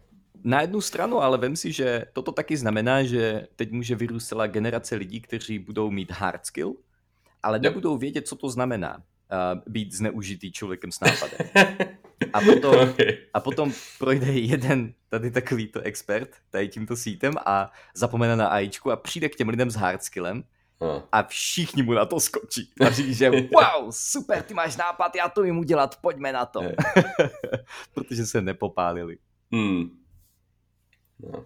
na 0.48 0.62
jednu 0.62 0.82
stranu, 0.82 1.22
ale 1.22 1.38
vem 1.38 1.56
si, 1.56 1.72
že 1.72 2.06
toto 2.14 2.32
taky 2.32 2.58
znamená, 2.58 3.04
že 3.04 3.48
teď 3.56 3.72
může 3.72 3.96
vyrůst 3.96 4.28
celá 4.28 4.48
generace 4.48 4.96
lidí, 4.96 5.22
kteří 5.22 5.60
budou 5.60 5.92
mít 5.92 6.12
hard 6.12 6.46
skill, 6.46 6.76
ale 7.44 7.60
nebudou 7.60 7.98
vědět, 7.98 8.28
co 8.28 8.36
to 8.36 8.50
znamená 8.50 8.96
uh, 8.96 9.62
být 9.68 9.94
zneužitý 9.94 10.52
člověkem 10.52 10.92
s 10.92 11.00
nápadem. 11.00 11.68
A 12.34 12.42
potom, 12.42 12.76
a 13.34 13.40
potom 13.40 13.74
projde 14.00 14.32
jeden 14.32 14.94
tady 15.10 15.32
takovýto 15.32 15.82
expert 15.82 16.30
tady 16.50 16.68
tímto 16.68 16.96
sítem 16.96 17.34
a 17.46 17.72
zapomene 17.96 18.36
na 18.36 18.48
AIčku 18.48 18.92
a 18.92 18.96
přijde 18.96 19.30
k 19.30 19.36
těm 19.36 19.50
lidem 19.50 19.72
s 19.72 19.76
hardskillem 19.76 20.44
a 21.12 21.24
všichni 21.24 21.84
mu 21.84 21.94
na 21.94 22.06
to 22.06 22.20
skočí. 22.20 22.72
A 22.86 22.90
říct, 22.90 23.18
že 23.18 23.30
wow, 23.30 23.92
super, 23.92 24.44
ty 24.44 24.54
máš 24.54 24.78
nápad, 24.78 25.16
já 25.16 25.30
to 25.30 25.44
jim 25.44 25.58
udělat, 25.58 26.02
pojďme 26.02 26.32
na 26.32 26.46
to. 26.46 26.62
Protože 27.94 28.26
se 28.26 28.42
nepopálili. 28.42 29.18
Hmm. 29.52 30.07
No. 31.22 31.46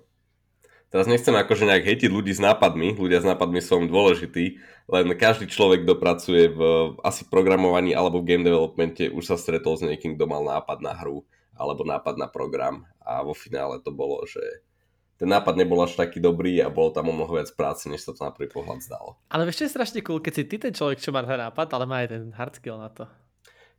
Teraz 0.91 1.07
nechcem 1.07 1.31
akože 1.31 1.63
nejak 1.63 1.87
hejtiť 1.87 2.11
ľudí 2.11 2.35
s 2.35 2.43
nápadmi, 2.43 2.99
ľudia 2.99 3.23
s 3.23 3.27
nápadmi 3.27 3.63
sú 3.63 3.79
dôležití, 3.87 4.59
len 4.91 5.07
každý 5.15 5.47
človek, 5.47 5.87
kto 5.87 5.95
pracuje 5.95 6.51
v 6.51 6.91
asi 6.99 7.23
programovaní 7.31 7.95
alebo 7.95 8.19
v 8.19 8.27
game 8.27 8.43
developmente, 8.43 9.07
už 9.07 9.23
sa 9.23 9.39
stretol 9.39 9.79
s 9.79 9.87
niekým, 9.87 10.19
kto 10.19 10.27
mal 10.27 10.43
nápad 10.43 10.83
na 10.83 10.91
hru 10.91 11.23
alebo 11.55 11.87
nápad 11.87 12.19
na 12.19 12.27
program 12.27 12.83
a 12.99 13.23
vo 13.23 13.31
finále 13.31 13.79
to 13.79 13.95
bolo, 13.95 14.19
že 14.27 14.43
ten 15.15 15.31
nápad 15.31 15.55
nebol 15.55 15.79
až 15.79 15.95
taký 15.95 16.19
dobrý 16.19 16.59
a 16.59 16.67
bolo 16.67 16.91
tam 16.91 17.07
o 17.07 17.15
mnoho 17.15 17.39
viac 17.39 17.47
práce, 17.55 17.87
než 17.87 18.03
sa 18.03 18.11
to 18.11 18.25
na 18.27 18.35
prvý 18.35 18.51
pohľad 18.51 18.83
zdalo. 18.83 19.15
Ale 19.31 19.47
vieš, 19.47 19.63
čo 19.63 19.65
je 19.69 19.75
strašne 19.77 20.01
cool, 20.03 20.19
keď 20.19 20.33
si 20.33 20.43
ty 20.43 20.59
ten 20.59 20.75
človek, 20.75 20.99
čo 20.99 21.15
má 21.15 21.23
ten 21.23 21.39
nápad, 21.39 21.71
ale 21.71 21.85
má 21.87 22.03
aj 22.03 22.09
ten 22.11 22.23
hard 22.35 22.53
skill 22.59 22.75
na 22.75 22.91
to. 22.91 23.07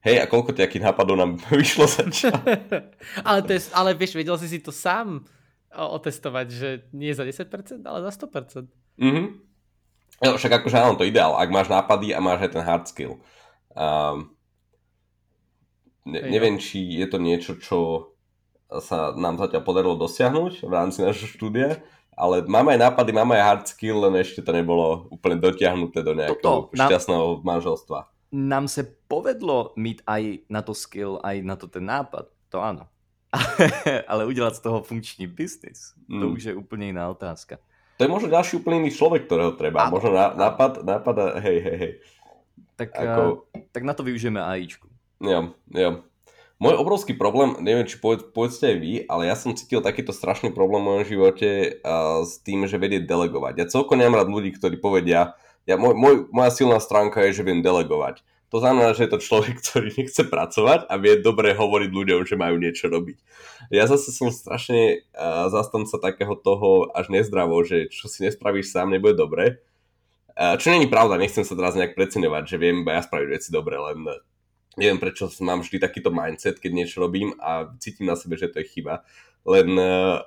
hej, 0.01 0.17
a 0.17 0.25
koľko 0.25 0.57
takých 0.57 0.89
nápadov 0.89 1.21
nám 1.21 1.37
vyšlo 1.61 1.85
za 1.85 2.09
ale, 3.29 3.45
to 3.45 3.53
je, 3.53 3.61
ale 3.77 3.93
vieš, 3.93 4.17
vedel 4.17 4.41
si 4.41 4.49
si 4.49 4.65
to 4.65 4.73
sám 4.73 5.29
otestovať, 5.73 6.47
že 6.53 6.69
nie 6.93 7.17
za 7.17 7.25
10%, 7.25 7.83
ale 7.85 7.99
za 8.05 8.13
100%. 8.13 8.69
Mhm. 9.01 9.25
No, 10.23 10.39
však 10.39 10.63
akože 10.63 10.79
áno, 10.79 10.95
to 10.95 11.03
je 11.03 11.11
ideál, 11.11 11.35
ak 11.35 11.51
máš 11.51 11.67
nápady 11.67 12.15
a 12.15 12.23
máš 12.23 12.47
aj 12.47 12.51
ten 12.55 12.63
hard 12.63 12.85
skill. 12.87 13.19
Um, 13.75 14.39
ne, 16.07 16.21
neviem, 16.31 16.63
či 16.63 16.79
je 17.03 17.07
to 17.11 17.19
niečo, 17.19 17.59
čo 17.59 17.79
sa 18.71 19.13
nám 19.19 19.37
zatiaľ 19.37 19.67
podarilo 19.67 19.99
dosiahnuť 19.99 20.65
v 20.65 20.73
rámci 20.73 21.03
nášho 21.03 21.27
štúdia, 21.27 21.83
ale 22.15 22.45
máme 22.47 22.77
aj 22.77 22.81
nápady, 22.89 23.11
máme 23.13 23.35
aj 23.37 23.45
hard 23.45 23.65
skill, 23.73 24.05
len 24.07 24.15
ešte 24.21 24.45
to 24.45 24.53
nebolo 24.55 25.11
úplne 25.11 25.43
dotiahnuté 25.43 26.05
do 26.05 26.15
nejakého 26.15 26.71
Toto, 26.71 26.77
šťastného 26.77 27.43
nám, 27.43 27.45
manželstva. 27.45 27.99
Nám 28.33 28.65
sa 28.71 28.87
povedlo 29.11 29.75
mít 29.77 30.01
aj 30.07 30.47
na 30.49 30.61
to 30.63 30.73
skill, 30.73 31.21
aj 31.21 31.43
na 31.43 31.59
to 31.59 31.67
ten 31.69 31.85
nápad, 31.85 32.31
to 32.49 32.63
áno. 32.63 32.89
ale 34.11 34.29
udelať 34.29 34.61
z 34.61 34.63
toho 34.63 34.79
funkčný 34.85 35.25
biznis, 35.25 35.97
mm. 36.07 36.21
to 36.21 36.25
už 36.37 36.43
je 36.51 36.55
úplne 36.55 36.93
iná 36.93 37.09
otázka. 37.09 37.57
To 37.97 38.05
je 38.05 38.11
možno 38.11 38.29
ďalší 38.33 38.61
úplne 38.61 38.85
iný 38.85 38.93
človek, 38.93 39.29
ktorého 39.29 39.57
treba. 39.57 39.89
Áno. 39.89 39.97
Možno 39.97 40.13
nápad, 40.13 40.83
nápad 40.85 41.15
a 41.17 41.27
hej, 41.41 41.59
hej, 41.61 41.77
hej. 41.77 41.93
Tak, 42.77 42.89
Ako... 42.97 43.23
uh, 43.53 43.63
tak 43.71 43.83
na 43.85 43.93
to 43.93 44.03
využijeme 44.03 44.41
AIčku. 44.41 44.89
Ja, 45.23 45.53
ja. 45.71 46.03
Môj 46.63 46.79
obrovský 46.79 47.19
problém, 47.19 47.59
neviem, 47.59 47.87
či 47.91 47.99
poved, 47.99 48.31
povedzte 48.31 48.71
aj 48.71 48.77
vy, 48.79 48.93
ale 49.11 49.27
ja 49.27 49.35
som 49.35 49.51
cítil 49.51 49.83
takýto 49.83 50.15
strašný 50.15 50.55
problém 50.55 50.83
v 50.83 50.89
mojom 50.95 51.05
živote 51.11 51.51
uh, 51.83 52.23
s 52.23 52.39
tým, 52.39 52.71
že 52.71 52.79
vedie 52.79 53.03
delegovať. 53.03 53.55
Ja 53.59 53.67
celkom 53.67 53.99
nemám 53.99 54.23
rád 54.23 54.31
ľudí, 54.31 54.55
ktorí 54.55 54.79
povedia, 54.79 55.35
ja, 55.67 55.75
môj, 55.75 55.95
môj, 55.99 56.15
moja 56.31 56.51
silná 56.55 56.79
stránka 56.79 57.23
je, 57.27 57.39
že 57.39 57.47
viem 57.47 57.63
delegovať. 57.63 58.23
To 58.53 58.61
znamená, 58.61 58.93
že 58.93 59.09
je 59.09 59.13
to 59.17 59.25
človek, 59.25 59.57
ktorý 59.65 59.89
nechce 59.97 60.29
pracovať 60.29 60.85
a 60.85 60.95
vie 61.01 61.17
dobre 61.25 61.57
hovoriť 61.57 61.91
ľuďom, 61.91 62.21
že 62.29 62.37
majú 62.37 62.61
niečo 62.61 62.93
robiť. 62.93 63.17
Ja 63.73 63.89
zase 63.89 64.13
som 64.13 64.29
strašne 64.29 65.09
uh, 65.17 65.49
zastanca 65.49 65.97
takého 65.97 66.37
toho 66.37 66.93
až 66.93 67.09
nezdravo, 67.09 67.57
že 67.65 67.89
čo 67.89 68.13
si 68.13 68.29
nespravíš 68.29 68.69
sám, 68.69 68.93
nebude 68.93 69.17
dobre. 69.17 69.65
Uh, 70.37 70.61
čo 70.61 70.69
není 70.69 70.85
pravda, 70.85 71.17
nechcem 71.17 71.49
sa 71.49 71.57
teraz 71.57 71.73
nejak 71.81 71.97
preceňovať, 71.97 72.45
že 72.45 72.57
viem 72.61 72.85
iba 72.85 73.01
ja 73.01 73.03
spraviť 73.03 73.29
veci 73.33 73.49
dobre, 73.49 73.81
len 73.81 74.05
neviem 74.77 75.01
prečo 75.01 75.33
mám 75.41 75.65
vždy 75.65 75.81
takýto 75.81 76.13
mindset, 76.13 76.61
keď 76.61 76.71
niečo 76.77 77.01
robím 77.01 77.33
a 77.41 77.73
cítim 77.81 78.05
na 78.05 78.21
sebe, 78.21 78.37
že 78.37 78.53
to 78.53 78.61
je 78.61 78.69
chyba. 78.69 79.01
Len 79.49 79.69
uh, 79.81 80.21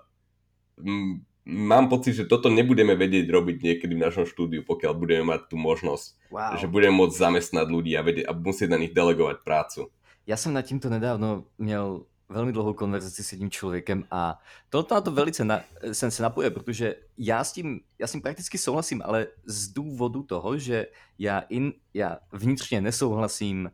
mám 1.45 1.89
pocit, 1.89 2.13
že 2.17 2.25
toto 2.25 2.49
nebudeme 2.49 2.97
vedieť 2.97 3.29
robiť 3.29 3.57
niekedy 3.61 3.93
v 3.93 4.03
našom 4.03 4.25
štúdiu, 4.25 4.65
pokiaľ 4.65 4.93
budeme 4.97 5.23
mať 5.29 5.53
tú 5.53 5.55
možnosť, 5.61 6.33
wow. 6.33 6.57
že 6.57 6.65
budeme 6.65 6.97
môcť 6.97 7.15
zamestnať 7.15 7.67
ľudí 7.69 7.93
a, 7.93 8.01
vedieť, 8.01 8.25
a 8.25 8.33
musieť 8.33 8.69
na 8.73 8.81
nich 8.81 8.91
delegovať 8.91 9.45
prácu. 9.45 9.93
Ja 10.25 10.41
som 10.41 10.57
nad 10.57 10.65
týmto 10.65 10.89
nedávno 10.89 11.45
měl 11.61 12.05
velmi 12.29 12.51
dlouhou 12.51 12.73
konverzaci 12.73 13.23
s 13.23 13.31
jedním 13.31 13.51
člověkem 13.51 14.03
a 14.11 14.41
toto 14.69 14.95
na 14.95 15.01
to 15.01 15.11
velice 15.11 15.45
na, 15.45 15.61
jsem 15.91 16.11
se 16.11 16.23
napojil, 16.23 16.51
protože 16.51 16.95
já 17.17 17.43
s, 17.43 17.53
tím, 17.53 17.81
já 17.99 18.07
s 18.07 18.11
tím 18.11 18.21
prakticky 18.21 18.57
souhlasím, 18.57 19.01
ale 19.05 19.27
z 19.45 19.67
důvodu 19.67 20.23
toho, 20.23 20.57
že 20.57 20.87
já, 21.19 21.39
in, 21.39 21.73
já 21.93 22.17
vnitřně 22.31 22.81
nesouhlasím 22.81 23.65
uh, 23.65 23.69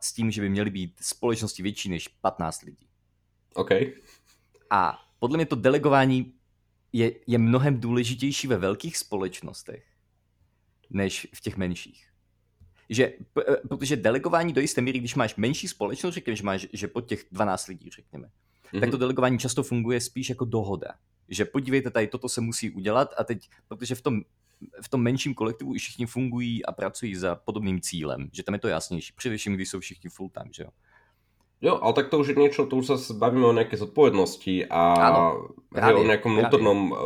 s 0.00 0.12
tím, 0.12 0.30
že 0.30 0.40
by 0.40 0.48
měly 0.48 0.70
být 0.70 0.94
společnosti 1.00 1.62
větší 1.62 1.88
než 1.88 2.08
15 2.08 2.62
lidí. 2.62 2.86
OK. 3.54 3.70
A 4.70 4.98
podle 5.18 5.36
mě 5.36 5.46
to 5.46 5.56
delegování 5.56 6.34
je, 6.94 7.12
je 7.26 7.38
mnohem 7.38 7.80
důležitější 7.80 8.46
ve 8.46 8.56
velkých 8.56 8.96
společnostech, 8.96 9.84
než 10.90 11.26
v 11.34 11.40
těch 11.40 11.56
menších. 11.56 12.08
Že, 12.88 13.12
eh, 13.48 13.56
protože 13.68 13.96
delegování 13.96 14.52
do 14.52 14.60
jisté 14.60 14.80
míry, 14.80 14.98
když 14.98 15.14
máš 15.14 15.36
menší 15.36 15.68
společnost, 15.68 16.14
řekněme, 16.14 16.36
že 16.36 16.42
máš 16.42 16.66
že 16.72 16.88
pod 16.88 17.00
těch 17.00 17.24
12 17.32 17.66
lidí, 17.66 17.90
řekněme, 17.90 18.28
mm-hmm. 18.28 18.80
tak 18.80 18.90
to 18.90 18.96
delegování 18.96 19.38
často 19.38 19.62
funguje 19.62 20.00
spíš 20.00 20.28
jako 20.28 20.44
dohoda. 20.44 20.88
Že 21.28 21.44
podívejte, 21.44 21.90
tady 21.90 22.06
toto 22.06 22.28
se 22.28 22.40
musí 22.40 22.70
udělat 22.70 23.14
a 23.18 23.24
teď, 23.24 23.50
protože 23.68 23.94
v 23.94 24.02
tom 24.02 24.22
v 24.82 24.88
tom 24.88 25.02
menším 25.02 25.34
kolektivu 25.34 25.74
i 25.74 25.78
všichni 25.78 26.06
fungují 26.06 26.64
a 26.64 26.72
pracují 26.72 27.16
za 27.16 27.34
podobným 27.34 27.80
cílem, 27.80 28.30
že 28.32 28.42
tam 28.42 28.54
je 28.54 28.58
to 28.58 28.68
jasnější, 28.68 29.12
především 29.16 29.54
když 29.54 29.68
jsou 29.68 29.80
všichni 29.80 30.10
full 30.10 30.30
time, 30.30 30.52
že 30.52 30.62
jo. 30.62 30.70
Jo, 31.64 31.80
ale 31.80 31.92
tak 31.96 32.12
to 32.12 32.20
už 32.20 32.28
je 32.28 32.36
niečo, 32.36 32.68
to 32.68 32.76
už 32.76 32.92
sa 32.92 32.96
bavíme 33.16 33.48
o 33.48 33.56
nejakej 33.56 33.80
zodpovednosti 33.80 34.68
a 34.68 34.82
Áno, 35.00 35.22
o 35.72 36.04
nejakom 36.04 36.36
vnútornom 36.36 36.78
eh, 36.92 36.96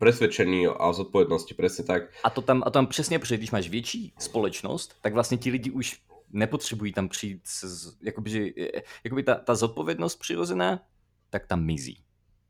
presvedčení 0.00 0.64
a 0.64 0.96
zodpovednosti, 0.96 1.52
presne 1.52 1.84
tak. 1.84 2.08
A 2.24 2.32
to 2.32 2.40
tam, 2.40 2.64
a 2.64 2.70
tam 2.72 2.86
přesně, 2.88 3.18
protože 3.18 3.36
když 3.36 3.50
máš 3.50 3.68
větší 3.68 4.12
společnost, 4.18 4.96
tak 5.00 5.14
vlastně 5.14 5.36
ti 5.36 5.50
lidi 5.50 5.70
už 5.70 6.00
nepotřebují 6.32 6.92
tam 6.92 7.08
přijít, 7.08 7.40
s, 7.44 7.96
jakoby, 8.02 8.30
že, 8.30 8.40
eh, 8.56 8.82
jakoby 9.04 9.22
ta, 9.22 9.34
ta 9.34 9.54
zodpovědnost 9.54 10.16
přirozená, 10.16 10.80
tak 11.30 11.46
tam 11.46 11.64
mizí. 11.64 12.00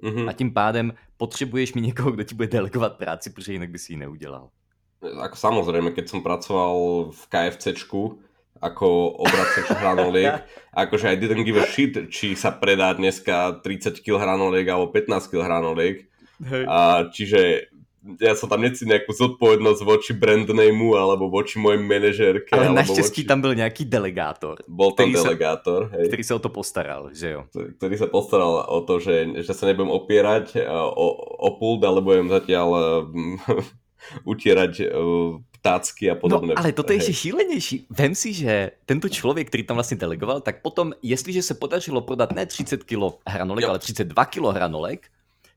Mm-hmm. 0.02 0.28
A 0.28 0.32
tím 0.32 0.54
pádem 0.54 0.94
potřebuješ 1.16 1.74
mi 1.74 1.80
někoho, 1.80 2.10
kdo 2.10 2.24
ti 2.24 2.34
bude 2.34 2.48
delegovat 2.48 2.96
práci, 2.96 3.30
protože 3.30 3.52
jinak 3.52 3.70
by 3.70 3.78
si 3.78 3.92
ji 3.92 3.96
neudělal. 3.96 4.50
Ako 4.98 5.38
samozrejme, 5.38 5.94
keď 5.94 6.10
som 6.10 6.26
pracoval 6.26 6.74
v 7.14 7.22
KFCčku 7.30 8.18
ako 8.58 9.18
obracač 9.22 9.66
hranoliek, 9.72 10.42
akože 10.82 11.10
I 11.10 11.16
didn't 11.16 11.46
give 11.46 11.58
a 11.58 11.66
shit, 11.66 11.94
či 12.10 12.34
sa 12.34 12.54
predá 12.54 12.94
dneska 12.94 13.62
30 13.62 14.02
kg 14.02 14.22
hranoliek 14.22 14.66
alebo 14.68 14.90
15 14.90 15.30
kg 15.30 15.40
hranoliek. 15.46 16.06
Hej. 16.38 16.64
A 16.70 17.10
čiže 17.10 17.70
ja 18.16 18.32
som 18.32 18.48
tam 18.48 18.64
necítil 18.64 18.88
nejakú 18.88 19.10
zodpovednosť 19.12 19.80
voči 19.84 20.12
brandnameu 20.16 20.96
alebo 20.96 21.28
voči 21.28 21.60
mojej 21.60 21.82
manažérke. 21.82 22.54
Ale 22.56 22.72
našťastí 22.72 23.26
voči... 23.26 23.28
tam 23.28 23.44
byl 23.44 23.58
nejaký 23.58 23.84
delegátor. 23.84 24.64
Bol 24.64 24.96
tam 24.96 25.12
delegátor, 25.12 25.92
sa, 25.92 25.98
hej. 25.98 26.06
Ktorý 26.08 26.22
sa 26.24 26.34
o 26.38 26.40
to 26.40 26.50
postaral, 26.54 27.02
že 27.12 27.36
jo? 27.36 27.40
Ktorý 27.50 27.94
sa 27.98 28.08
postaral 28.08 28.64
o 28.64 28.80
to, 28.86 29.02
že, 29.02 29.44
že 29.44 29.52
sa 29.52 29.68
nebudem 29.68 29.92
opierať 29.92 30.56
e, 30.56 30.64
o, 30.72 31.06
o 31.36 31.48
pult, 31.60 31.84
ale 31.84 32.00
budem 32.00 32.32
zatiaľ 32.32 32.68
uh, 32.72 33.60
utierať 34.24 34.72
uh, 34.80 35.42
ptácky 35.58 36.10
a 36.10 36.14
podobné. 36.14 36.54
No, 36.54 36.60
ale 36.62 36.72
toto 36.72 36.94
je 36.94 37.02
ešte 37.02 37.14
šílenější. 37.28 37.76
Vem 37.90 38.14
si, 38.14 38.32
že 38.32 38.70
tento 38.86 39.08
člověk, 39.08 39.48
který 39.48 39.62
tam 39.62 39.76
vlastně 39.76 39.96
delegoval, 39.96 40.40
tak 40.40 40.62
potom, 40.62 40.92
jestliže 41.02 41.42
se 41.42 41.54
podařilo 41.54 42.00
prodat 42.00 42.32
ne 42.32 42.46
30 42.46 42.84
kg 42.84 43.18
hranolek, 43.26 43.62
jo. 43.62 43.70
ale 43.70 43.78
32 43.78 44.24
kg 44.24 44.44
hranolek, 44.54 45.10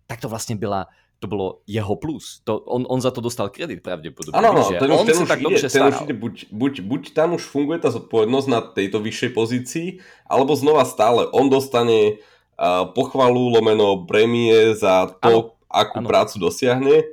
tak 0.08 0.22
to 0.22 0.30
vlastně 0.30 0.56
byla 0.56 0.88
to 1.22 1.30
bolo 1.30 1.62
jeho 1.70 1.96
plus. 1.96 2.42
To, 2.50 2.58
on, 2.66 2.82
on 2.90 2.98
za 2.98 3.14
to 3.14 3.22
dostal 3.22 3.54
kredit 3.54 3.86
pravdepodobne. 3.86 4.42
Áno, 4.42 4.58
no, 4.58 4.66
ten, 4.74 4.90
on 4.90 5.06
ten 5.06 5.14
sa 5.14 5.22
už 5.22 5.30
tak 5.30 5.40
ide, 5.46 5.46
dobře 5.54 5.68
ten 5.70 5.86
už 5.86 5.98
ide, 6.02 6.16
buď, 6.18 6.36
buď, 6.50 6.74
buď 6.82 7.02
tam 7.14 7.38
už 7.38 7.46
funguje 7.46 7.78
tá 7.78 7.94
zodpovednosť 7.94 8.48
na 8.50 8.66
tejto 8.66 8.98
vyššej 8.98 9.32
pozícii, 9.38 9.88
alebo 10.26 10.58
znova 10.58 10.82
stále 10.82 11.30
on 11.30 11.46
dostane 11.54 12.18
uh, 12.58 12.90
pochvalu 12.98 13.54
lomeno 13.54 14.10
prémie 14.10 14.74
za 14.74 15.14
to, 15.22 15.30
ano, 15.30 15.40
akú 15.70 16.02
ano. 16.02 16.10
prácu 16.10 16.42
dosiahne. 16.42 17.06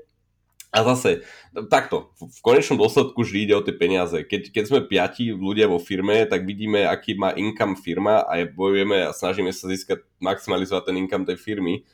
A 0.69 0.85
zase, 0.85 1.25
takto, 1.73 2.12
v 2.21 2.41
konečnom 2.45 2.77
dôsledku 2.77 3.25
vždy 3.25 3.39
ide 3.49 3.55
o 3.57 3.64
tie 3.64 3.73
peniaze. 3.73 4.21
Keď, 4.21 4.53
keď 4.53 4.64
sme 4.69 4.81
piati 4.85 5.33
ľudia 5.33 5.64
vo 5.64 5.81
firme, 5.81 6.29
tak 6.29 6.45
vidíme, 6.45 6.85
aký 6.85 7.16
má 7.16 7.33
income 7.33 7.73
firma 7.73 8.21
a 8.29 8.45
bojujeme 8.45 9.09
a 9.09 9.16
snažíme 9.16 9.49
sa 9.49 9.64
získať, 9.64 10.05
maximalizovať 10.21 10.93
ten 10.93 11.01
income 11.01 11.25
tej 11.25 11.41
firmy 11.41 11.89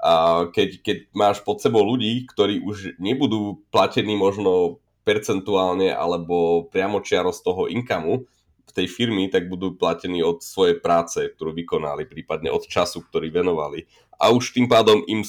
a 0.00 0.44
keď, 0.48 0.80
keď 0.80 0.98
máš 1.12 1.44
pod 1.44 1.60
sebou 1.60 1.84
ľudí, 1.84 2.24
ktorí 2.24 2.64
už 2.64 2.96
nebudú 2.96 3.60
platení 3.68 4.16
možno 4.16 4.80
percentuálne 5.04 5.92
alebo 5.92 6.68
priamočiaro 6.72 7.28
z 7.36 7.40
toho 7.44 7.62
inkamu 7.68 8.24
v 8.64 8.70
tej 8.72 8.88
firmy, 8.88 9.28
tak 9.28 9.52
budú 9.52 9.76
platení 9.76 10.24
od 10.24 10.40
svojej 10.40 10.80
práce, 10.80 11.20
ktorú 11.20 11.52
vykonali, 11.52 12.08
prípadne 12.08 12.48
od 12.48 12.64
času, 12.64 13.04
ktorý 13.04 13.28
venovali. 13.28 13.84
A 14.16 14.32
už 14.32 14.56
tým 14.56 14.72
pádom 14.72 15.04
im 15.04 15.20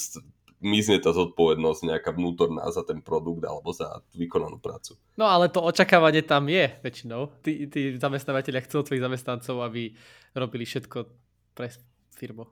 mizne 0.61 1.01
tá 1.01 1.09
zodpovednosť 1.09 1.81
nejaká 1.89 2.13
vnútorná 2.13 2.69
za 2.69 2.85
ten 2.85 3.01
produkt 3.01 3.41
alebo 3.41 3.73
za 3.73 4.05
vykonanú 4.13 4.61
prácu. 4.61 4.93
No 5.17 5.25
ale 5.25 5.49
to 5.49 5.59
očakávanie 5.65 6.21
tam 6.21 6.45
je 6.45 6.69
väčšinou. 6.85 7.33
Tí, 7.41 7.65
tí 7.65 7.97
zamestnávateľia 7.97 8.61
chcú 8.69 8.85
od 8.85 8.87
svojich 8.87 9.03
zamestnancov, 9.03 9.65
aby 9.65 9.97
robili 10.37 10.63
všetko 10.63 11.09
pre 11.57 11.73
firmu. 12.13 12.45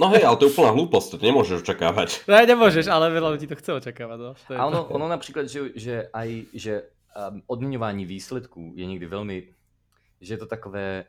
No 0.00 0.08
hej, 0.08 0.24
ale 0.24 0.40
to 0.40 0.48
je 0.48 0.52
úplná 0.56 0.72
hlúposť, 0.72 1.20
to 1.20 1.26
nemôžeš 1.26 1.60
očakávať. 1.60 2.08
No 2.30 2.38
nemôžeš, 2.38 2.88
ale 2.88 3.12
veľa 3.12 3.36
ľudí 3.36 3.44
to 3.50 3.58
chce 3.58 3.70
očakávať. 3.76 4.18
No. 4.22 4.32
To 4.32 4.50
je 4.54 4.58
a 4.58 4.62
ono, 4.64 4.80
to... 4.86 4.94
ono 4.96 5.06
napríklad, 5.10 5.44
že, 5.50 5.60
že 5.76 5.94
aj 6.14 6.28
že 6.54 6.72
um, 7.12 7.42
odměňování 7.46 8.06
výsledků 8.06 8.72
je 8.76 8.86
někdy 8.86 9.06
velmi, 9.06 9.36
že 10.20 10.34
je 10.34 10.38
to 10.38 10.46
takové, 10.46 11.04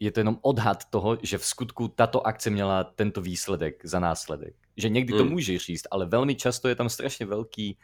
je 0.00 0.10
to 0.10 0.20
jenom 0.20 0.38
odhad 0.42 0.84
toho, 0.84 1.18
že 1.22 1.38
v 1.38 1.44
skutku 1.46 1.88
tato 1.88 2.26
akce 2.26 2.50
měla 2.50 2.84
tento 2.84 3.20
výsledek 3.20 3.80
za 3.84 4.00
následek. 4.00 4.54
Že 4.76 4.88
někdy 4.88 5.12
to 5.12 5.24
mm. 5.24 5.30
můžeš 5.30 5.66
říct, 5.66 5.86
ale 5.90 6.06
velmi 6.06 6.34
často 6.34 6.68
je 6.68 6.74
tam 6.74 6.88
strašně 6.88 7.26
velký 7.26 7.76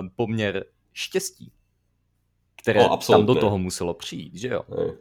um, 0.00 0.10
poměr 0.10 0.64
štěstí, 0.92 1.52
které 2.62 2.80
no, 2.82 2.96
tam 2.96 3.26
do 3.26 3.34
toho 3.34 3.58
muselo 3.58 3.94
přijít, 3.94 4.34
že 4.34 4.48
jo? 4.48 4.62
Hej. 4.78 4.92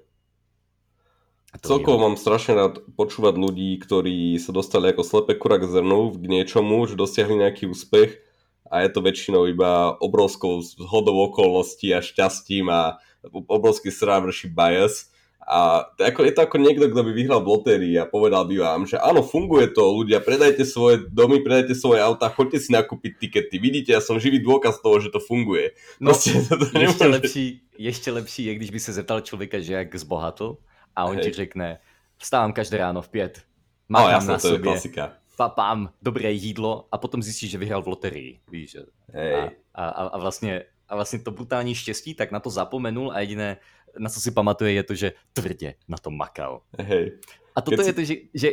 Celkovo 1.63 2.03
mám 2.03 2.19
strašne 2.19 2.51
rád 2.51 2.84
počúvať 2.99 3.39
ľudí, 3.39 3.80
ktorí 3.80 4.36
sa 4.43 4.51
dostali 4.51 4.91
ako 4.91 5.07
slepé 5.07 5.39
kura 5.39 5.55
k 5.55 5.71
zrnu 5.71 6.11
k 6.19 6.26
niečomu, 6.28 6.84
že 6.84 6.99
dosiahli 6.99 7.39
nejaký 7.39 7.71
úspech 7.71 8.19
a 8.67 8.84
je 8.84 8.89
to 8.91 8.99
väčšinou 8.99 9.47
iba 9.47 9.95
obrovskou 10.03 10.59
zhodou 10.59 11.32
okolností 11.32 11.95
a 11.95 12.03
šťastím 12.03 12.67
a 12.67 12.99
obrovský 13.32 13.88
strávrší 13.88 14.51
bias 14.51 15.14
A 15.45 15.85
to 15.93 16.01
ako, 16.01 16.25
je 16.25 16.33
to 16.33 16.41
ako 16.41 16.57
niekto, 16.57 16.89
kto 16.89 17.01
by 17.05 17.11
vyhral 17.13 17.37
v 17.45 17.53
lotérii 17.53 17.93
a 18.01 18.09
povedal 18.09 18.49
by 18.49 18.65
vám, 18.65 18.89
že 18.89 18.97
áno, 18.97 19.21
funguje 19.21 19.69
to, 19.69 19.85
ľudia, 19.93 20.17
predajte 20.17 20.65
svoje 20.65 21.05
domy, 21.05 21.45
predajte 21.45 21.77
svoje 21.77 22.01
auta, 22.01 22.33
choďte 22.33 22.65
si 22.65 22.69
nakúpiť 22.73 23.21
tikety. 23.21 23.61
Vidíte, 23.61 23.93
ja 23.93 24.01
som 24.01 24.17
živý 24.17 24.41
dôkaz 24.41 24.81
toho, 24.81 24.97
že 24.97 25.13
to 25.13 25.21
funguje. 25.21 25.77
No, 26.01 26.17
Proste, 26.17 26.33
to 26.49 26.65
ešte, 26.73 27.05
lepší, 27.05 27.45
ešte 27.77 28.09
lepší 28.09 28.41
je, 28.49 28.53
když 28.57 28.69
by 28.73 28.79
se 28.79 28.91
zeptal 28.93 29.21
člověka, 29.21 29.61
že 29.61 29.73
jak 29.73 29.95
zbohatl 29.95 30.57
a 30.95 31.05
on 31.05 31.15
Hej. 31.21 31.23
ti 31.23 31.31
řekne, 31.45 31.77
vstávám 32.17 32.53
každé 32.53 32.77
ráno 32.77 33.01
v 33.01 33.09
pět, 33.09 33.41
mám 33.89 34.11
no, 34.11 34.27
na 34.27 34.33
to 34.33 34.49
sobě, 34.49 34.57
je 34.57 34.63
klasika. 34.63 35.13
papám 35.37 35.89
dobré 36.01 36.31
jídlo 36.31 36.87
a 36.91 36.97
potom 36.97 37.23
zjistíš, 37.23 37.51
že 37.51 37.57
vyhral 37.57 37.81
v 37.81 37.87
loterii. 37.87 38.39
Víš, 38.49 38.71
že? 38.71 38.81
Hej. 39.13 39.49
A, 39.75 39.85
a, 39.89 40.07
a, 40.07 40.17
vlastně, 40.17 40.63
a 40.89 40.95
vlastně 40.95 41.19
to 41.19 41.31
brutální 41.31 41.75
štěstí, 41.75 42.13
tak 42.13 42.31
na 42.31 42.39
to 42.39 42.49
zapomenul 42.49 43.11
a 43.11 43.19
jediné, 43.19 43.57
na 43.99 44.09
co 44.09 44.21
si 44.21 44.31
pamatuje, 44.31 44.71
je 44.71 44.83
to, 44.83 44.95
že 44.95 45.13
tvrdě 45.33 45.73
na 45.87 45.97
to 45.97 46.11
makal. 46.11 46.61
Hej. 46.79 47.11
A 47.55 47.61
toto 47.63 47.79
Keď 47.79 47.87
je 47.87 47.93
to, 47.95 48.03
že, 48.03 48.15
že 48.35 48.47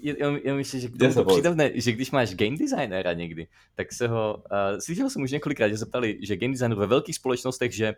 ja, 0.00 0.14
ja 0.32 0.52
myslím, 0.56 0.78
že 0.80 0.88
k 0.88 0.96
tomu 0.96 1.12
to 1.12 1.24
přidavné, 1.28 1.76
že 1.76 1.92
když 1.92 2.08
máš 2.10 2.32
game 2.32 2.56
designera 2.56 3.12
někdy, 3.12 3.52
tak 3.76 3.92
se 3.92 4.08
ho, 4.08 4.40
uh, 4.48 4.80
slyšel 4.80 5.10
jsem 5.10 5.22
už 5.22 5.36
několikrát, 5.36 5.68
že 5.68 5.78
se 5.78 5.86
ptali, 5.86 6.16
že 6.24 6.40
game 6.40 6.56
designer 6.56 6.78
ve 6.78 6.86
velkých 6.86 7.20
společnostech, 7.20 7.72
že 7.72 7.94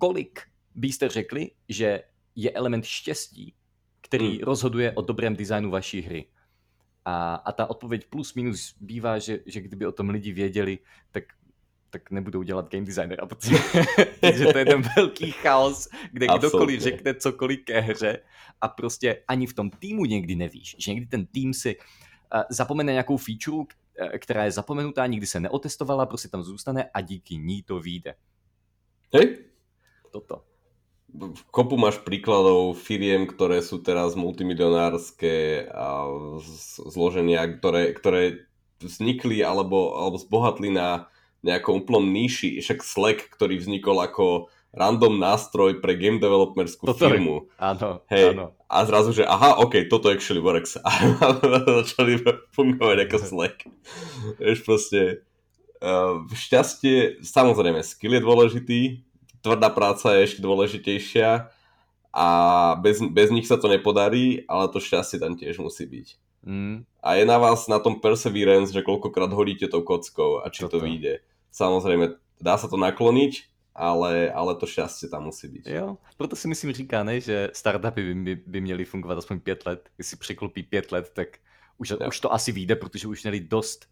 kolik 0.00 0.40
byste 0.74 1.08
řekli, 1.08 1.50
že 1.68 2.02
je 2.34 2.50
element 2.50 2.84
štěstí, 2.84 3.54
který 4.00 4.40
hmm. 4.40 4.48
rozhoduje 4.48 4.92
o 4.96 5.02
dobrém 5.02 5.36
designu 5.36 5.70
vaší 5.70 6.00
hry. 6.00 6.26
A, 7.04 7.34
a 7.34 7.52
ta 7.52 7.70
odpověď 7.70 8.06
plus 8.08 8.34
minus 8.34 8.74
bývá, 8.80 9.18
že, 9.18 9.40
že 9.46 9.60
kdyby 9.60 9.86
o 9.86 9.92
tom 9.92 10.08
lidi 10.08 10.32
věděli, 10.32 10.78
tak 11.12 11.24
tak 11.90 12.10
nebudou 12.10 12.42
dělat 12.42 12.70
game 12.70 12.86
designera, 12.86 13.26
protože, 13.26 13.56
protože 14.20 14.46
to 14.46 14.58
je 14.58 14.64
ten 14.64 14.82
velký 14.96 15.30
chaos, 15.30 15.88
kde 16.12 16.26
Absolutně. 16.26 16.48
kdokoliv 16.48 16.80
řekne 16.80 17.14
cokoliv 17.14 17.60
ke 17.64 17.80
hře 17.80 18.18
a 18.60 18.68
prostě 18.68 19.22
ani 19.28 19.46
v 19.46 19.54
tom 19.54 19.70
týmu 19.70 20.04
někdy 20.04 20.34
nevíš, 20.36 20.76
že 20.78 20.90
někdy 20.90 21.06
ten 21.06 21.26
tým 21.26 21.54
si 21.54 21.76
uh, 21.76 22.42
zapomene 22.50 22.92
nějakou 22.92 23.16
feature, 23.16 23.66
která 24.18 24.44
je 24.44 24.50
zapomenutá, 24.50 25.06
nikdy 25.06 25.26
se 25.26 25.40
neotestovala, 25.40 26.06
prostě 26.06 26.28
tam 26.28 26.42
zůstane 26.42 26.90
a 26.94 27.00
díky 27.00 27.36
ní 27.36 27.62
to 27.62 27.80
vyjde. 27.80 28.14
Hej? 29.14 29.38
Toto. 30.10 30.42
Kopu 31.50 31.74
máš 31.74 31.98
príkladov 32.06 32.78
firiem, 32.78 33.26
ktoré 33.26 33.66
sú 33.66 33.82
teraz 33.82 34.14
multimilionárske 34.14 35.66
a 35.66 36.06
zloženia, 36.86 37.50
ktoré, 37.58 37.90
ktoré 37.90 38.46
vznikli 38.78 39.42
alebo, 39.42 39.98
alebo 39.98 40.22
zbohatli 40.22 40.70
na 40.70 41.10
nejakom 41.40 41.84
úplnom 41.84 42.04
níši, 42.04 42.60
však 42.60 42.84
Slack, 42.84 43.20
ktorý 43.32 43.56
vznikol 43.56 43.96
ako 44.04 44.52
random 44.70 45.18
nástroj 45.18 45.82
pre 45.82 45.98
game 45.98 46.22
developerskú 46.22 46.94
toto 46.94 47.02
firmu. 47.02 47.50
Je. 47.50 47.58
Áno, 47.58 47.88
Hej, 48.06 48.38
áno. 48.38 48.46
A 48.70 48.86
zrazu, 48.86 49.10
že 49.10 49.26
aha, 49.26 49.58
ok, 49.58 49.90
toto 49.90 50.14
actually 50.14 50.38
works. 50.38 50.78
A 50.84 50.90
začali 51.82 52.22
fungovať 52.54 53.10
ako 53.10 53.16
Slack. 53.34 53.66
Vieš 54.38 54.62
proste, 54.62 55.00
uh, 55.82 56.22
šťastie, 56.30 57.18
samozrejme, 57.24 57.82
skill 57.82 58.14
je 58.14 58.22
dôležitý, 58.22 58.80
tvrdá 59.42 59.74
práca 59.74 60.14
je 60.14 60.30
ešte 60.30 60.40
dôležitejšia 60.44 61.50
a 62.10 62.26
bez, 62.78 63.02
bez 63.02 63.28
nich 63.34 63.46
sa 63.50 63.58
to 63.58 63.66
nepodarí, 63.66 64.46
ale 64.46 64.70
to 64.70 64.82
šťastie 64.82 65.18
tam 65.18 65.34
tiež 65.34 65.58
musí 65.58 65.86
byť. 65.86 66.08
Mm. 66.46 66.88
A 67.04 67.08
je 67.20 67.24
na 67.28 67.36
vás 67.36 67.68
na 67.68 67.78
tom 67.78 68.00
perseverance, 68.00 68.72
že 68.72 68.84
koľkokrát 68.84 69.28
hodíte 69.32 69.68
tou 69.68 69.84
kockou 69.84 70.40
a 70.40 70.48
či 70.48 70.64
Toto. 70.64 70.80
to 70.80 70.86
vyjde. 70.88 71.20
Samozrejme, 71.50 72.14
dá 72.40 72.56
sa 72.56 72.70
to 72.70 72.78
nakloniť, 72.78 73.50
ale, 73.74 74.30
ale 74.30 74.54
to 74.58 74.66
šťastie 74.66 75.10
tam 75.10 75.30
musí 75.30 75.48
byť. 75.48 75.64
Jo, 75.66 75.98
proto 76.16 76.36
si 76.36 76.48
myslím 76.48 76.72
říká, 76.72 77.04
ne, 77.04 77.20
že 77.20 77.50
startupy 77.52 78.02
by, 78.02 78.14
by, 78.14 78.34
by 78.46 78.60
měly 78.60 78.84
fungovat 78.84 79.18
aspoň 79.18 79.40
5 79.40 79.66
let. 79.66 79.88
Když 79.96 80.06
si 80.06 80.16
překlopí 80.16 80.62
5 80.62 80.92
let, 80.92 81.10
tak 81.14 81.38
už, 81.78 81.92
už 82.08 82.20
to 82.20 82.32
asi 82.32 82.52
vyjde, 82.52 82.76
protože 82.76 83.08
už 83.08 83.22
měli 83.22 83.40
dost 83.40 83.86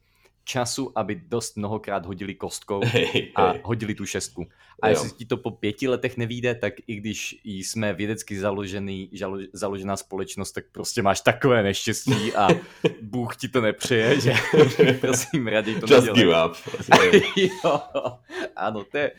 času, 0.48 0.92
aby 0.94 1.20
dost 1.28 1.56
mnohokrát 1.56 2.06
hodili 2.06 2.34
kostkou 2.34 2.80
a 3.34 3.54
hodili 3.62 3.94
tu 3.94 4.06
šestku. 4.06 4.48
A 4.82 4.88
jo. 4.88 4.92
jestli 4.92 5.10
ti 5.10 5.24
to 5.24 5.36
po 5.36 5.50
pěti 5.50 5.88
letech 5.88 6.16
nevíde, 6.16 6.54
tak 6.54 6.74
i 6.86 6.96
když 6.96 7.40
jsme 7.44 7.92
vědecky 7.92 8.38
založený, 8.38 9.08
žalo, 9.12 9.38
založená 9.52 9.96
společnost, 9.96 10.52
tak 10.52 10.64
prostě 10.72 11.02
máš 11.02 11.20
takové 11.20 11.62
neštěstí 11.62 12.32
a 12.32 12.48
Bůh 13.02 13.36
ti 13.36 13.48
to 13.48 13.60
nepřeje, 13.60 14.20
že 14.20 14.32
prosím, 15.00 15.46
raději 15.46 15.80
to 15.80 15.94
Just 15.94 16.06
nedělej. 16.06 16.22
give 16.22 16.44
up. 16.44 16.56
jo, 17.64 17.80
ano, 18.56 18.84
to 18.84 18.98
je, 18.98 19.12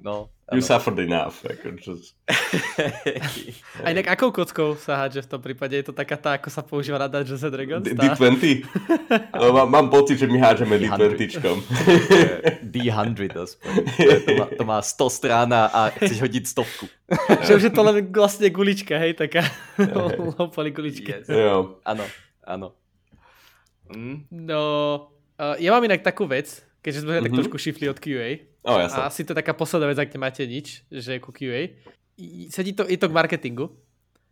no, 0.00 0.28
You 0.52 0.60
ano. 0.60 0.68
suffered 0.68 1.00
enough. 1.00 1.40
Ako 1.40 1.72
just... 1.80 2.20
A 3.84 3.96
inak 3.96 4.12
akou 4.12 4.28
kockou 4.28 4.76
sa 4.76 5.00
hádže 5.00 5.24
v 5.24 5.28
tom 5.32 5.40
prípade? 5.40 5.72
Je 5.72 5.88
to 5.88 5.96
taká 5.96 6.20
tá, 6.20 6.36
ako 6.36 6.52
sa 6.52 6.60
používa 6.60 7.00
na 7.00 7.08
Dungeons 7.08 7.40
and 7.40 7.48
Dragons? 7.48 7.88
D20? 7.88 8.68
no, 9.40 9.56
mám, 9.56 9.68
mám 9.72 9.86
pocit, 9.88 10.20
že 10.20 10.28
my 10.28 10.36
hádžeme 10.36 10.76
D20čkom. 10.76 11.64
D100 12.76 13.32
aspoň. 13.40 13.72
To 13.96 14.32
má, 14.36 14.46
to 14.52 14.64
má 14.68 14.78
100 14.84 15.16
strán 15.16 15.48
a 15.48 15.88
chceš 15.96 16.20
hodit 16.20 16.44
stovku. 16.44 16.92
že 17.48 17.56
už 17.56 17.64
je 17.64 17.72
to 17.72 17.80
len 17.80 18.04
vlastne 18.12 18.44
gulička, 18.52 19.00
hej, 19.00 19.16
taká 19.16 19.48
lopali 20.36 20.76
gulička. 20.76 21.24
Yes. 21.24 21.32
Jo. 21.32 21.80
Áno, 21.88 22.04
áno. 22.44 22.76
Mm. 23.88 24.28
No, 24.28 24.60
uh, 25.40 25.56
ja 25.56 25.72
mám 25.72 25.88
inak 25.88 26.04
takú 26.04 26.28
vec, 26.28 26.60
keďže 26.84 27.00
sme 27.00 27.16
mm-hmm. 27.16 27.24
tak 27.24 27.32
mhm. 27.32 27.38
trošku 27.40 27.56
šifli 27.56 27.88
od 27.88 27.96
QA. 27.96 28.53
Oh, 28.64 28.80
jasne. 28.80 29.04
A 29.04 29.12
asi 29.12 29.28
to 29.28 29.36
je 29.36 29.40
taká 29.44 29.52
posledná 29.52 29.92
vec, 29.92 30.00
ak 30.00 30.08
nemáte 30.16 30.40
nič, 30.48 30.88
že 30.88 31.20
ku 31.20 31.36
QA. 31.36 31.76
Sedí 32.48 32.72
to, 32.72 32.88
je 32.88 32.96
to 32.96 33.12
k 33.12 33.16
marketingu. 33.16 33.76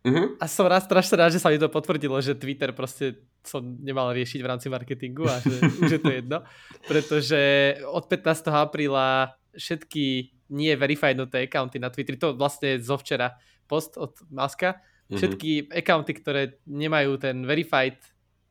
Mm-hmm. 0.03 0.41
A 0.41 0.45
som 0.51 0.67
rád, 0.67 0.83
strašne 0.83 1.15
rád, 1.15 1.31
že 1.31 1.39
sa 1.39 1.47
mi 1.47 1.55
to 1.55 1.71
potvrdilo, 1.71 2.19
že 2.19 2.35
Twitter 2.35 2.75
proste 2.75 3.23
som 3.39 3.63
nemal 3.63 4.11
riešiť 4.11 4.39
v 4.43 4.49
rámci 4.49 4.67
marketingu 4.67 5.23
a 5.23 5.39
že 5.39 5.63
už 5.79 5.91
je 5.95 6.01
to 6.01 6.11
jedno. 6.11 6.43
Pretože 6.91 7.39
od 7.87 8.09
15. 8.11 8.51
apríla 8.51 9.31
všetky 9.55 10.33
nie 10.51 10.73
verifiednuté 10.75 11.47
accounty 11.47 11.79
na 11.79 11.87
Twitteri, 11.87 12.19
to 12.19 12.35
vlastne 12.35 12.83
zo 12.83 12.99
včera 12.99 13.37
post 13.69 13.95
od 13.95 14.17
Maska, 14.27 14.75
mm-hmm. 14.75 15.15
všetky 15.15 15.51
accounty, 15.71 16.11
ktoré 16.19 16.59
nemajú 16.67 17.15
ten 17.15 17.47
verified 17.47 17.95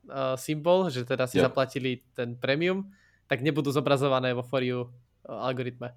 uh, 0.09 0.33
symbol, 0.39 0.89
že 0.89 1.05
teda 1.05 1.29
si 1.29 1.37
yeah. 1.37 1.45
zaplatili 1.45 2.01
ten 2.17 2.33
premium, 2.33 2.89
tak 3.29 3.45
nebudú 3.45 3.69
zobrazované 3.69 4.33
vo 4.33 4.41
For 4.41 4.65
You 4.65 4.89
algoritme. 5.27 5.95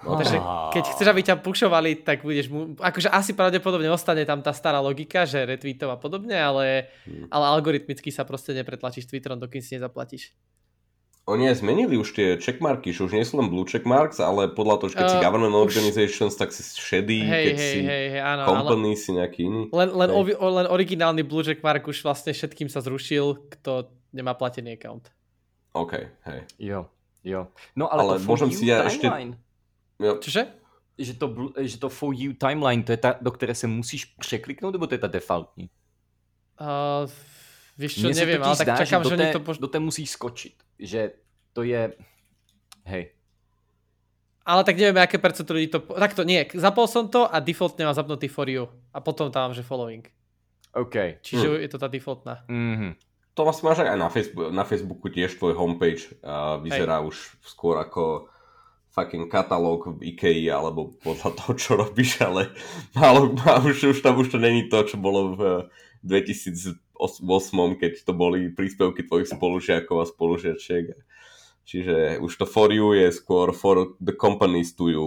No, 0.00 0.16
takže 0.16 0.40
keď 0.72 0.84
chceš, 0.96 1.08
aby 1.12 1.20
ťa 1.20 1.44
pušovali, 1.44 2.00
tak 2.00 2.24
budeš 2.24 2.48
mu... 2.48 2.72
Akože 2.80 3.12
asi 3.12 3.36
pravdepodobne 3.36 3.92
ostane 3.92 4.24
tam 4.24 4.40
tá 4.40 4.56
stará 4.56 4.80
logika, 4.80 5.28
že 5.28 5.44
retweetov 5.44 5.92
a 5.92 6.00
podobne, 6.00 6.40
ale, 6.40 6.88
hmm. 7.04 7.28
ale 7.28 7.44
algoritmicky 7.60 8.08
sa 8.08 8.24
proste 8.24 8.56
nepretlačíš 8.56 9.04
Twitterom, 9.04 9.36
dokým 9.36 9.60
si 9.60 9.76
nezaplatíš. 9.76 10.32
Oni 11.28 11.52
aj 11.52 11.60
zmenili 11.60 12.00
už 12.00 12.16
tie 12.16 12.40
checkmarky, 12.40 12.96
že 12.96 13.04
už 13.04 13.12
nie 13.12 13.28
sú 13.28 13.38
len 13.38 13.52
blue 13.52 13.68
checkmarks, 13.68 14.24
ale 14.24 14.48
podľa 14.48 14.80
toho, 14.80 14.90
keď 14.96 15.04
uh, 15.04 15.12
si 15.12 15.18
government 15.20 15.52
už... 15.52 15.62
organizations, 15.68 16.32
tak 16.32 16.48
si 16.48 16.64
shady, 16.64 17.20
hej, 17.28 17.44
keď 17.44 17.56
hej, 17.60 17.68
si 17.68 17.78
hej, 17.84 18.06
hej, 18.16 18.20
áno, 18.24 18.42
company, 18.48 18.96
ale... 18.96 19.02
si 19.04 19.10
nejaký 19.12 19.40
iný. 19.46 19.62
Len, 19.68 19.88
len, 19.92 20.10
ovi, 20.16 20.32
len 20.32 20.66
originálny 20.66 21.22
blue 21.28 21.44
checkmark 21.44 21.84
už 21.84 22.00
vlastne 22.02 22.32
všetkým 22.32 22.72
sa 22.72 22.80
zrušil, 22.80 23.52
kto 23.52 23.92
nemá 24.16 24.32
platený 24.32 24.80
account. 24.80 25.12
OK, 25.76 25.92
hej. 26.24 26.40
Jo. 26.56 26.88
Jo. 27.24 27.48
No 27.76 27.92
ale, 27.92 28.02
ale 28.02 28.12
to 28.16 28.24
môžem 28.24 28.50
si 28.52 28.64
ja 28.68 28.88
ešte... 28.88 29.06
Jo. 30.00 30.16
Čože? 30.16 30.56
Že 31.00 31.12
to, 31.16 31.26
že 31.56 31.76
to 31.80 31.88
for 31.88 32.12
you 32.12 32.32
timeline, 32.32 32.84
to 32.84 32.92
je 32.92 33.00
ta, 33.00 33.16
do 33.20 33.30
které 33.32 33.54
se 33.54 33.66
musíš 33.66 34.04
překliknout, 34.04 34.72
nebo 34.72 34.86
to 34.86 34.94
je 34.94 34.98
ta 34.98 35.06
defaultní? 35.06 35.70
Uh, 36.60 37.10
víš 37.78 37.94
čo, 37.94 38.08
Mně 38.08 38.14
neviem, 38.14 38.42
ale 38.42 38.56
tak 38.56 38.66
zdá, 38.66 38.76
čakám, 38.76 39.04
že, 39.04 39.10
že 39.10 39.16
té, 39.16 39.32
to... 39.32 39.40
Pož... 39.40 39.58
Do 39.58 39.68
té 39.68 39.78
musíš 39.78 40.10
skočiť, 40.10 40.54
že 40.78 41.12
to 41.52 41.62
je... 41.62 41.92
Hej. 42.84 43.12
Ale 44.44 44.64
tak 44.64 44.76
neviem, 44.76 44.96
aké 44.98 45.20
percento 45.20 45.52
ľudí 45.52 45.68
to... 45.68 45.80
Takto, 45.80 46.24
nie, 46.24 46.48
zapol 46.56 46.88
som 46.88 47.08
to 47.08 47.28
a 47.28 47.40
defaultne 47.40 47.84
mám 47.84 47.94
zapnutý 47.94 48.28
for 48.28 48.48
you. 48.48 48.68
A 48.92 49.00
potom 49.00 49.30
tam 49.30 49.48
mám, 49.48 49.54
že 49.54 49.62
following. 49.62 50.08
OK. 50.74 51.20
Čiže 51.20 51.48
hm. 51.48 51.60
je 51.60 51.68
to 51.68 51.78
tá 51.78 51.88
defaultná. 51.88 52.44
Mhm 52.48 53.09
to 53.34 53.46
vlastne 53.46 53.70
máš 53.70 53.86
aj 53.86 53.98
na, 53.98 54.08
Facebook, 54.10 54.48
na 54.50 54.64
Facebooku 54.66 55.06
tiež 55.08 55.38
tvoj 55.38 55.54
homepage 55.54 56.10
a 56.20 56.58
vyzerá 56.58 57.00
Hej. 57.00 57.14
už 57.14 57.16
skôr 57.46 57.78
ako 57.78 58.28
fucking 58.90 59.30
katalóg 59.30 59.86
v 59.98 60.14
IKEA 60.14 60.58
alebo 60.58 60.90
podľa 60.98 61.30
toho, 61.38 61.52
čo 61.54 61.70
robíš, 61.78 62.20
ale 62.20 62.50
málo, 62.98 63.30
už, 63.70 63.94
už 63.94 63.98
tam 64.02 64.18
už 64.18 64.34
to 64.34 64.38
není 64.42 64.66
to, 64.66 64.82
čo 64.82 64.98
bolo 64.98 65.38
v 65.38 65.42
2008, 66.02 66.74
keď 67.78 67.92
to 68.02 68.12
boli 68.12 68.50
príspevky 68.50 69.06
tvojich 69.06 69.30
spolužiakov 69.30 69.96
a 70.02 70.10
spolužiačiek. 70.10 70.90
Čiže 71.62 72.18
už 72.18 72.32
to 72.34 72.46
for 72.50 72.74
you 72.74 72.98
je 72.98 73.14
skôr 73.14 73.54
for 73.54 73.94
the 74.02 74.12
companies 74.16 74.74
to 74.74 74.90
you. 74.90 75.06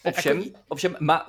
Ovšem, 0.00 0.44
ovšem 0.68 0.96
má, 1.00 1.26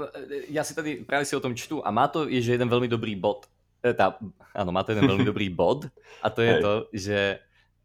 já 0.48 0.64
si 0.64 0.76
tady 0.76 0.96
právě 0.96 1.26
si 1.26 1.36
o 1.36 1.40
tom 1.40 1.56
čtu 1.56 1.88
a 1.88 1.92
má 1.92 2.08
to 2.08 2.28
je, 2.28 2.42
že 2.42 2.52
jeden 2.52 2.70
velmi 2.70 2.88
dobrý 2.88 3.16
bod 3.16 3.51
tá, 3.82 4.22
áno, 4.54 4.70
má 4.70 4.86
to 4.86 4.94
jeden 4.94 5.10
veľmi 5.10 5.26
dobrý 5.26 5.50
bod 5.50 5.90
a 6.22 6.30
to 6.30 6.46
je 6.46 6.54
Hej. 6.54 6.62
to, 6.62 6.74
že, 6.94 7.20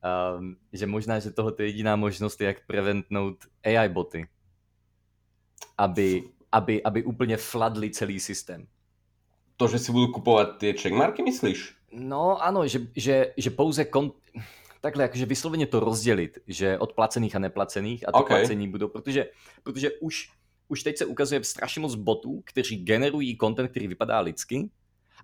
um, 0.04 0.52
že 0.68 0.84
možná, 0.84 1.16
že 1.16 1.32
tohle 1.32 1.56
je 1.56 1.72
jediná 1.72 1.96
možnosť, 1.96 2.38
jak 2.40 2.66
preventnout 2.68 3.48
AI 3.64 3.88
boty. 3.88 4.28
Aby, 5.76 6.28
aby, 6.52 6.80
aby 6.84 7.00
úplne 7.04 7.36
fladli 7.40 7.92
celý 7.92 8.20
systém. 8.20 8.68
To, 9.56 9.64
že 9.64 9.80
si 9.80 9.88
budú 9.88 10.12
kupovať 10.12 10.60
tie 10.60 10.70
checkmarky, 10.76 11.24
myslíš? 11.24 11.72
No 11.96 12.36
áno, 12.36 12.68
že, 12.68 12.92
že, 12.92 13.32
že 13.36 13.48
pouze 13.48 13.80
kon... 13.88 14.12
takhle 14.84 15.08
akože 15.08 15.24
vyslovene 15.24 15.64
to 15.64 15.80
rozdeliť, 15.80 16.44
že 16.44 16.76
od 16.76 16.92
placených 16.92 17.36
a 17.40 17.44
neplacených 17.48 18.00
a 18.04 18.12
to 18.12 18.20
okay. 18.20 18.44
placení 18.44 18.68
budou, 18.68 18.88
protože, 18.92 19.32
protože 19.64 19.90
už, 20.04 20.30
už 20.68 20.78
teď 20.82 20.94
se 20.96 21.04
ukazuje 21.08 21.44
strašně 21.44 21.80
moc 21.80 21.94
botů, 21.94 22.42
kteří 22.44 22.84
generují 22.84 23.36
content, 23.40 23.70
který 23.70 23.88
vypadá 23.88 24.20
lidsky 24.20 24.68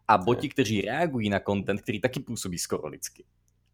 a 0.09 0.19
boti, 0.19 0.49
kteří 0.49 0.83
reagují 0.83 1.31
na 1.31 1.41
content, 1.41 1.81
který 1.81 2.01
taky 2.01 2.21
působí 2.21 2.59
skoro 2.59 2.89
lidsky. 2.89 3.25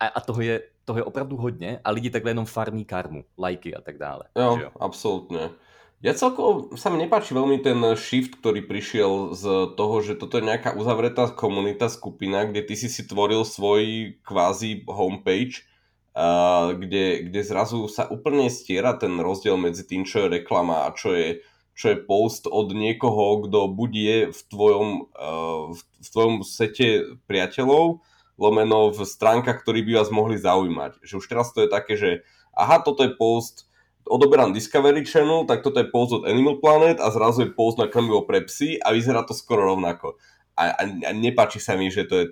A, 0.00 0.06
a 0.06 0.20
toho, 0.20 0.40
je, 0.40 0.62
toho 0.84 0.98
je 0.98 1.04
opravdu 1.04 1.36
hodně 1.36 1.80
a 1.84 1.90
lidi 1.90 2.10
takhle 2.10 2.30
jenom 2.30 2.46
farmí 2.46 2.84
karmu, 2.84 3.24
lajky 3.38 3.74
a 3.74 3.80
tak 3.80 3.98
dále. 3.98 4.24
Jo, 4.36 4.58
jo? 4.62 4.70
absolútne. 4.80 5.50
Ja 5.98 6.14
celkovo 6.14 6.78
sa 6.78 6.94
mi 6.94 7.02
nepáči 7.02 7.34
veľmi 7.34 7.58
ten 7.58 7.82
shift, 7.98 8.38
ktorý 8.38 8.70
prišiel 8.70 9.34
z 9.34 9.74
toho, 9.74 9.98
že 9.98 10.14
toto 10.14 10.38
je 10.38 10.46
nejaká 10.46 10.78
uzavretá 10.78 11.26
komunita, 11.34 11.90
skupina, 11.90 12.46
kde 12.46 12.62
ty 12.62 12.78
si 12.78 12.86
si 12.86 13.02
tvoril 13.02 13.42
svoj 13.42 14.14
kvázi 14.22 14.86
homepage, 14.86 15.66
uh, 16.14 16.70
kde, 16.78 17.26
kde 17.26 17.40
zrazu 17.42 17.90
sa 17.90 18.06
úplne 18.14 18.46
stiera 18.46 18.94
ten 18.94 19.18
rozdiel 19.18 19.58
medzi 19.58 19.82
tým, 19.82 20.06
čo 20.06 20.22
je 20.22 20.38
reklama 20.38 20.86
a 20.86 20.94
čo 20.94 21.18
je, 21.18 21.42
čo 21.78 21.94
je 21.94 22.02
post 22.02 22.50
od 22.50 22.74
niekoho, 22.74 23.46
kto 23.46 23.70
buď 23.70 23.90
je 23.94 24.18
v 24.34 24.40
tvojom, 24.50 24.88
uh, 25.14 25.70
v 25.78 26.08
tvojom 26.10 26.34
sete 26.42 27.14
priateľov, 27.30 28.02
lomeno 28.34 28.90
v 28.90 29.06
stránkach, 29.06 29.62
ktorí 29.62 29.86
by 29.86 30.02
vás 30.02 30.10
mohli 30.10 30.42
zaujímať. 30.42 30.98
Že 31.06 31.14
už 31.22 31.26
teraz 31.30 31.54
to 31.54 31.62
je 31.62 31.70
také, 31.70 31.94
že 31.94 32.26
aha, 32.58 32.82
toto 32.82 33.06
je 33.06 33.14
post 33.14 33.68
odoberám 34.08 34.56
Discovery 34.56 35.04
Channel, 35.04 35.44
tak 35.44 35.60
toto 35.60 35.78
je 35.78 35.92
post 35.92 36.16
od 36.16 36.24
Animal 36.24 36.58
Planet 36.58 36.98
a 36.98 37.12
zrazu 37.12 37.44
je 37.44 37.52
post 37.52 37.76
na 37.76 37.86
krmivo 37.86 38.24
pre 38.24 38.40
psy 38.48 38.80
a 38.80 38.96
vyzerá 38.96 39.22
to 39.22 39.36
skoro 39.36 39.68
rovnako. 39.68 40.16
A, 40.58 40.74
a, 40.74 40.82
a 40.82 41.10
nepáči 41.14 41.62
sa 41.62 41.78
mi, 41.78 41.86
že 41.92 42.08
to 42.08 42.14
je 42.24 42.26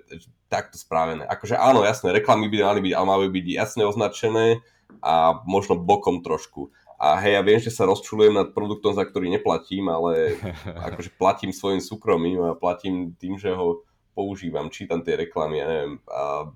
takto 0.51 0.75
správené. 0.75 1.23
Akože 1.23 1.55
áno, 1.55 1.85
jasné, 1.87 2.11
reklamy 2.11 2.51
by 2.51 2.65
mali 2.65 2.79
byť, 2.89 2.93
ale 2.97 3.05
majú 3.07 3.23
byť 3.31 3.45
jasne 3.55 3.83
označené 3.87 4.59
a 4.99 5.39
možno 5.47 5.79
bokom 5.79 6.19
trošku. 6.25 6.73
A 6.97 7.21
hej, 7.21 7.37
ja 7.37 7.41
viem, 7.45 7.61
že 7.61 7.69
sa 7.69 7.85
rozčulujem 7.85 8.33
nad 8.33 8.57
produktom, 8.57 8.97
za 8.97 9.05
ktorý 9.05 9.29
neplatím, 9.29 9.85
ale 9.85 10.33
akože 10.89 11.13
platím 11.13 11.53
svojim 11.53 11.77
súkromím 11.77 12.41
a 12.41 12.57
platím 12.57 13.13
tým, 13.21 13.37
že 13.37 13.53
ho 13.53 13.85
používam, 14.17 14.73
čítam 14.73 15.05
tie 15.05 15.13
reklamy, 15.13 15.61
ja 15.61 15.67
neviem. 15.69 15.93
A 16.09 16.49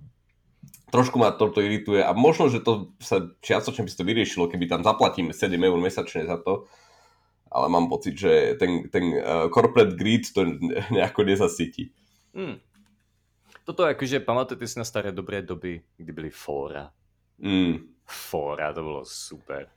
trošku 0.90 1.22
ma 1.22 1.30
toto 1.30 1.62
irituje 1.62 2.02
a 2.02 2.10
možno, 2.18 2.50
že 2.50 2.66
to 2.66 2.90
sa 2.98 3.22
čiastočne 3.46 3.86
by 3.86 3.92
to 3.94 4.04
vyriešilo, 4.04 4.50
keby 4.50 4.66
tam 4.66 4.82
zaplatíme 4.82 5.30
7 5.30 5.54
eur 5.62 5.78
mesačne 5.78 6.26
za 6.26 6.42
to, 6.42 6.66
ale 7.54 7.70
mám 7.70 7.86
pocit, 7.86 8.18
že 8.18 8.58
ten, 8.58 8.90
ten 8.90 9.14
uh, 9.14 9.46
corporate 9.54 9.94
greed 9.94 10.26
to 10.34 10.42
nejako 10.96 11.22
nezasytí. 11.22 11.94
Hmm. 12.34 12.58
Toto 13.62 13.86
akože 13.86 14.26
pamatujete 14.26 14.66
si 14.66 14.82
na 14.82 14.86
staré 14.88 15.14
dobré 15.14 15.46
doby, 15.46 15.78
kdy 16.02 16.12
byly 16.12 16.32
fóra. 16.34 16.90
Mm. 17.38 17.94
Fóra, 18.10 18.74
to 18.74 18.82
bolo 18.82 19.06
super. 19.06 19.70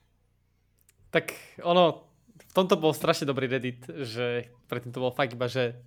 Tak 1.14 1.30
ono, 1.62 2.02
v 2.34 2.52
tomto 2.52 2.74
bol 2.74 2.90
strašne 2.90 3.30
dobrý 3.30 3.46
Reddit, 3.46 3.86
že 3.86 4.50
predtým 4.66 4.90
to 4.90 4.98
bol 4.98 5.14
fakt 5.14 5.38
iba, 5.38 5.46
že 5.46 5.78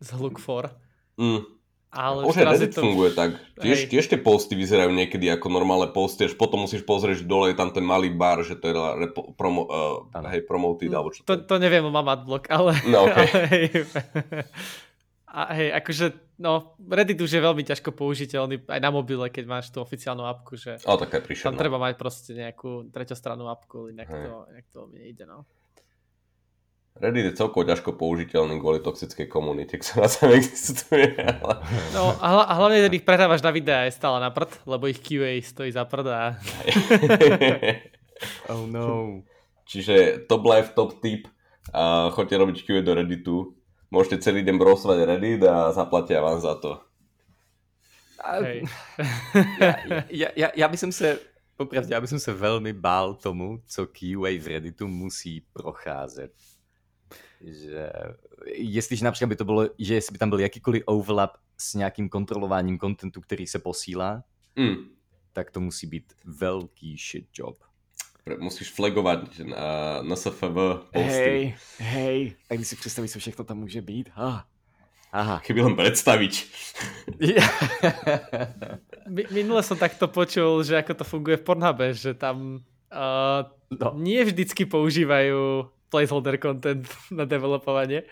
zhluk 0.00 0.40
for. 0.40 0.72
Mm. 1.20 1.44
Ale 1.92 2.28
už 2.28 2.40
aj 2.40 2.46
Reddit 2.56 2.72
to... 2.72 2.80
funguje 2.80 3.12
tak. 3.12 3.36
Tiež, 3.60 3.92
tiež 3.92 4.08
tie 4.08 4.20
posty 4.20 4.56
vyzerajú 4.56 4.96
niekedy 4.96 5.28
ako 5.28 5.52
normálne 5.52 5.92
posty, 5.92 6.24
až 6.24 6.36
potom 6.36 6.64
musíš 6.64 6.88
pozrieť, 6.88 7.24
že 7.24 7.28
dole 7.28 7.52
je 7.52 7.56
tam 7.56 7.68
ten 7.68 7.84
malý 7.84 8.12
bar, 8.12 8.40
že 8.44 8.56
to 8.56 8.64
je 8.68 8.74
repo, 8.76 9.36
promo, 9.36 9.68
uh, 9.68 10.28
hej, 10.32 10.44
promoted, 10.44 10.92
alebo 10.92 11.12
čo 11.12 11.24
to, 11.24 11.44
to, 11.44 11.44
to 11.44 11.54
neviem, 11.60 11.84
mám 11.88 12.08
adblock, 12.08 12.48
ale... 12.48 12.76
No, 12.88 13.08
okay. 13.08 13.28
ale 13.28 13.44
hej, 13.52 13.64
a 15.36 15.40
hej, 15.52 15.68
akože, 15.72 16.06
no, 16.38 16.76
Reddit 16.80 17.20
už 17.20 17.32
je 17.36 17.42
veľmi 17.42 17.62
ťažko 17.64 17.92
použiteľný 17.92 18.64
aj 18.68 18.80
na 18.80 18.90
mobile, 18.92 19.28
keď 19.28 19.44
máš 19.44 19.66
tú 19.72 19.80
oficiálnu 19.80 20.24
apku, 20.24 20.56
že... 20.56 20.80
O, 20.84 20.96
tak 20.96 21.24
je 21.24 21.36
Tam 21.40 21.56
treba 21.56 21.80
mať 21.80 21.96
proste 21.96 22.36
nejakú 22.36 22.88
treťostrannú 22.92 23.48
apku, 23.48 23.92
inak 23.92 24.08
hej. 24.08 24.24
to, 24.28 24.34
inak 24.52 24.66
to 24.72 24.80
mi 24.88 24.96
nejde, 25.02 25.24
no. 25.24 25.48
Reddit 26.96 27.28
je 27.28 27.34
celkovo 27.36 27.68
ťažko 27.68 27.92
použiteľný 28.00 28.56
kvôli 28.56 28.80
toxickej 28.80 29.28
komunite, 29.28 29.76
ktorá 29.76 30.08
sa 30.12 30.32
existuje. 30.32 31.12
Ale... 31.20 31.54
No 31.92 32.16
a, 32.16 32.26
hla, 32.32 32.44
a 32.48 32.52
hlavne 32.56 32.88
ten 32.88 32.96
ich 32.96 33.04
prehrávaš 33.04 33.44
na 33.44 33.52
videa 33.52 33.84
je 33.84 33.92
stále 33.92 34.16
na 34.16 34.32
prd, 34.32 34.64
lebo 34.64 34.88
ich 34.88 35.04
QA 35.04 35.36
stojí 35.44 35.68
za 35.68 35.84
prd 35.84 36.06
a... 36.08 36.24
oh 38.52 38.64
no. 38.64 39.20
Čiže 39.68 40.24
top 40.24 40.48
life, 40.48 40.72
top 40.72 40.96
tip. 41.04 41.28
A 41.74 42.08
choďte 42.14 42.40
robiť 42.40 42.56
QA 42.64 42.80
do 42.80 42.96
Redditu. 42.96 43.34
Môžete 43.90 44.22
celý 44.22 44.42
deň 44.42 44.56
brosovať 44.58 44.98
Reddit 45.06 45.42
a 45.46 45.70
zaplatia 45.70 46.22
vám 46.22 46.42
za 46.42 46.58
to. 46.58 46.82
Hej. 48.26 48.66
ja, 49.62 49.72
ja, 50.10 50.28
ja, 50.34 50.48
ja 50.50 50.66
by 50.66 50.76
som 50.76 50.90
sa 50.90 51.14
popravde, 51.54 51.94
ja 51.94 52.02
by 52.02 52.10
som 52.10 52.18
sa 52.18 52.34
veľmi 52.34 52.74
bál 52.74 53.14
tomu, 53.14 53.62
co 53.64 53.86
QA 53.86 54.34
v 54.36 54.46
Redditu 54.58 54.90
musí 54.90 55.46
procházet 55.54 56.34
že 57.40 57.92
jestliže 58.54 59.04
například 59.04 59.28
by 59.28 59.36
to 59.36 59.44
bylo, 59.44 59.68
že 59.78 59.94
jestli 59.94 60.12
by 60.12 60.18
tam 60.18 60.30
byl 60.30 60.40
jakýkoliv 60.40 60.82
overlap 60.86 61.30
s 61.58 61.74
nějakým 61.74 62.08
kontrolováním 62.08 62.78
kontentu, 62.78 63.20
který 63.20 63.46
se 63.46 63.58
posílá, 63.58 64.24
mm. 64.56 64.76
tak 65.32 65.50
to 65.50 65.60
musí 65.60 65.86
být 65.86 66.12
velký 66.24 66.96
shit 66.96 67.28
job. 67.38 67.58
Musíš 68.26 68.70
flagovat 68.70 69.38
na, 69.38 70.02
na 70.02 70.16
SFV 70.16 70.54
posty. 70.92 70.98
Hej, 70.98 71.54
hej, 71.78 72.34
a 72.50 72.54
když 72.54 72.68
si 72.68 72.76
představíš, 72.76 73.12
co 73.12 73.18
všechno 73.18 73.44
tam 73.44 73.58
může 73.58 73.82
být, 73.82 74.10
ha. 74.14 74.46
Aha. 75.16 75.40
Keby 75.40 75.62
len 75.62 75.74
predstaviť. 75.78 76.34
Minule 79.32 79.62
som 79.62 79.78
takto 79.78 80.10
počul, 80.10 80.60
že 80.66 80.76
ako 80.76 80.92
to 80.92 81.04
funguje 81.06 81.40
v 81.40 81.46
Pornhube, 81.46 81.94
že 81.94 82.12
tam 82.12 82.60
uh, 82.92 83.40
no. 83.72 83.88
nie 83.96 84.20
vždycky 84.26 84.66
používajú 84.66 85.70
placeholder 85.88 86.36
content 86.36 86.84
na 87.08 87.24
developovanie. 87.24 88.04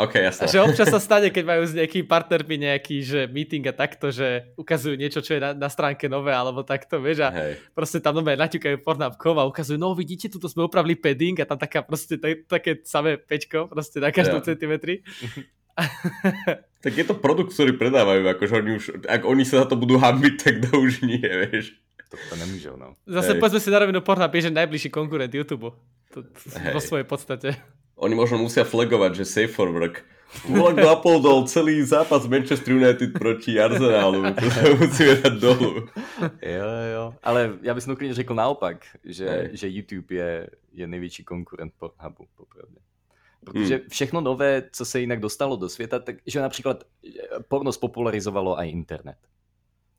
OK, 0.00 0.14
jasne. 0.16 0.44
A 0.44 0.50
že 0.50 0.64
občas 0.64 0.88
sa 0.88 0.96
stane, 0.96 1.28
keď 1.28 1.44
majú 1.44 1.62
s 1.68 1.76
nejakými 1.76 2.08
partnermi 2.08 2.56
nejaký 2.56 2.96
že 3.04 3.20
meeting 3.28 3.68
a 3.68 3.74
takto, 3.76 4.08
že 4.08 4.48
ukazujú 4.56 4.96
niečo, 4.96 5.20
čo 5.20 5.36
je 5.36 5.40
na, 5.44 5.52
na 5.52 5.68
stránke 5.68 6.08
nové, 6.08 6.32
alebo 6.32 6.64
takto, 6.64 6.96
vieš, 7.04 7.28
a 7.28 7.28
Hej. 7.28 7.60
proste 7.76 8.00
tam 8.00 8.16
nové 8.16 8.32
naťukajú 8.40 8.80
Pornhub.com 8.80 9.36
a 9.36 9.44
ukazujú, 9.44 9.76
no 9.76 9.92
vidíte, 9.92 10.32
tuto 10.32 10.48
sme 10.48 10.64
upravili 10.64 10.96
padding 10.96 11.36
a 11.42 11.44
tam 11.44 11.60
taká 11.60 11.84
proste 11.84 12.16
t- 12.16 12.48
také 12.48 12.80
samé 12.88 13.20
pečko, 13.20 13.68
proste 13.68 14.00
na 14.00 14.08
každom 14.08 14.40
yeah. 14.40 14.48
centimetri. 14.48 14.94
tak 16.84 16.92
je 16.96 17.04
to 17.04 17.12
produkt, 17.12 17.52
ktorý 17.52 17.76
predávajú, 17.76 18.24
akože 18.24 18.54
oni 18.56 18.70
už, 18.80 18.84
ak 19.04 19.22
oni 19.28 19.44
sa 19.44 19.64
za 19.64 19.66
to 19.68 19.76
budú 19.76 20.00
hambiť, 20.00 20.34
tak 20.40 20.54
to 20.64 20.80
už 20.80 21.04
nie, 21.04 21.20
vieš. 21.20 21.76
To, 22.10 22.16
to 22.16 22.34
nemôžu, 22.40 22.74
no. 22.74 22.98
Zase 23.06 23.36
Hej. 23.36 23.38
povedzme 23.38 23.60
si 23.62 23.70
na 23.70 23.78
rovinu 23.84 24.00
Pornhub 24.02 24.34
je, 24.34 24.50
že 24.50 24.50
najbližší 24.50 24.90
konkurent 24.90 25.30
YouTube. 25.30 25.70
To, 26.10 26.26
to, 26.26 26.46
vo 26.74 26.82
svojej 26.82 27.06
podstate. 27.06 27.54
Oni 28.00 28.16
možno 28.16 28.40
musia 28.40 28.64
flagovať, 28.64 29.12
že 29.12 29.24
safe 29.28 29.52
for 29.52 29.68
work. 29.68 30.00
Vlog 30.46 30.78
napodol 30.78 31.44
celý 31.44 31.82
zápas 31.82 32.24
Manchester 32.24 32.72
United 32.72 33.12
proti 33.12 33.60
Arsenalu. 33.60 34.30
To 34.40 34.46
sa 34.46 34.62
musíme 34.78 35.14
dať 35.20 35.34
dolu. 35.36 35.90
Jo, 36.40 36.70
jo. 36.94 37.04
Ale 37.20 37.58
ja 37.66 37.74
by 37.74 37.80
som 37.82 37.92
úplne 37.98 38.14
řekl 38.14 38.32
naopak, 38.32 38.86
že, 39.04 39.50
že 39.52 39.66
YouTube 39.66 40.14
je, 40.14 40.48
je 40.72 40.86
největší 40.86 41.24
konkurent 41.26 41.74
Pornhubu, 41.76 42.30
popravdě. 42.36 42.80
Protože 43.44 43.76
hmm. 43.76 43.88
všechno 43.88 44.20
nové, 44.20 44.62
co 44.72 44.84
se 44.84 45.00
jinak 45.00 45.20
dostalo 45.20 45.56
do 45.56 45.68
světa, 45.68 45.98
tak 45.98 46.16
že 46.26 46.40
například 46.40 46.84
porno 47.48 47.72
spopularizovalo 47.72 48.58
aj 48.58 48.68
internet. 48.70 49.18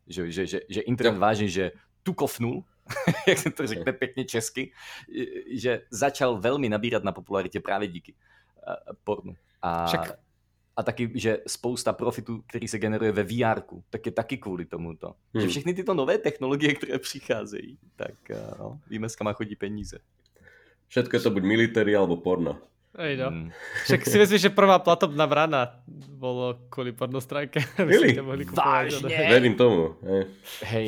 Že, 0.08 0.32
že, 0.32 0.46
že, 0.48 0.60
že 0.70 0.82
internet 0.82 1.18
ja. 1.18 1.26
vážne, 1.28 1.48
že 1.48 1.72
tu 2.04 2.14
kofnul, 2.14 2.64
jak 3.28 3.38
se 3.38 3.52
to 3.52 3.68
řekne 3.68 3.94
pěkně 3.94 4.26
česky, 4.26 4.72
že 5.52 5.82
začal 5.90 6.38
velmi 6.38 6.70
nabírat 6.70 7.04
na 7.04 7.12
popularitě 7.12 7.60
právě 7.60 7.88
díky 7.88 8.16
pornu. 9.04 9.36
A, 9.62 9.86
Však... 9.86 10.20
a 10.76 10.84
taky, 10.84 11.12
že 11.16 11.38
spousta 11.48 11.94
profitu, 11.94 12.44
který 12.48 12.68
se 12.68 12.80
generuje 12.80 13.12
ve 13.12 13.24
vr 13.24 13.62
tak 13.90 14.06
je 14.06 14.12
taky 14.12 14.38
kvůli 14.38 14.66
tomuto. 14.66 15.16
Hmm. 15.34 15.42
Že 15.42 15.48
všechny 15.48 15.74
tyto 15.74 15.94
nové 15.94 16.18
technologie, 16.18 16.74
které 16.74 17.00
přicházejí, 17.00 17.78
tak 17.96 18.14
no, 18.60 18.80
víme, 18.90 19.10
s 19.10 19.16
kama 19.16 19.34
chodí 19.34 19.56
peníze. 19.56 20.00
Všetko 20.88 21.16
je 21.16 21.20
to 21.20 21.32
buď 21.32 21.44
military 21.44 21.96
alebo 21.96 22.18
porno. 22.18 22.60
Ej 23.00 23.16
no. 23.18 23.32
Hmm. 23.32 23.52
Však 23.88 24.04
si 24.04 24.18
myslíš, 24.20 24.42
že 24.42 24.52
prvá 24.52 24.76
platobná 24.84 25.24
vrana 25.24 25.80
bolo 26.12 26.68
kvôli 26.68 26.92
pornostránke? 26.92 27.64
Really? 27.80 28.20
Vážne? 28.52 29.08
Verím 29.32 29.56
tomu. 29.56 29.96
Hej. 30.04 30.24
Hej. 30.68 30.88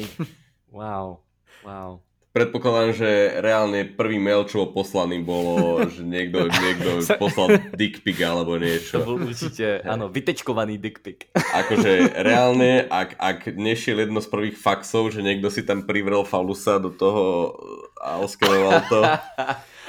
Wow. 0.68 1.24
Wow. 1.62 2.02
Predpokladám, 2.34 2.98
že 2.98 3.10
reálne 3.46 3.86
prvý 3.86 4.18
mail, 4.18 4.50
čo 4.50 4.66
bol 4.66 4.82
poslaný, 4.82 5.22
bolo, 5.22 5.86
že 5.86 6.02
niekto, 6.02 6.50
niekto 6.66 7.06
poslal 7.22 7.62
dick 7.78 8.02
pic 8.02 8.18
alebo 8.26 8.58
niečo. 8.58 9.06
To 9.06 9.06
bol 9.06 9.30
určite, 9.30 9.86
áno, 9.86 10.10
vytečkovaný 10.10 10.82
dick 10.82 11.06
pic. 11.06 11.30
Akože 11.62 12.10
reálne, 12.26 12.90
ak, 12.90 13.22
ak 13.22 13.40
nešiel 13.54 14.02
jedno 14.02 14.18
z 14.18 14.34
prvých 14.34 14.58
faxov, 14.58 15.14
že 15.14 15.22
niekto 15.22 15.54
si 15.54 15.62
tam 15.62 15.86
privrel 15.86 16.26
falusa 16.26 16.82
do 16.82 16.90
toho 16.90 17.54
a 18.02 18.18
oskenoval 18.18 18.82
to, 18.90 19.00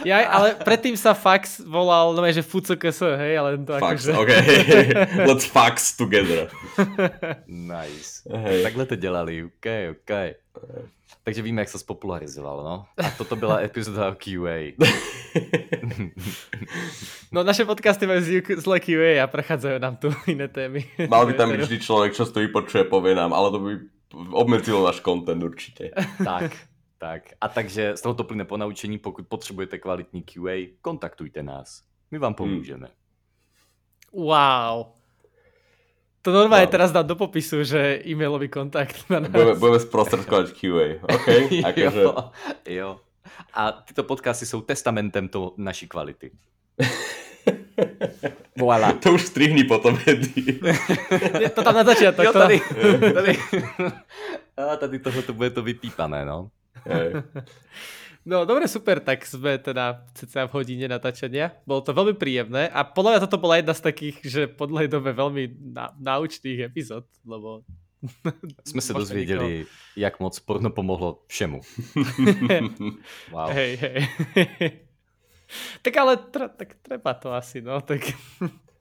Ja, 0.03 0.27
ale 0.27 0.59
predtým 0.59 0.99
sa 0.99 1.15
fax 1.15 1.63
volal, 1.63 2.19
no 2.19 2.27
že 2.27 2.43
FUCKS, 2.43 3.15
hej, 3.15 3.39
ale 3.39 3.63
to 3.63 3.79
fax, 3.79 4.11
akože... 4.11 4.13
OK. 4.19 4.33
Let's 5.23 5.47
fax 5.47 5.95
together. 5.95 6.51
nice. 7.47 8.27
Hey. 8.27 8.67
Takhle 8.67 8.91
to 8.91 8.97
dělali, 8.99 9.47
OK, 9.47 9.67
OK. 9.95 10.13
Takže 11.25 11.43
víme, 11.43 11.65
jak 11.65 11.73
sa 11.73 11.81
spopularizovalo, 11.81 12.61
no. 12.65 12.77
A 13.01 13.11
toto 13.17 13.37
byla 13.37 13.65
epizoda 13.65 14.13
o 14.13 14.15
QA. 14.15 14.77
no 17.33 17.41
naše 17.45 17.65
podcasty 17.65 18.07
majú 18.07 18.21
zle 18.61 18.77
QA 18.81 19.25
a 19.25 19.27
prechádzajú 19.27 19.77
nám 19.81 19.97
tu 19.97 20.13
iné 20.29 20.53
témy. 20.53 20.85
Mal 21.09 21.25
by 21.27 21.33
tam 21.33 21.49
byť 21.57 21.61
vždy 21.65 21.79
človek, 21.81 22.13
čo 22.13 22.29
stojí 22.29 22.53
počuje, 22.53 22.85
povie 22.85 23.17
nám, 23.17 23.33
ale 23.33 23.49
to 23.51 23.59
by 23.59 23.73
obmedzilo 24.37 24.85
náš 24.85 25.01
content 25.01 25.41
určite. 25.41 25.97
tak, 26.29 26.53
tak. 27.01 27.41
A 27.41 27.49
takže 27.49 27.97
z 27.97 28.01
tohoto 28.05 28.25
plyne 28.25 28.45
ponaučení, 28.45 28.99
pokud 28.99 29.25
potřebujete 29.25 29.79
kvalitní 29.79 30.23
QA, 30.23 30.77
kontaktujte 30.85 31.43
nás. 31.43 31.83
My 32.11 32.19
vám 32.19 32.35
pomůžeme. 32.35 32.89
Wow. 34.13 34.93
To 36.25 36.33
normálne 36.33 36.65
no. 36.65 36.73
teraz 36.73 36.89
dám 36.89 37.05
do 37.05 37.21
popisu, 37.21 37.69
že 37.69 38.01
e-mailový 38.01 38.49
kontakt 38.49 39.05
na 39.13 39.21
nás. 39.21 39.29
Budeme, 39.29 39.61
budeme 39.61 39.81
sprostredkovať 39.85 40.47
QA, 40.57 40.87
OK? 41.05 41.29
Akože... 41.69 42.01
jo, 42.01 42.13
jo. 42.65 42.91
A 43.53 43.85
tyto 43.85 44.09
podcasty 44.09 44.49
sú 44.49 44.65
testamentem 44.65 45.29
to 45.29 45.53
naší 45.61 45.85
kvality. 45.85 46.33
Voilà. 48.55 48.95
To 49.03 49.19
už 49.19 49.35
strihni 49.35 49.67
potom, 49.67 49.99
Eddie. 50.07 50.63
to 51.51 51.61
tam 51.63 51.75
na 51.75 51.85
začiatok. 51.85 52.25
Jo, 52.25 52.33
tady, 52.33 52.61
tady, 53.19 53.39
a 54.57 54.77
tady 54.77 54.99
tohle 54.99 55.23
to 55.23 55.33
bude 55.33 55.51
to 55.51 55.63
vypípané, 55.63 56.25
no. 56.25 56.49
No 58.25 58.49
dobre, 58.49 58.65
super, 58.65 59.05
tak 59.05 59.29
sme 59.29 59.61
teda 59.61 60.01
cca 60.17 60.49
v 60.49 60.55
hodine 60.57 60.89
natáčania. 60.89 61.53
Bolo 61.69 61.85
to 61.85 61.93
veľmi 61.93 62.17
príjemné 62.17 62.73
a 62.73 62.81
podľa 62.81 63.11
mňa 63.17 63.25
toto 63.29 63.37
bola 63.37 63.61
jedna 63.61 63.77
z 63.77 63.85
takých, 63.85 64.17
že 64.25 64.43
po 64.49 64.65
dlhej 64.65 64.89
dobe 64.89 65.13
veľmi 65.13 65.61
na, 65.77 65.93
náučných 66.01 66.73
epizód, 66.73 67.05
lebo... 67.29 67.69
Sme 68.69 68.81
sa 68.81 68.97
dozvedeli, 68.97 69.69
nikoho... 69.69 69.97
jak 70.01 70.15
moc 70.25 70.35
porno 70.41 70.73
pomohlo 70.73 71.25
všemu. 71.29 71.61
wow. 73.37 73.53
Hej, 73.53 73.73
hej. 73.77 73.97
tak 75.85 75.93
ale 75.93 76.17
tre, 76.33 76.49
tak 76.49 76.81
treba 76.81 77.13
to 77.21 77.29
asi, 77.29 77.61
no, 77.61 77.77
tak 77.85 78.09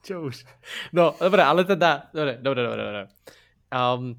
čo 0.08 0.24
už. 0.24 0.48
No, 0.96 1.20
dobre, 1.20 1.44
ale 1.44 1.68
teda, 1.68 2.12
dobre, 2.16 2.40
dobre, 2.40 2.60
dobre, 2.64 2.82
dobre. 2.84 3.04
Um, 3.76 4.16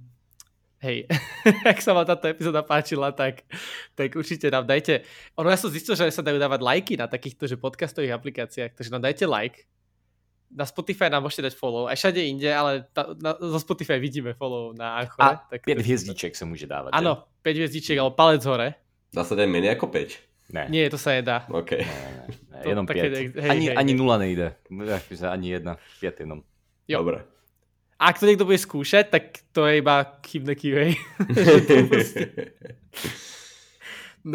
hej, 0.85 0.99
ak 1.72 1.80
sa 1.80 1.97
vám 1.97 2.05
táto 2.05 2.28
epizóda 2.28 2.61
páčila, 2.61 3.09
tak, 3.16 3.49
tak 3.97 4.12
určite 4.12 4.53
nám 4.53 4.68
dajte. 4.68 5.01
Ono 5.41 5.49
ja 5.49 5.57
som 5.57 5.72
zistil, 5.72 5.97
že 5.97 6.12
sa 6.12 6.20
dajú 6.20 6.37
dávať 6.37 6.61
lajky 6.61 6.95
na 7.01 7.09
takýchto 7.09 7.49
že 7.49 7.57
podcastových 7.57 8.12
aplikáciách, 8.12 8.76
takže 8.76 8.93
nám 8.93 9.09
dajte 9.09 9.24
like. 9.24 9.64
Na 10.55 10.68
Spotify 10.68 11.11
nám 11.11 11.26
môžete 11.26 11.51
dať 11.51 11.55
follow, 11.59 11.91
aj 11.91 11.99
všade 11.99 12.20
inde, 12.22 12.47
ale 12.47 12.87
ta, 12.95 13.11
na, 13.18 13.35
zo 13.35 13.59
Spotify 13.59 13.99
vidíme 13.99 14.37
follow 14.39 14.70
na 14.70 15.03
Anchore. 15.03 15.35
A 15.35 15.43
tak 15.51 15.66
5 15.66 15.82
hviezdiček 15.82 16.39
sa 16.39 16.47
môže 16.47 16.68
dávať. 16.70 16.95
Áno, 16.95 17.26
5 17.43 17.59
hviezdiček, 17.59 17.99
ale 17.99 18.14
palec 18.14 18.45
hore. 18.47 18.78
Dá 19.11 19.26
sa 19.26 19.35
dať 19.35 19.51
menej 19.51 19.74
ako 19.74 19.91
5? 19.91 20.55
Ne. 20.55 20.70
Nie, 20.70 20.87
to 20.93 21.01
sa 21.01 21.16
nedá. 21.18 21.49
OK. 21.51 21.74
Ne, 21.74 21.89
ne, 21.91 22.24
ne, 22.30 22.59
jenom 22.62 22.85
5. 22.87 22.95
Hej, 22.95 23.26
ani, 23.51 23.66
hej, 23.72 23.74
ani 23.74 23.93
hej. 23.97 23.99
nula 23.99 24.16
nejde. 24.20 24.55
Ani 25.26 25.59
jedna, 25.59 25.74
5 25.99 26.22
jenom. 26.22 26.47
Jo. 26.87 27.03
Dobre 27.03 27.34
ak 28.05 28.20
to 28.20 28.28
niekto 28.28 28.44
bude 28.44 28.61
skúšať, 28.61 29.09
tak 29.09 29.40
to 29.57 29.64
je 29.64 29.80
iba 29.80 30.20
chybné 30.20 30.52
QA. 30.61 30.92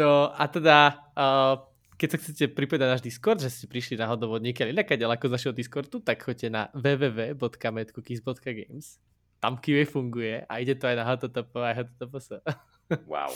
no 0.00 0.34
a 0.34 0.42
teda, 0.50 1.06
uh, 1.14 1.54
keď 1.94 2.08
sa 2.10 2.18
chcete 2.18 2.50
pripojiť 2.50 2.82
na 2.82 2.98
náš 2.98 3.06
Discord, 3.06 3.38
že 3.38 3.46
ste 3.46 3.70
prišli 3.70 3.94
náhodou 3.94 4.34
od 4.34 4.42
niekiaľ 4.42 4.74
inaká 4.74 4.98
ďaleko 4.98 5.30
z 5.30 5.38
našeho 5.38 5.54
Discordu, 5.54 6.02
tak 6.02 6.26
choďte 6.26 6.50
na 6.50 6.66
www.medcookies.games. 6.74 8.98
Tam 9.38 9.54
QA 9.56 9.86
funguje 9.86 10.42
a 10.44 10.52
ide 10.58 10.74
to 10.74 10.90
aj 10.90 10.96
na 10.98 11.06
HTTP 11.06 11.54
a 11.62 11.78
HTTPS. 11.78 12.42
wow. 13.12 13.30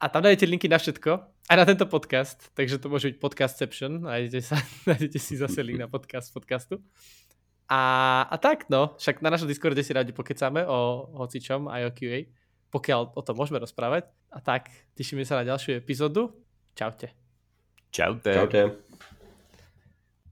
A 0.00 0.08
tam 0.08 0.24
nájdete 0.24 0.48
linky 0.48 0.68
na 0.68 0.80
všetko, 0.80 1.10
aj 1.48 1.56
na 1.56 1.64
tento 1.68 1.84
podcast, 1.84 2.48
takže 2.56 2.80
to 2.80 2.88
môže 2.88 3.12
byť 3.12 3.20
podcastception, 3.20 4.00
nájdete, 4.04 4.40
sa, 4.40 4.56
nájdete 4.88 5.18
si 5.20 5.36
zase 5.40 5.62
link 5.64 5.80
na 5.80 5.88
podcast 5.88 6.32
podcastu. 6.32 6.80
A, 7.70 7.82
a 8.26 8.36
tak, 8.42 8.66
no, 8.66 8.98
však 8.98 9.22
na 9.22 9.30
našom 9.30 9.46
Discorde 9.46 9.78
si 9.86 9.94
radi 9.94 10.10
pokecáme 10.10 10.66
o 10.66 11.06
hocičom 11.22 11.70
aj 11.70 11.82
o 11.86 11.90
QA, 11.94 12.26
pokiaľ 12.74 13.14
o 13.14 13.22
tom 13.22 13.38
môžeme 13.38 13.62
rozprávať. 13.62 14.10
A 14.34 14.42
tak, 14.42 14.74
tešíme 14.98 15.22
sa 15.22 15.38
na 15.38 15.46
ďalšiu 15.46 15.78
epizódu. 15.78 16.34
Čaute. 16.74 17.14
Čaute. 17.94 18.34
Čaute. 18.34 18.89